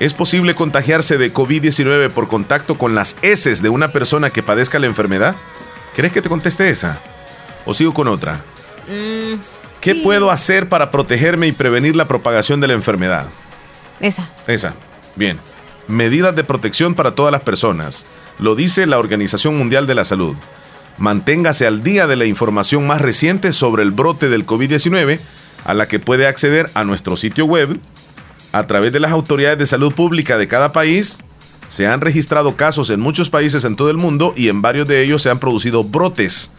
[0.01, 4.79] ¿Es posible contagiarse de COVID-19 por contacto con las heces de una persona que padezca
[4.79, 5.37] la enfermedad?
[5.95, 6.99] ¿Crees que te conteste esa?
[7.67, 8.41] ¿O sigo con otra?
[8.87, 9.35] Mm,
[9.83, 10.01] ¿Qué sí.
[10.03, 13.27] puedo hacer para protegerme y prevenir la propagación de la enfermedad?
[14.01, 14.31] Esa.
[14.47, 14.73] Esa.
[15.15, 15.39] Bien.
[15.89, 18.05] Medidas de protección para todas las personas.
[18.39, 20.37] Lo dice la Organización Mundial de la Salud.
[20.99, 25.19] Manténgase al día de la información más reciente sobre el brote del COVID-19,
[25.65, 27.81] a la que puede acceder a nuestro sitio web.
[28.53, 31.21] A través de las autoridades de salud pública de cada país,
[31.69, 35.03] se han registrado casos en muchos países en todo el mundo y en varios de
[35.03, 36.51] ellos se han producido brotes.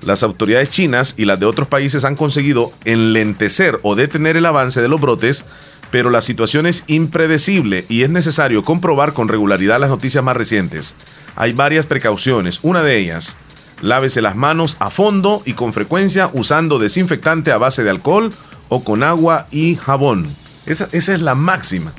[0.00, 4.80] Las autoridades chinas y las de otros países han conseguido enlentecer o detener el avance
[4.80, 5.44] de los brotes,
[5.90, 10.94] pero la situación es impredecible y es necesario comprobar con regularidad las noticias más recientes.
[11.36, 12.60] Hay varias precauciones.
[12.62, 13.36] Una de ellas,
[13.80, 18.32] lávese las manos a fondo y con frecuencia usando desinfectante a base de alcohol
[18.68, 20.28] o con agua y jabón.
[20.66, 21.92] Esa, esa es la máxima.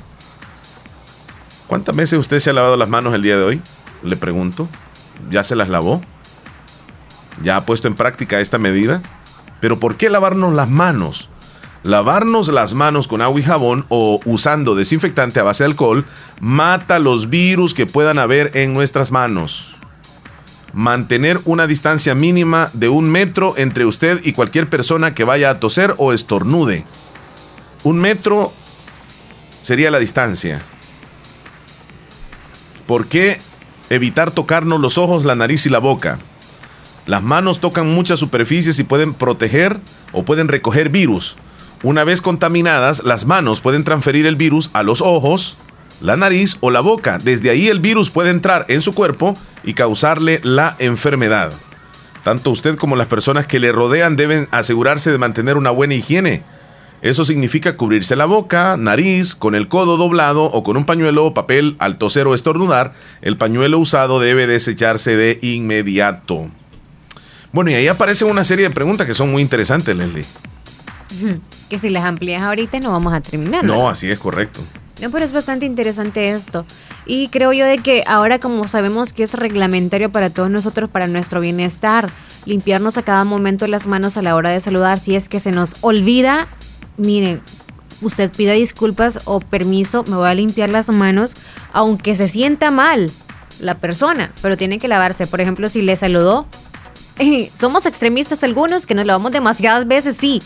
[1.66, 3.62] ¿Cuántas veces usted se ha lavado las manos el día de hoy?
[4.02, 4.68] Le pregunto.
[5.30, 6.00] ¿Ya se las lavó?
[7.42, 9.02] ¿Ya ha puesto en práctica esta medida?
[9.60, 11.28] Pero ¿por qué lavarnos las manos?
[11.82, 16.04] Lavarnos las manos con agua y jabón o usando desinfectante a base de alcohol
[16.38, 19.74] mata los virus que puedan haber en nuestras manos.
[20.74, 25.58] Mantener una distancia mínima de un metro entre usted y cualquier persona que vaya a
[25.58, 26.84] toser o estornude.
[27.82, 28.52] Un metro
[29.62, 30.60] sería la distancia.
[32.86, 33.38] ¿Por qué
[33.88, 36.18] evitar tocarnos los ojos, la nariz y la boca?
[37.06, 39.80] Las manos tocan muchas superficies y pueden proteger
[40.12, 41.36] o pueden recoger virus.
[41.82, 45.56] Una vez contaminadas, las manos pueden transferir el virus a los ojos,
[46.02, 47.16] la nariz o la boca.
[47.16, 49.34] Desde ahí el virus puede entrar en su cuerpo
[49.64, 51.52] y causarle la enfermedad.
[52.22, 56.42] Tanto usted como las personas que le rodean deben asegurarse de mantener una buena higiene.
[57.00, 61.32] Eso significa cubrirse la boca, nariz, con el codo doblado o con un pañuelo o
[61.32, 62.92] papel al toser o estornudar.
[63.22, 66.50] El pañuelo usado debe desecharse de inmediato.
[67.52, 70.26] Bueno, y ahí aparecen una serie de preguntas que son muy interesantes, Leslie.
[71.68, 73.64] Que si las amplías ahorita no vamos a terminar.
[73.64, 74.60] No, así es correcto.
[75.00, 76.66] No, pero es bastante interesante esto.
[77.06, 81.06] Y creo yo de que ahora como sabemos que es reglamentario para todos nosotros, para
[81.06, 82.10] nuestro bienestar,
[82.44, 85.52] limpiarnos a cada momento las manos a la hora de saludar, si es que se
[85.52, 86.48] nos olvida,
[86.98, 87.40] miren,
[88.02, 91.34] usted pida disculpas o permiso, me voy a limpiar las manos,
[91.72, 93.10] aunque se sienta mal
[93.58, 95.26] la persona, pero tiene que lavarse.
[95.26, 96.46] Por ejemplo, si le saludó,
[97.54, 100.42] somos extremistas algunos que nos lavamos demasiadas veces, sí.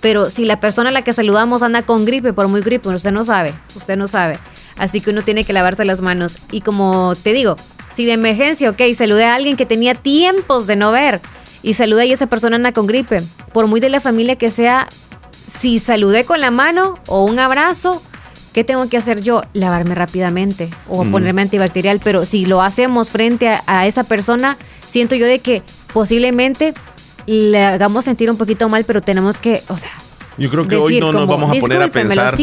[0.00, 3.10] Pero si la persona a la que saludamos anda con gripe, por muy gripe, usted
[3.12, 4.38] no sabe, usted no sabe.
[4.76, 6.38] Así que uno tiene que lavarse las manos.
[6.52, 7.56] Y como te digo,
[7.90, 11.20] si de emergencia, ok, saludé a alguien que tenía tiempos de no ver
[11.64, 13.22] y saludé y esa persona anda con gripe,
[13.52, 14.88] por muy de la familia que sea,
[15.60, 18.00] si saludé con la mano o un abrazo,
[18.52, 19.42] ¿qué tengo que hacer yo?
[19.52, 21.10] Lavarme rápidamente o Mm.
[21.10, 22.00] ponerme antibacterial.
[22.04, 24.56] Pero si lo hacemos frente a, a esa persona,
[24.88, 25.62] siento yo de que
[25.92, 26.74] posiblemente
[27.28, 29.90] le hagamos sentir un poquito mal, pero tenemos que, o sea,
[30.38, 32.36] Yo creo que hoy no nos vamos a poner a "Discúlpeme, pensar.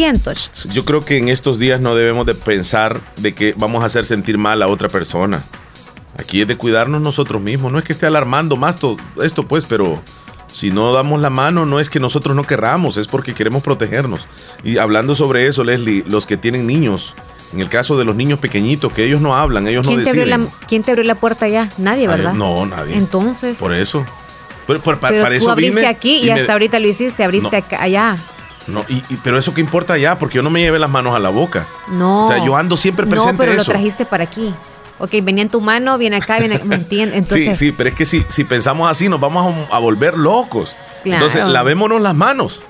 [0.69, 4.05] Yo creo que en estos días no debemos de pensar de que vamos a hacer
[4.05, 5.43] sentir mal a otra persona.
[6.17, 7.71] Aquí es de cuidarnos nosotros mismos.
[7.71, 10.01] No es que esté alarmando más to- esto, pues, pero
[10.51, 14.27] si no damos la mano, no es que nosotros no querramos, es porque queremos protegernos.
[14.63, 17.13] Y hablando sobre eso, Leslie, los que tienen niños,
[17.53, 20.09] en el caso de los niños pequeñitos, que ellos no hablan, ellos no ¿Quién te,
[20.09, 20.45] abrió deciden.
[20.45, 21.69] la, ¿Quién te abrió la puerta ya?
[21.77, 22.31] Nadie, ¿verdad?
[22.33, 22.95] Ay, no, nadie.
[22.95, 24.05] Entonces, Por eso.
[24.67, 26.79] Pero, pero pa- pero para tú eso abriste vine aquí y, y me- hasta ahorita
[26.79, 27.57] lo hiciste, abriste No.
[27.65, 28.17] acá- allá.
[28.67, 31.15] No, y, y- pero eso qué importa ya, porque yo no me llevé las manos
[31.15, 31.67] a la boca.
[31.87, 32.23] No.
[32.23, 34.53] O sea, yo ando siempre presente No, pero lo trajiste para aquí.
[34.97, 37.17] Ok, venía en tu mano, viene acá, viene ¿me entiendes?
[37.19, 40.17] Entonces, sí, sí, pero es que si, si pensamos así nos vamos a, a volver
[40.17, 40.75] locos.
[41.03, 41.25] Claro.
[41.25, 42.61] Entonces, lavémonos las manos.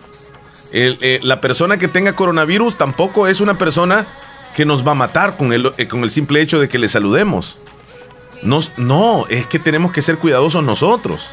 [0.74, 4.06] El- eh, la persona que tenga coronavirus tampoco es una persona
[4.56, 6.90] que nos va a matar con el, eh, con el simple hecho de que le
[6.90, 7.58] saludemos.
[8.42, 11.30] Nos- no, es que tenemos que ser cuidadosos nosotros.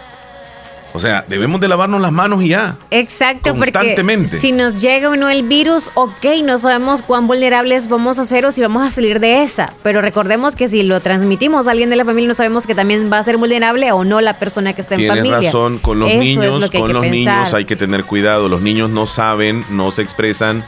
[0.94, 2.76] O sea, debemos de lavarnos las manos y ya.
[2.90, 4.40] Exacto, porque Constantemente.
[4.40, 8.44] si nos llega o no el virus, ok, no sabemos cuán vulnerables vamos a ser
[8.44, 9.72] o si vamos a salir de esa.
[9.82, 13.10] Pero recordemos que si lo transmitimos a alguien de la familia, no sabemos que también
[13.10, 15.38] va a ser vulnerable o no la persona que está en Tienes familia.
[15.48, 17.36] razón, con los Eso niños, lo con los pensar.
[17.38, 18.50] niños hay que tener cuidado.
[18.50, 20.62] Los niños no saben, no se expresan,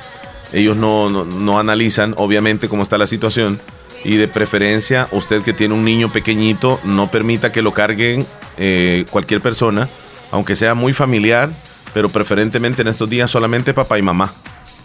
[0.54, 3.60] ellos no, no, no analizan, obviamente, cómo está la situación.
[4.04, 8.26] Y de preferencia, usted que tiene un niño pequeñito, no permita que lo carguen
[8.58, 9.88] eh, cualquier persona,
[10.34, 11.48] aunque sea muy familiar,
[11.92, 14.32] pero preferentemente en estos días solamente papá y mamá.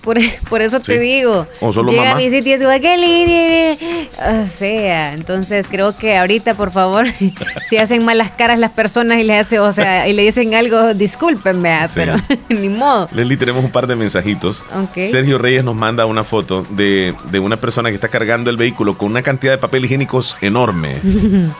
[0.10, 0.18] Por,
[0.49, 1.45] por eso te digo.
[1.61, 2.15] O solo Llega mamá.
[2.15, 3.86] a mi sitio y como, qué lindo.
[4.18, 7.06] O sea, entonces creo que ahorita, por favor,
[7.69, 10.95] si hacen malas caras las personas y le hace, o sea, y le dicen algo,
[10.95, 11.94] discúlpenme, ah, Sí.
[11.95, 12.15] pero
[12.49, 13.07] ni modo.
[13.14, 14.64] Leslie, tenemos un par de mensajitos.
[14.95, 18.98] Sergio Reyes nos manda una foto de, de una persona que está cargando el vehículo
[18.98, 20.95] con una cantidad de papel higiénicos enorme.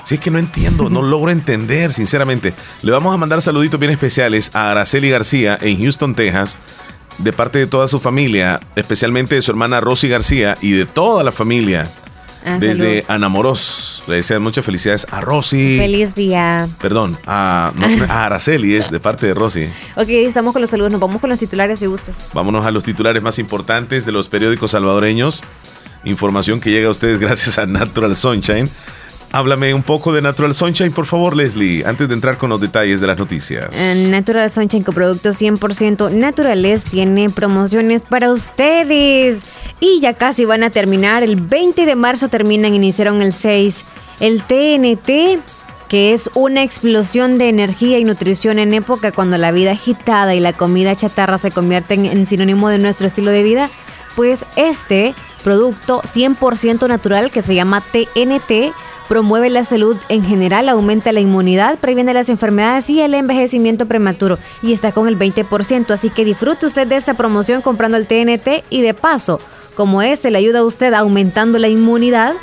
[0.06, 2.54] Si es que no entiendo, no logro entender, sinceramente.
[2.82, 6.58] Le vamos a mandar saluditos bien especiales a Araceli García en Houston, Texas,
[7.20, 11.24] de parte de toda su familia, especialmente de su hermana Rosy García y de toda
[11.24, 11.90] la familia.
[12.46, 13.10] Ah, desde saludos.
[13.10, 14.04] Anamoros.
[14.08, 15.78] Le desean muchas felicidades a Rosy.
[15.78, 16.68] Feliz día.
[16.82, 19.68] Perdón, a, no, a Araceli es de parte de Rosy.
[19.96, 20.91] Ok, estamos con los saludos.
[20.91, 22.28] Nos vamos con los titulares si gustas.
[22.34, 25.44] Vámonos a los titulares más importantes de los periódicos salvadoreños.
[26.06, 28.70] Información que llega a ustedes gracias a Natural Sunshine.
[29.31, 32.99] Háblame un poco de Natural Sunshine, por favor, Leslie, antes de entrar con los detalles
[32.99, 33.69] de las noticias.
[33.73, 39.41] Eh, Natural Sunshine con productos 100% naturales tiene promociones para ustedes.
[39.80, 41.22] Y ya casi van a terminar.
[41.22, 43.85] El 20 de marzo terminan, iniciaron el 6.
[44.19, 45.39] El TNT,
[45.88, 50.39] que es una explosión de energía y nutrición en época cuando la vida agitada y
[50.39, 53.69] la comida chatarra se convierten en sinónimo de nuestro estilo de vida.
[54.15, 58.73] Pues este producto 100% natural que se llama TNT
[59.10, 64.38] promueve la salud en general, aumenta la inmunidad, previene las enfermedades y el envejecimiento prematuro.
[64.61, 68.64] Y está con el 20%, así que disfrute usted de esta promoción comprando el TNT
[68.69, 69.41] y de paso,
[69.76, 72.34] como este le ayuda a usted aumentando la inmunidad,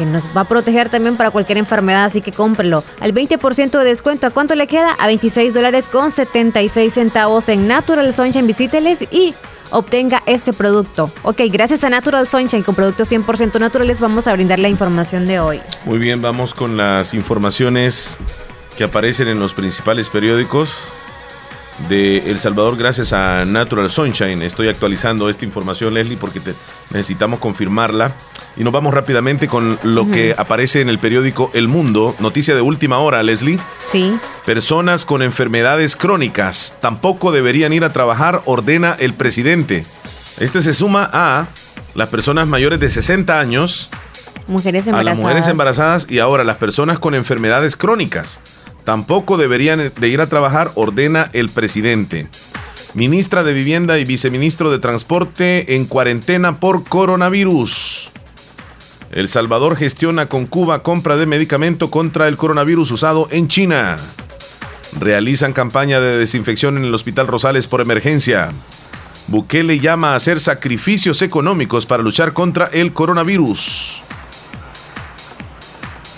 [0.00, 2.82] que nos va a proteger también para cualquier enfermedad, así que cómprelo.
[3.00, 4.92] Al 20% de descuento, ¿a cuánto le queda?
[4.98, 8.46] A 26 dólares con 76 centavos en Natural Sunshine.
[8.46, 9.34] Visíteles y
[9.70, 11.10] obtenga este producto.
[11.22, 15.38] Ok, gracias a Natural Sunshine con productos 100% naturales vamos a brindar la información de
[15.38, 15.60] hoy.
[15.84, 18.16] Muy bien, vamos con las informaciones
[18.78, 20.78] que aparecen en los principales periódicos
[21.88, 24.42] de El Salvador gracias a Natural Sunshine.
[24.42, 26.54] Estoy actualizando esta información, Leslie, porque te-
[26.90, 28.12] necesitamos confirmarla.
[28.56, 32.14] Y nos vamos rápidamente con lo que aparece en el periódico El Mundo.
[32.18, 33.58] Noticia de última hora, Leslie.
[33.90, 34.12] Sí.
[34.44, 39.86] Personas con enfermedades crónicas tampoco deberían ir a trabajar, ordena el presidente.
[40.38, 41.46] Este se suma a
[41.94, 43.88] las personas mayores de 60 años,
[44.46, 45.04] Mujeres a embarazadas.
[45.04, 48.40] las mujeres embarazadas y ahora las personas con enfermedades crónicas.
[48.90, 52.26] Tampoco deberían de ir a trabajar, ordena el presidente.
[52.94, 58.10] Ministra de Vivienda y viceministro de Transporte en cuarentena por coronavirus.
[59.12, 63.96] El Salvador gestiona con Cuba compra de medicamento contra el coronavirus usado en China.
[64.98, 68.50] Realizan campaña de desinfección en el Hospital Rosales por emergencia.
[69.28, 74.02] Bukele llama a hacer sacrificios económicos para luchar contra el coronavirus.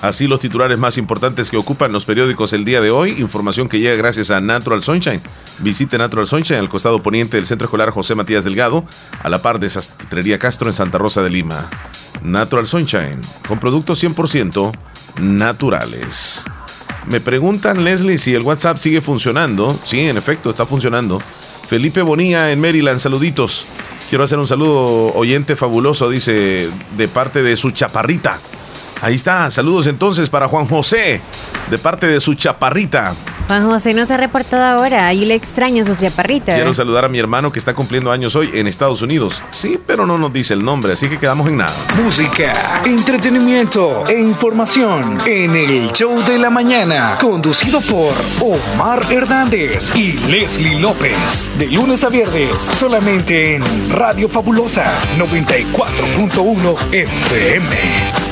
[0.03, 3.13] Así los titulares más importantes que ocupan los periódicos el día de hoy.
[3.21, 5.23] Información que llega gracias a Natural Sunshine.
[5.61, 8.85] Visite Natural Sunshine al costado poniente del Centro Escolar José Matías Delgado,
[9.23, 11.71] a la par de Sastrería Castro en Santa Rosa de Lima.
[12.25, 14.73] Natural Sunshine, con productos 100%
[15.21, 16.45] naturales.
[17.07, 19.79] Me preguntan, Leslie, si el WhatsApp sigue funcionando.
[19.85, 21.23] Sí, en efecto, está funcionando.
[21.69, 23.67] Felipe Bonilla en Maryland, saluditos.
[24.09, 28.41] Quiero hacer un saludo oyente fabuloso, dice, de parte de su chaparrita.
[29.03, 31.21] Ahí está, saludos entonces para Juan José,
[31.69, 33.15] de parte de su chaparrita.
[33.49, 35.09] Juan José no se ha reportado ahora.
[35.09, 36.55] Ahí le extraño sus chaparritas.
[36.55, 39.43] Quiero saludar a mi hermano que está cumpliendo años hoy en Estados Unidos.
[39.51, 41.75] Sí, pero no nos dice el nombre, así que quedamos en nada.
[42.03, 42.53] Música,
[42.85, 50.79] entretenimiento e información en el show de la mañana, conducido por Omar Hernández y Leslie
[50.79, 51.51] López.
[51.59, 54.85] De lunes a viernes, solamente en Radio Fabulosa
[55.19, 58.32] 94.1 FM.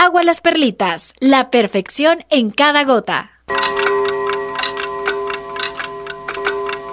[0.00, 3.32] agua las perlitas, la perfección en cada gota.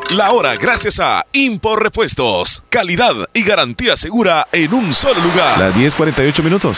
[0.10, 2.64] La hora gracias a Impor Repuestos.
[2.70, 5.58] Calidad y garantía segura en un solo lugar.
[5.58, 6.78] Las 10.48 minutos.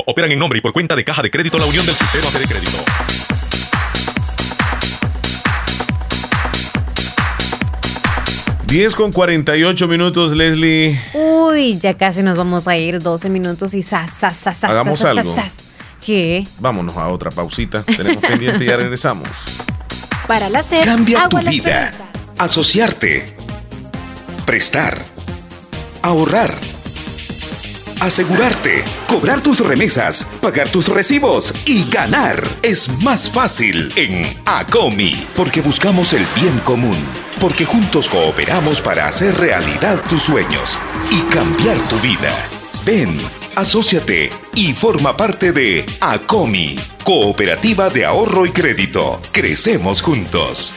[0.00, 2.46] operan en nombre y por cuenta de Caja de Crédito La Unión del Sistema Fede
[2.46, 2.78] Crédito.
[8.66, 10.98] 10 con 48 minutos, Leslie.
[11.12, 15.00] Uy, ya casi nos vamos a ir 12 minutos y sas, sas, sas, sas, Hagamos
[15.00, 15.34] sas, algo.
[15.34, 15.64] sas, sas.
[16.04, 16.46] ¿Qué?
[16.58, 17.82] Vámonos a otra pausita.
[17.82, 19.28] Tenemos pendiente y ya regresamos.
[20.26, 21.92] Para la sed, Cambia tu vida.
[22.38, 23.36] Asociarte.
[24.46, 25.04] Prestar.
[26.00, 26.54] Ahorrar.
[28.02, 28.84] Asegurarte.
[29.06, 30.26] Cobrar tus remesas.
[30.40, 31.54] Pagar tus recibos.
[31.68, 32.42] Y ganar.
[32.60, 35.28] Es más fácil en ACOMI.
[35.36, 36.98] Porque buscamos el bien común.
[37.40, 40.76] Porque juntos cooperamos para hacer realidad tus sueños.
[41.12, 42.36] Y cambiar tu vida.
[42.84, 43.16] Ven,
[43.54, 46.80] asóciate y forma parte de ACOMI.
[47.04, 49.20] Cooperativa de Ahorro y Crédito.
[49.30, 50.74] Crecemos juntos.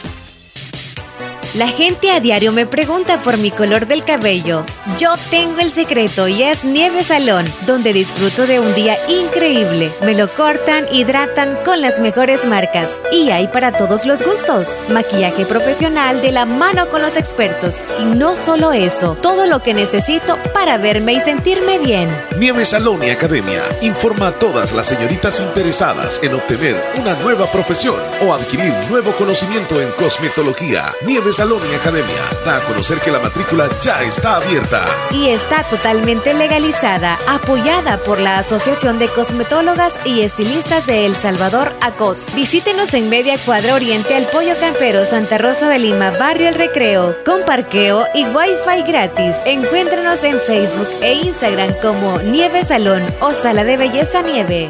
[1.56, 4.66] La gente a diario me pregunta por mi color del cabello.
[4.98, 9.90] Yo tengo el secreto y es Nieve Salón, donde disfruto de un día increíble.
[10.02, 14.76] Me lo cortan, hidratan con las mejores marcas y hay para todos los gustos.
[14.90, 17.82] Maquillaje profesional de la mano con los expertos.
[17.98, 22.14] Y no solo eso, todo lo que necesito para verme y sentirme bien.
[22.38, 27.96] Nieve Salón y Academia informa a todas las señoritas interesadas en obtener una nueva profesión
[28.26, 30.92] o adquirir nuevo conocimiento en cosmetología.
[31.06, 34.84] Nieve Salón y Academia da a conocer que la matrícula ya está abierta.
[35.12, 41.72] y está totalmente legalizada, apoyada por la Asociación de Cosmetólogas y Estilistas de El Salvador,
[41.80, 42.34] ACOS.
[42.34, 47.16] Visítenos en Media Cuadra Oriente al Pollo Campero, Santa Rosa de Lima, Barrio El Recreo,
[47.24, 49.36] con parqueo y Wi-Fi gratis.
[49.44, 54.68] Encuéntranos en Facebook e Instagram como Nieve Salón o Sala de Belleza Nieve.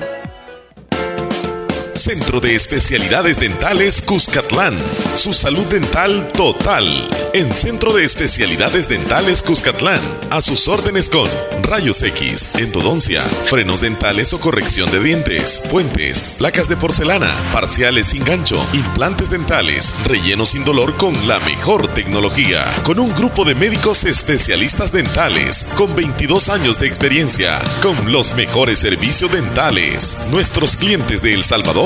[1.98, 4.78] Centro de Especialidades Dentales Cuscatlán.
[5.14, 7.08] Su salud dental total.
[7.32, 10.00] En Centro de Especialidades Dentales Cuscatlán.
[10.30, 11.28] A sus órdenes con
[11.62, 18.24] rayos X, endodoncia, frenos dentales o corrección de dientes, puentes, placas de porcelana, parciales sin
[18.24, 22.64] gancho, implantes dentales, relleno sin dolor con la mejor tecnología.
[22.84, 27.58] Con un grupo de médicos especialistas dentales con 22 años de experiencia.
[27.82, 30.18] Con los mejores servicios dentales.
[30.30, 31.85] Nuestros clientes de El Salvador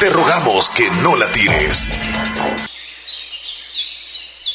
[0.00, 1.86] Te rogamos que no la tires.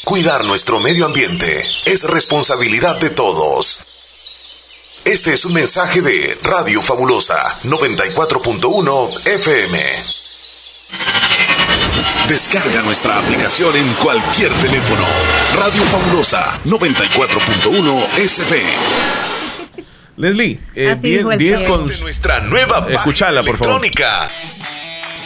[0.06, 3.80] Cuidar nuestro medio ambiente es responsabilidad de todos.
[5.06, 9.80] Este es un mensaje de Radio Fabulosa 94.1 FM.
[12.30, 15.06] Descarga nuestra aplicación en cualquier teléfono.
[15.56, 18.64] Radio Fabulosa 94.1 SF.
[20.16, 21.70] Leslie, eh, Así 10 dijo el 10 chef.
[21.70, 21.88] con...
[21.88, 23.82] De nuestra nueva Escuchala, por favor.
[23.84, 24.30] electrónica.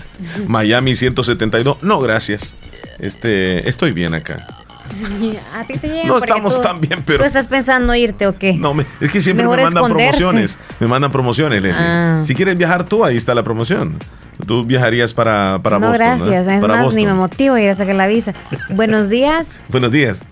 [0.48, 1.82] Miami 172.
[1.82, 2.54] No, gracias.
[2.98, 4.46] Este, estoy bien acá.
[5.54, 8.38] A ti te llega No estamos tú- tan bien, pero- ¿Tú estás pensando irte o
[8.38, 8.54] qué?
[8.54, 10.18] No, me- es que siempre Mejor me mandan esconderse.
[10.18, 10.58] promociones.
[10.80, 11.78] Me mandan promociones, Leslie.
[11.78, 12.22] Ah.
[12.24, 13.98] Si quieres viajar tú, ahí está la promoción.
[14.46, 16.06] Tú viajarías para, para no, Boston.
[16.18, 16.46] gracias.
[16.46, 17.00] Es Para más, Boston.
[17.00, 18.34] ni me motivo ir a sacar la visa.
[18.70, 19.46] Buenos días.
[19.68, 20.24] Buenos días.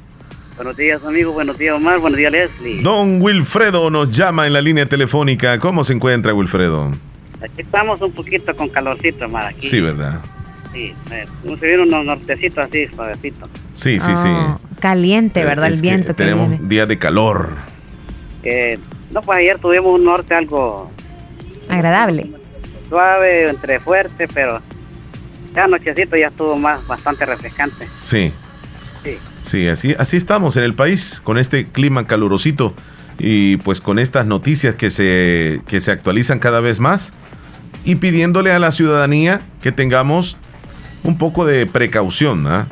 [0.57, 1.33] Buenos días, amigo.
[1.33, 1.99] Buenos días, Omar.
[1.99, 2.83] Buenos días, Leslie.
[2.83, 5.59] Don Wilfredo nos llama en la línea telefónica.
[5.59, 6.93] ¿Cómo se encuentra, Wilfredo?
[7.43, 9.47] Aquí estamos un poquito con calorcito, Omar.
[9.47, 9.69] Aquí.
[9.69, 10.21] Sí, ¿verdad?
[10.73, 11.27] Sí, eh,
[11.59, 13.49] se vieron unos nortecitos así, suavecitos.
[13.75, 15.47] Sí, sí, Ah, Caliente, sí.
[15.47, 15.69] ¿verdad?
[15.69, 16.69] Es el que viento que, Tenemos viene.
[16.69, 17.51] días de calor.
[18.43, 18.79] Eh,
[19.13, 20.91] no, pues ayer tuvimos un norte algo
[21.69, 22.31] Agradable.
[22.89, 24.61] Suave, entre fuerte, pero
[25.55, 27.89] ya anochecito ya estuvo más bastante refrescante.
[28.03, 28.33] Sí.
[29.05, 29.19] Sí.
[29.45, 32.75] Sí, así, así estamos en el país, con este clima calurosito
[33.19, 37.13] y pues con estas noticias que se, que se actualizan cada vez más
[37.85, 40.37] y pidiéndole a la ciudadanía que tengamos
[41.03, 42.67] un poco de precaución, ¿ah?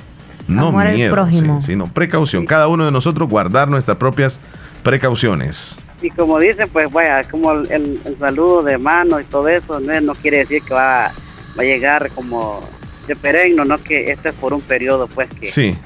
[0.48, 1.60] No Amor miedo, prójimo.
[1.60, 2.46] sí, sino precaución.
[2.46, 4.40] Cada uno de nosotros guardar nuestras propias
[4.82, 5.78] precauciones.
[6.02, 9.78] Y como dicen, pues vaya, como el, el- el saludo de mano y todo eso,
[9.80, 11.12] no, no quiere decir que va,
[11.56, 12.60] va a llegar como
[13.06, 15.78] de perenne, no que este es por un periodo, pues que, Sí,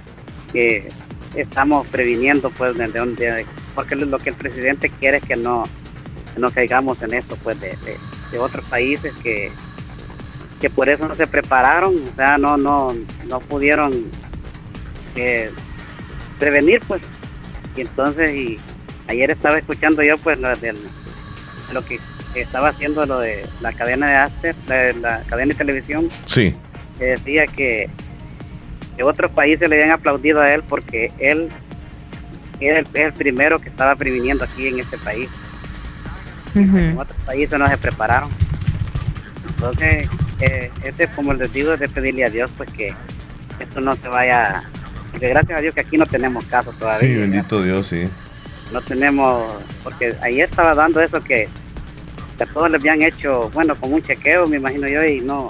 [0.53, 0.89] que
[1.35, 5.65] estamos previniendo, pues, de, de- de- porque lo que el presidente quiere es que no,
[6.35, 7.99] que no caigamos en esto, pues, de, de-
[8.33, 9.51] de otros países que,
[10.63, 12.95] que por eso no se prepararon, o sea, no, no,
[13.29, 13.93] no pudieron
[15.15, 15.51] eh,
[16.39, 17.03] prevenir, pues,
[17.77, 18.59] y entonces, y
[19.09, 20.77] ayer estaba escuchando yo, pues, lo, del,
[21.73, 21.99] lo que
[22.35, 26.55] estaba haciendo lo de la cadena de Aster, la, la cadena de televisión, sí.
[26.99, 27.89] que decía que,
[28.97, 31.49] que otros países le habían aplaudido a él porque él
[32.61, 35.29] es el, es el primero que estaba previniendo aquí en este país.
[36.55, 38.31] En otros países no se prepararon.
[39.49, 40.09] Entonces,
[40.41, 42.95] eh, este, como les digo, es de pedirle a Dios pues que
[43.61, 44.65] esto no se vaya...
[45.11, 47.09] Porque gracias a Dios que aquí no tenemos casos todavía.
[47.09, 48.09] Sí, bendito Dios, sí.
[48.73, 49.53] No tenemos...
[49.85, 51.49] Porque ayer estaba dando eso que,
[52.41, 55.49] a todos les habían hecho, bueno, como un chequeo, me imagino yo, y no...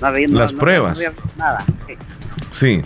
[0.00, 0.98] no había, Las no- pruebas.
[0.98, 1.64] No, había habido nada.
[1.86, 1.94] Sí,
[2.52, 2.82] Sí,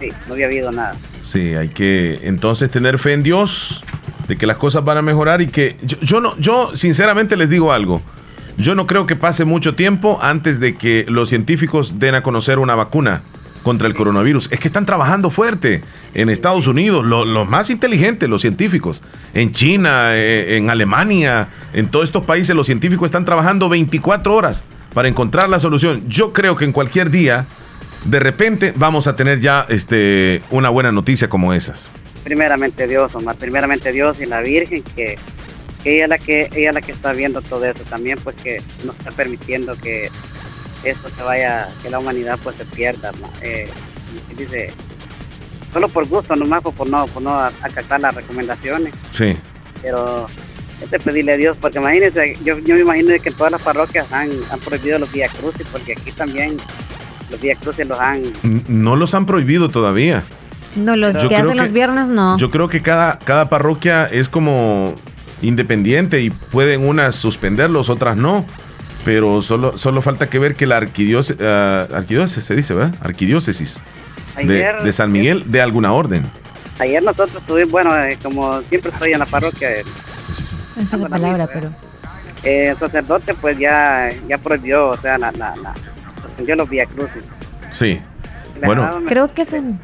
[0.00, 0.94] sí, no había habido nada.
[1.22, 3.82] sí, hay que entonces tener fe en Dios
[4.28, 7.48] de que las cosas van a mejorar y que yo, yo no, yo sinceramente les
[7.50, 8.00] digo algo.
[8.58, 12.58] Yo no creo que pase mucho tiempo antes de que los científicos den a conocer
[12.58, 13.22] una vacuna
[13.62, 14.48] contra el coronavirus.
[14.52, 15.82] Es que están trabajando fuerte
[16.14, 19.02] en Estados Unidos, lo- los más inteligentes, los científicos.
[19.34, 24.64] En China, eh, en Alemania, en todos estos países, los científicos están trabajando 24 horas
[24.94, 26.02] para encontrar la solución.
[26.08, 27.46] Yo creo que en cualquier día,
[28.04, 31.88] de repente, vamos a tener ya este, una buena noticia como esas.
[32.24, 35.16] primeramente Dios, Omar, primeramente Dios y la Virgen que,
[35.82, 38.36] que ella es la que ella es la que está viendo todo eso también, pues
[38.36, 40.08] que no está permitiendo que
[40.84, 43.10] esto se vaya, que la humanidad pues se pierda,
[43.40, 43.68] eh,
[44.36, 44.72] dice
[45.72, 49.36] solo por gusto nomás por no por no acatar las recomendaciones, Sí.
[49.80, 50.26] pero
[50.82, 53.62] es de pedirle a Dios porque imagínense, yo, yo me imagino que en todas las
[53.62, 56.56] parroquias han, han prohibido los Vía Crucis porque aquí también
[57.30, 58.22] los Vía Crucis los han
[58.68, 60.24] No los han prohibido todavía.
[60.76, 62.36] No, los Yo que hacen los viernes no.
[62.38, 64.94] Yo creo que cada, cada parroquia es como
[65.42, 68.44] independiente y pueden unas suspenderlos, otras no.
[69.04, 72.94] Pero solo, solo falta que ver que la arquidiócesis, arquidiócesis se dice, ¿verdad?
[73.02, 73.78] Arquidiócesis
[74.36, 76.24] de, Ayer- de San Miguel de alguna orden.
[76.78, 79.84] Ayer nosotros tuvimos, bueno, eh, como siempre estoy en la parroquia, eh,
[80.80, 81.70] Esa es la palabra, pero.
[82.44, 85.74] eh, el sacerdote pues ya, ya prohibió, o sea, la, la, la-
[86.22, 87.24] suspendió los Vía Crucis.
[87.72, 88.00] Sí.
[88.54, 89.80] Les Bueno, Creo que es en-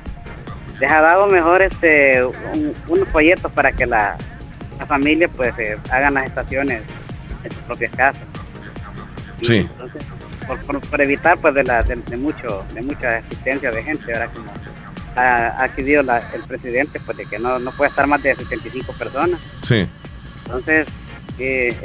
[0.80, 4.16] les ha dado mejor este un- unos folletos para que la,
[4.78, 6.82] la familia pues eh, hagan las estaciones
[7.42, 8.22] en sus propias casas.
[9.42, 9.56] Sí.
[9.70, 10.02] Entonces,
[10.46, 14.12] por, por- por evitar pues de, la, de, de mucho de mucha asistencia de gente,
[14.12, 14.50] ahora como
[15.16, 18.34] ha, ha decidido la- el presidente pues de que no, no puede estar más de
[18.34, 19.40] 75 personas.
[19.62, 19.86] Sí.
[20.46, 20.86] Entonces,
[21.38, 21.76] eh,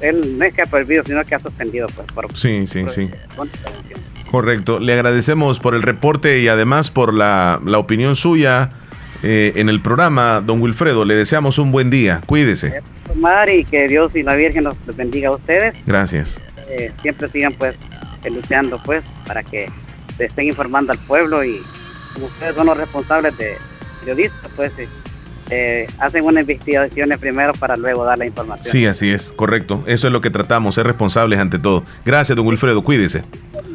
[0.00, 2.90] él, no es que ha prohibido, sino que ha suspendido pues por, Sí, sí, por-
[2.90, 3.10] sí.
[4.30, 4.78] Correcto.
[4.78, 8.70] Le agradecemos por el reporte y además por la, la opinión suya
[9.22, 11.04] eh, en el programa, don Wilfredo.
[11.06, 12.20] Le deseamos un buen día.
[12.26, 12.82] Cuídese.
[13.48, 15.74] Y que Dios y la Virgen los bendiga a ustedes.
[15.86, 16.40] Gracias.
[16.68, 17.76] Eh, siempre sigan pues
[18.30, 19.70] luchando pues para que
[20.16, 21.62] se estén informando al pueblo y
[22.12, 23.56] como ustedes son los responsables de
[24.00, 24.88] periodistas pues eh,
[25.50, 28.70] eh, hacen unas investigaciones primero para luego dar la información.
[28.70, 29.32] Sí, así es.
[29.32, 29.82] Correcto.
[29.86, 31.84] Eso es lo que tratamos, ser responsables ante todo.
[32.04, 32.84] Gracias, don Wilfredo.
[32.84, 33.22] Cuídese.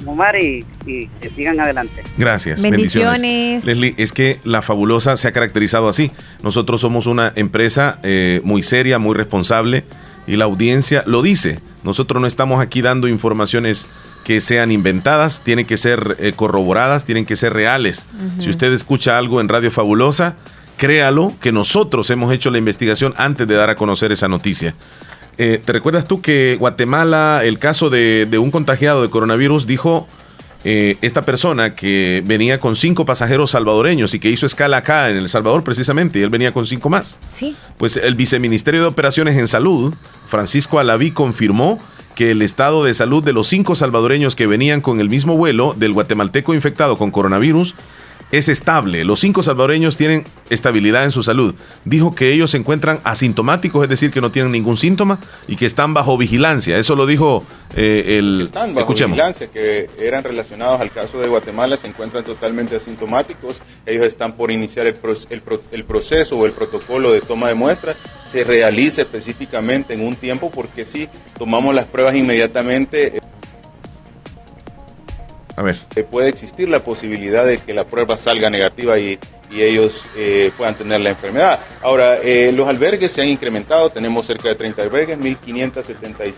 [0.06, 2.04] Omar y, y que sigan adelante.
[2.18, 2.62] Gracias.
[2.62, 3.66] Bendiciones.
[3.66, 6.12] Leslie, es que la fabulosa se ha caracterizado así.
[6.44, 9.84] Nosotros somos una empresa eh, muy seria, muy responsable
[10.28, 11.60] y la audiencia lo dice.
[11.84, 13.88] Nosotros no estamos aquí dando informaciones
[14.24, 18.08] que sean inventadas, tienen que ser eh, corroboradas, tienen que ser reales.
[18.40, 20.36] Si usted escucha algo en Radio Fabulosa,
[20.78, 24.76] créalo que nosotros hemos hecho la investigación antes de dar a conocer esa noticia.
[25.38, 30.08] Eh, ¿Te recuerdas tú que Guatemala, el caso de, de un contagiado de coronavirus, dijo
[30.64, 35.18] eh, esta persona que venía con cinco pasajeros salvadoreños y que hizo escala acá en
[35.18, 37.20] El Salvador precisamente, y él venía con cinco más?
[37.32, 37.56] Sí.
[37.78, 39.94] Pues el viceministerio de Operaciones en Salud,
[40.28, 41.80] Francisco Alaví, confirmó
[42.16, 45.74] que el estado de salud de los cinco salvadoreños que venían con el mismo vuelo
[45.78, 47.76] del guatemalteco infectado con coronavirus
[48.34, 49.04] es estable.
[49.04, 51.54] Los cinco salvadoreños tienen estabilidad en su salud.
[51.86, 55.68] Dijo que ellos se encuentran asintomáticos, es decir, que no tienen ningún síntoma y que
[55.68, 56.78] están bajo vigilancia.
[56.80, 57.44] Eso lo dijo
[57.76, 58.42] eh, el...
[58.42, 59.16] están bajo Escuchemos.
[59.16, 63.58] vigilancia, que eran relacionados al caso de Guatemala, se encuentran totalmente asintomáticos.
[63.86, 67.50] Ellos están por iniciar el, pro- el pro- el proceso o el protocolo de toma
[67.50, 67.98] de muestras.
[68.32, 71.08] Se realiza específicamente en un tiempo porque si
[71.38, 73.22] tomamos las pruebas inmediatamente,
[75.56, 75.78] A ver.
[75.96, 79.20] eh, puede existir la posibilidad de que la prueba salga negativa y,
[79.52, 81.60] y ellos eh, puedan tener la enfermedad.
[81.82, 86.34] Ahora, eh, los albergues se han incrementado, tenemos cerca de 30 albergues, 1.576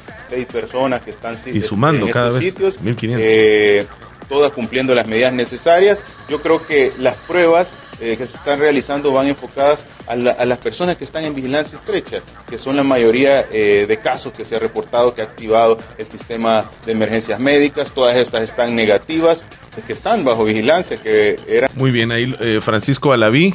[0.52, 2.44] personas que están Y sumando en cada vez.
[2.46, 3.16] sitios, 1.500.
[3.20, 3.86] eh,
[4.28, 6.00] todas cumpliendo las medidas necesarias.
[6.28, 10.45] Yo creo que las pruebas eh, que se están realizando van enfocadas a, la- a
[10.45, 12.19] las personas que están en vigilancia estrecha,
[12.49, 16.05] que son la mayoría eh, de casos que se ha reportado que ha activado el
[16.05, 17.91] sistema de emergencias médicas.
[17.91, 19.43] Todas estas están negativas,
[19.85, 23.53] que están bajo vigilancia, que eran Muy bien, ahí eh, Francisco Alaví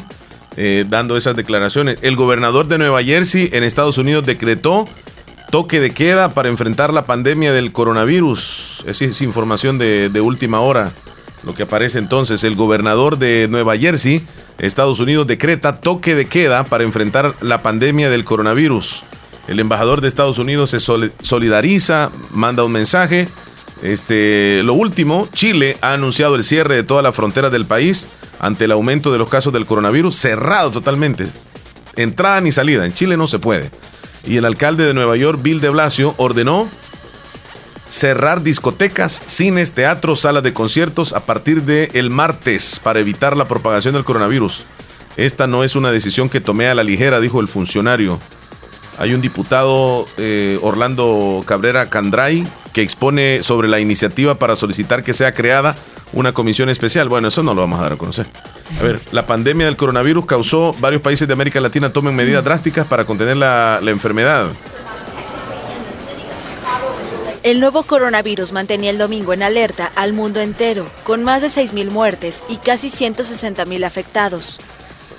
[0.56, 1.98] eh, dando esas declaraciones.
[2.02, 4.86] El gobernador de Nueva Jersey en Estados Unidos decretó
[5.50, 8.84] toque de queda para enfrentar la pandemia del coronavirus.
[8.86, 10.92] Esa es información de, de última hora.
[11.44, 14.22] Lo que aparece entonces, el gobernador de Nueva Jersey,
[14.58, 19.02] Estados Unidos, decreta toque de queda para enfrentar la pandemia del coronavirus.
[19.48, 23.26] El embajador de Estados Unidos se sol- solidariza, manda un mensaje.
[23.82, 28.06] Este, lo último, Chile ha anunciado el cierre de todas las fronteras del país
[28.38, 31.26] ante el aumento de los casos del coronavirus, cerrado totalmente.
[31.96, 33.70] Entrada ni salida, en Chile no se puede.
[34.26, 36.68] Y el alcalde de Nueva York, Bill de Blasio, ordenó
[37.90, 43.46] cerrar discotecas, cines, teatros, salas de conciertos a partir del el martes para evitar la
[43.46, 44.64] propagación del coronavirus.
[45.16, 48.20] Esta no es una decisión que tomé a la ligera, dijo el funcionario.
[48.96, 55.12] Hay un diputado, eh, Orlando Cabrera Candray, que expone sobre la iniciativa para solicitar que
[55.12, 55.74] sea creada
[56.12, 57.08] una comisión especial.
[57.08, 58.26] Bueno, eso no lo vamos a dar a conocer.
[58.78, 62.86] A ver, la pandemia del coronavirus causó varios países de América Latina tomen medidas drásticas
[62.86, 64.46] para contener la enfermedad.
[67.42, 71.90] El nuevo coronavirus mantenía el domingo en alerta al mundo entero, con más de 6.000
[71.90, 74.60] muertes y casi 160.000 afectados.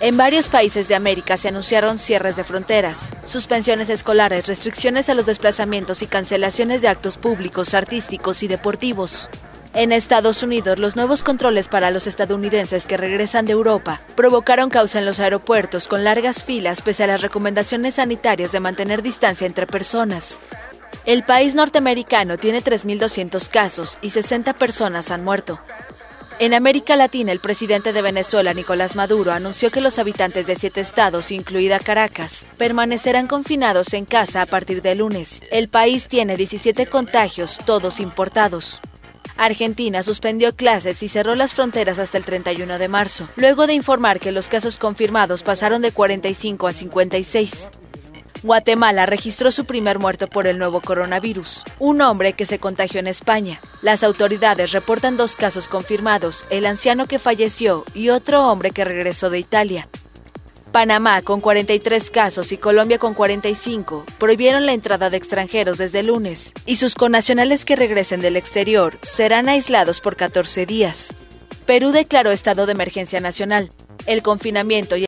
[0.02, 5.26] En varios países de América se anunciaron cierres de fronteras, suspensiones escolares, restricciones a los
[5.26, 9.28] desplazamientos y cancelaciones de actos públicos, artísticos y deportivos.
[9.74, 15.00] En Estados Unidos, los nuevos controles para los estadounidenses que regresan de Europa provocaron causa
[15.00, 19.66] en los aeropuertos con largas filas pese a las recomendaciones sanitarias de mantener distancia entre
[19.66, 20.40] personas.
[21.06, 25.60] El país norteamericano tiene 3.200 casos y 60 personas han muerto.
[26.42, 30.82] En América Latina, el presidente de Venezuela, Nicolás Maduro, anunció que los habitantes de siete
[30.82, 35.42] estados, incluida Caracas, permanecerán confinados en casa a partir de lunes.
[35.52, 38.80] El país tiene 17 contagios, todos importados.
[39.38, 44.20] Argentina suspendió clases y cerró las fronteras hasta el 31 de marzo, luego de informar
[44.20, 47.70] que los casos confirmados pasaron de 45 a 56.
[48.44, 53.08] Guatemala registró su primer muerto por el nuevo coronavirus, un hombre que se contagió en
[53.08, 53.62] España.
[53.84, 59.30] Las autoridades reportan dos casos confirmados, el anciano que falleció y otro hombre que regresó
[59.30, 59.88] de Italia.
[60.72, 66.54] Panamá, con 43 casos, y Colombia, con 45, prohibieron la entrada de extranjeros desde lunes,
[66.66, 71.14] y sus connacionales que regresen del exterior serán aislados por 14 días.
[71.66, 73.72] Perú declaró estado de emergencia nacional.
[74.08, 75.00] El confinamiento y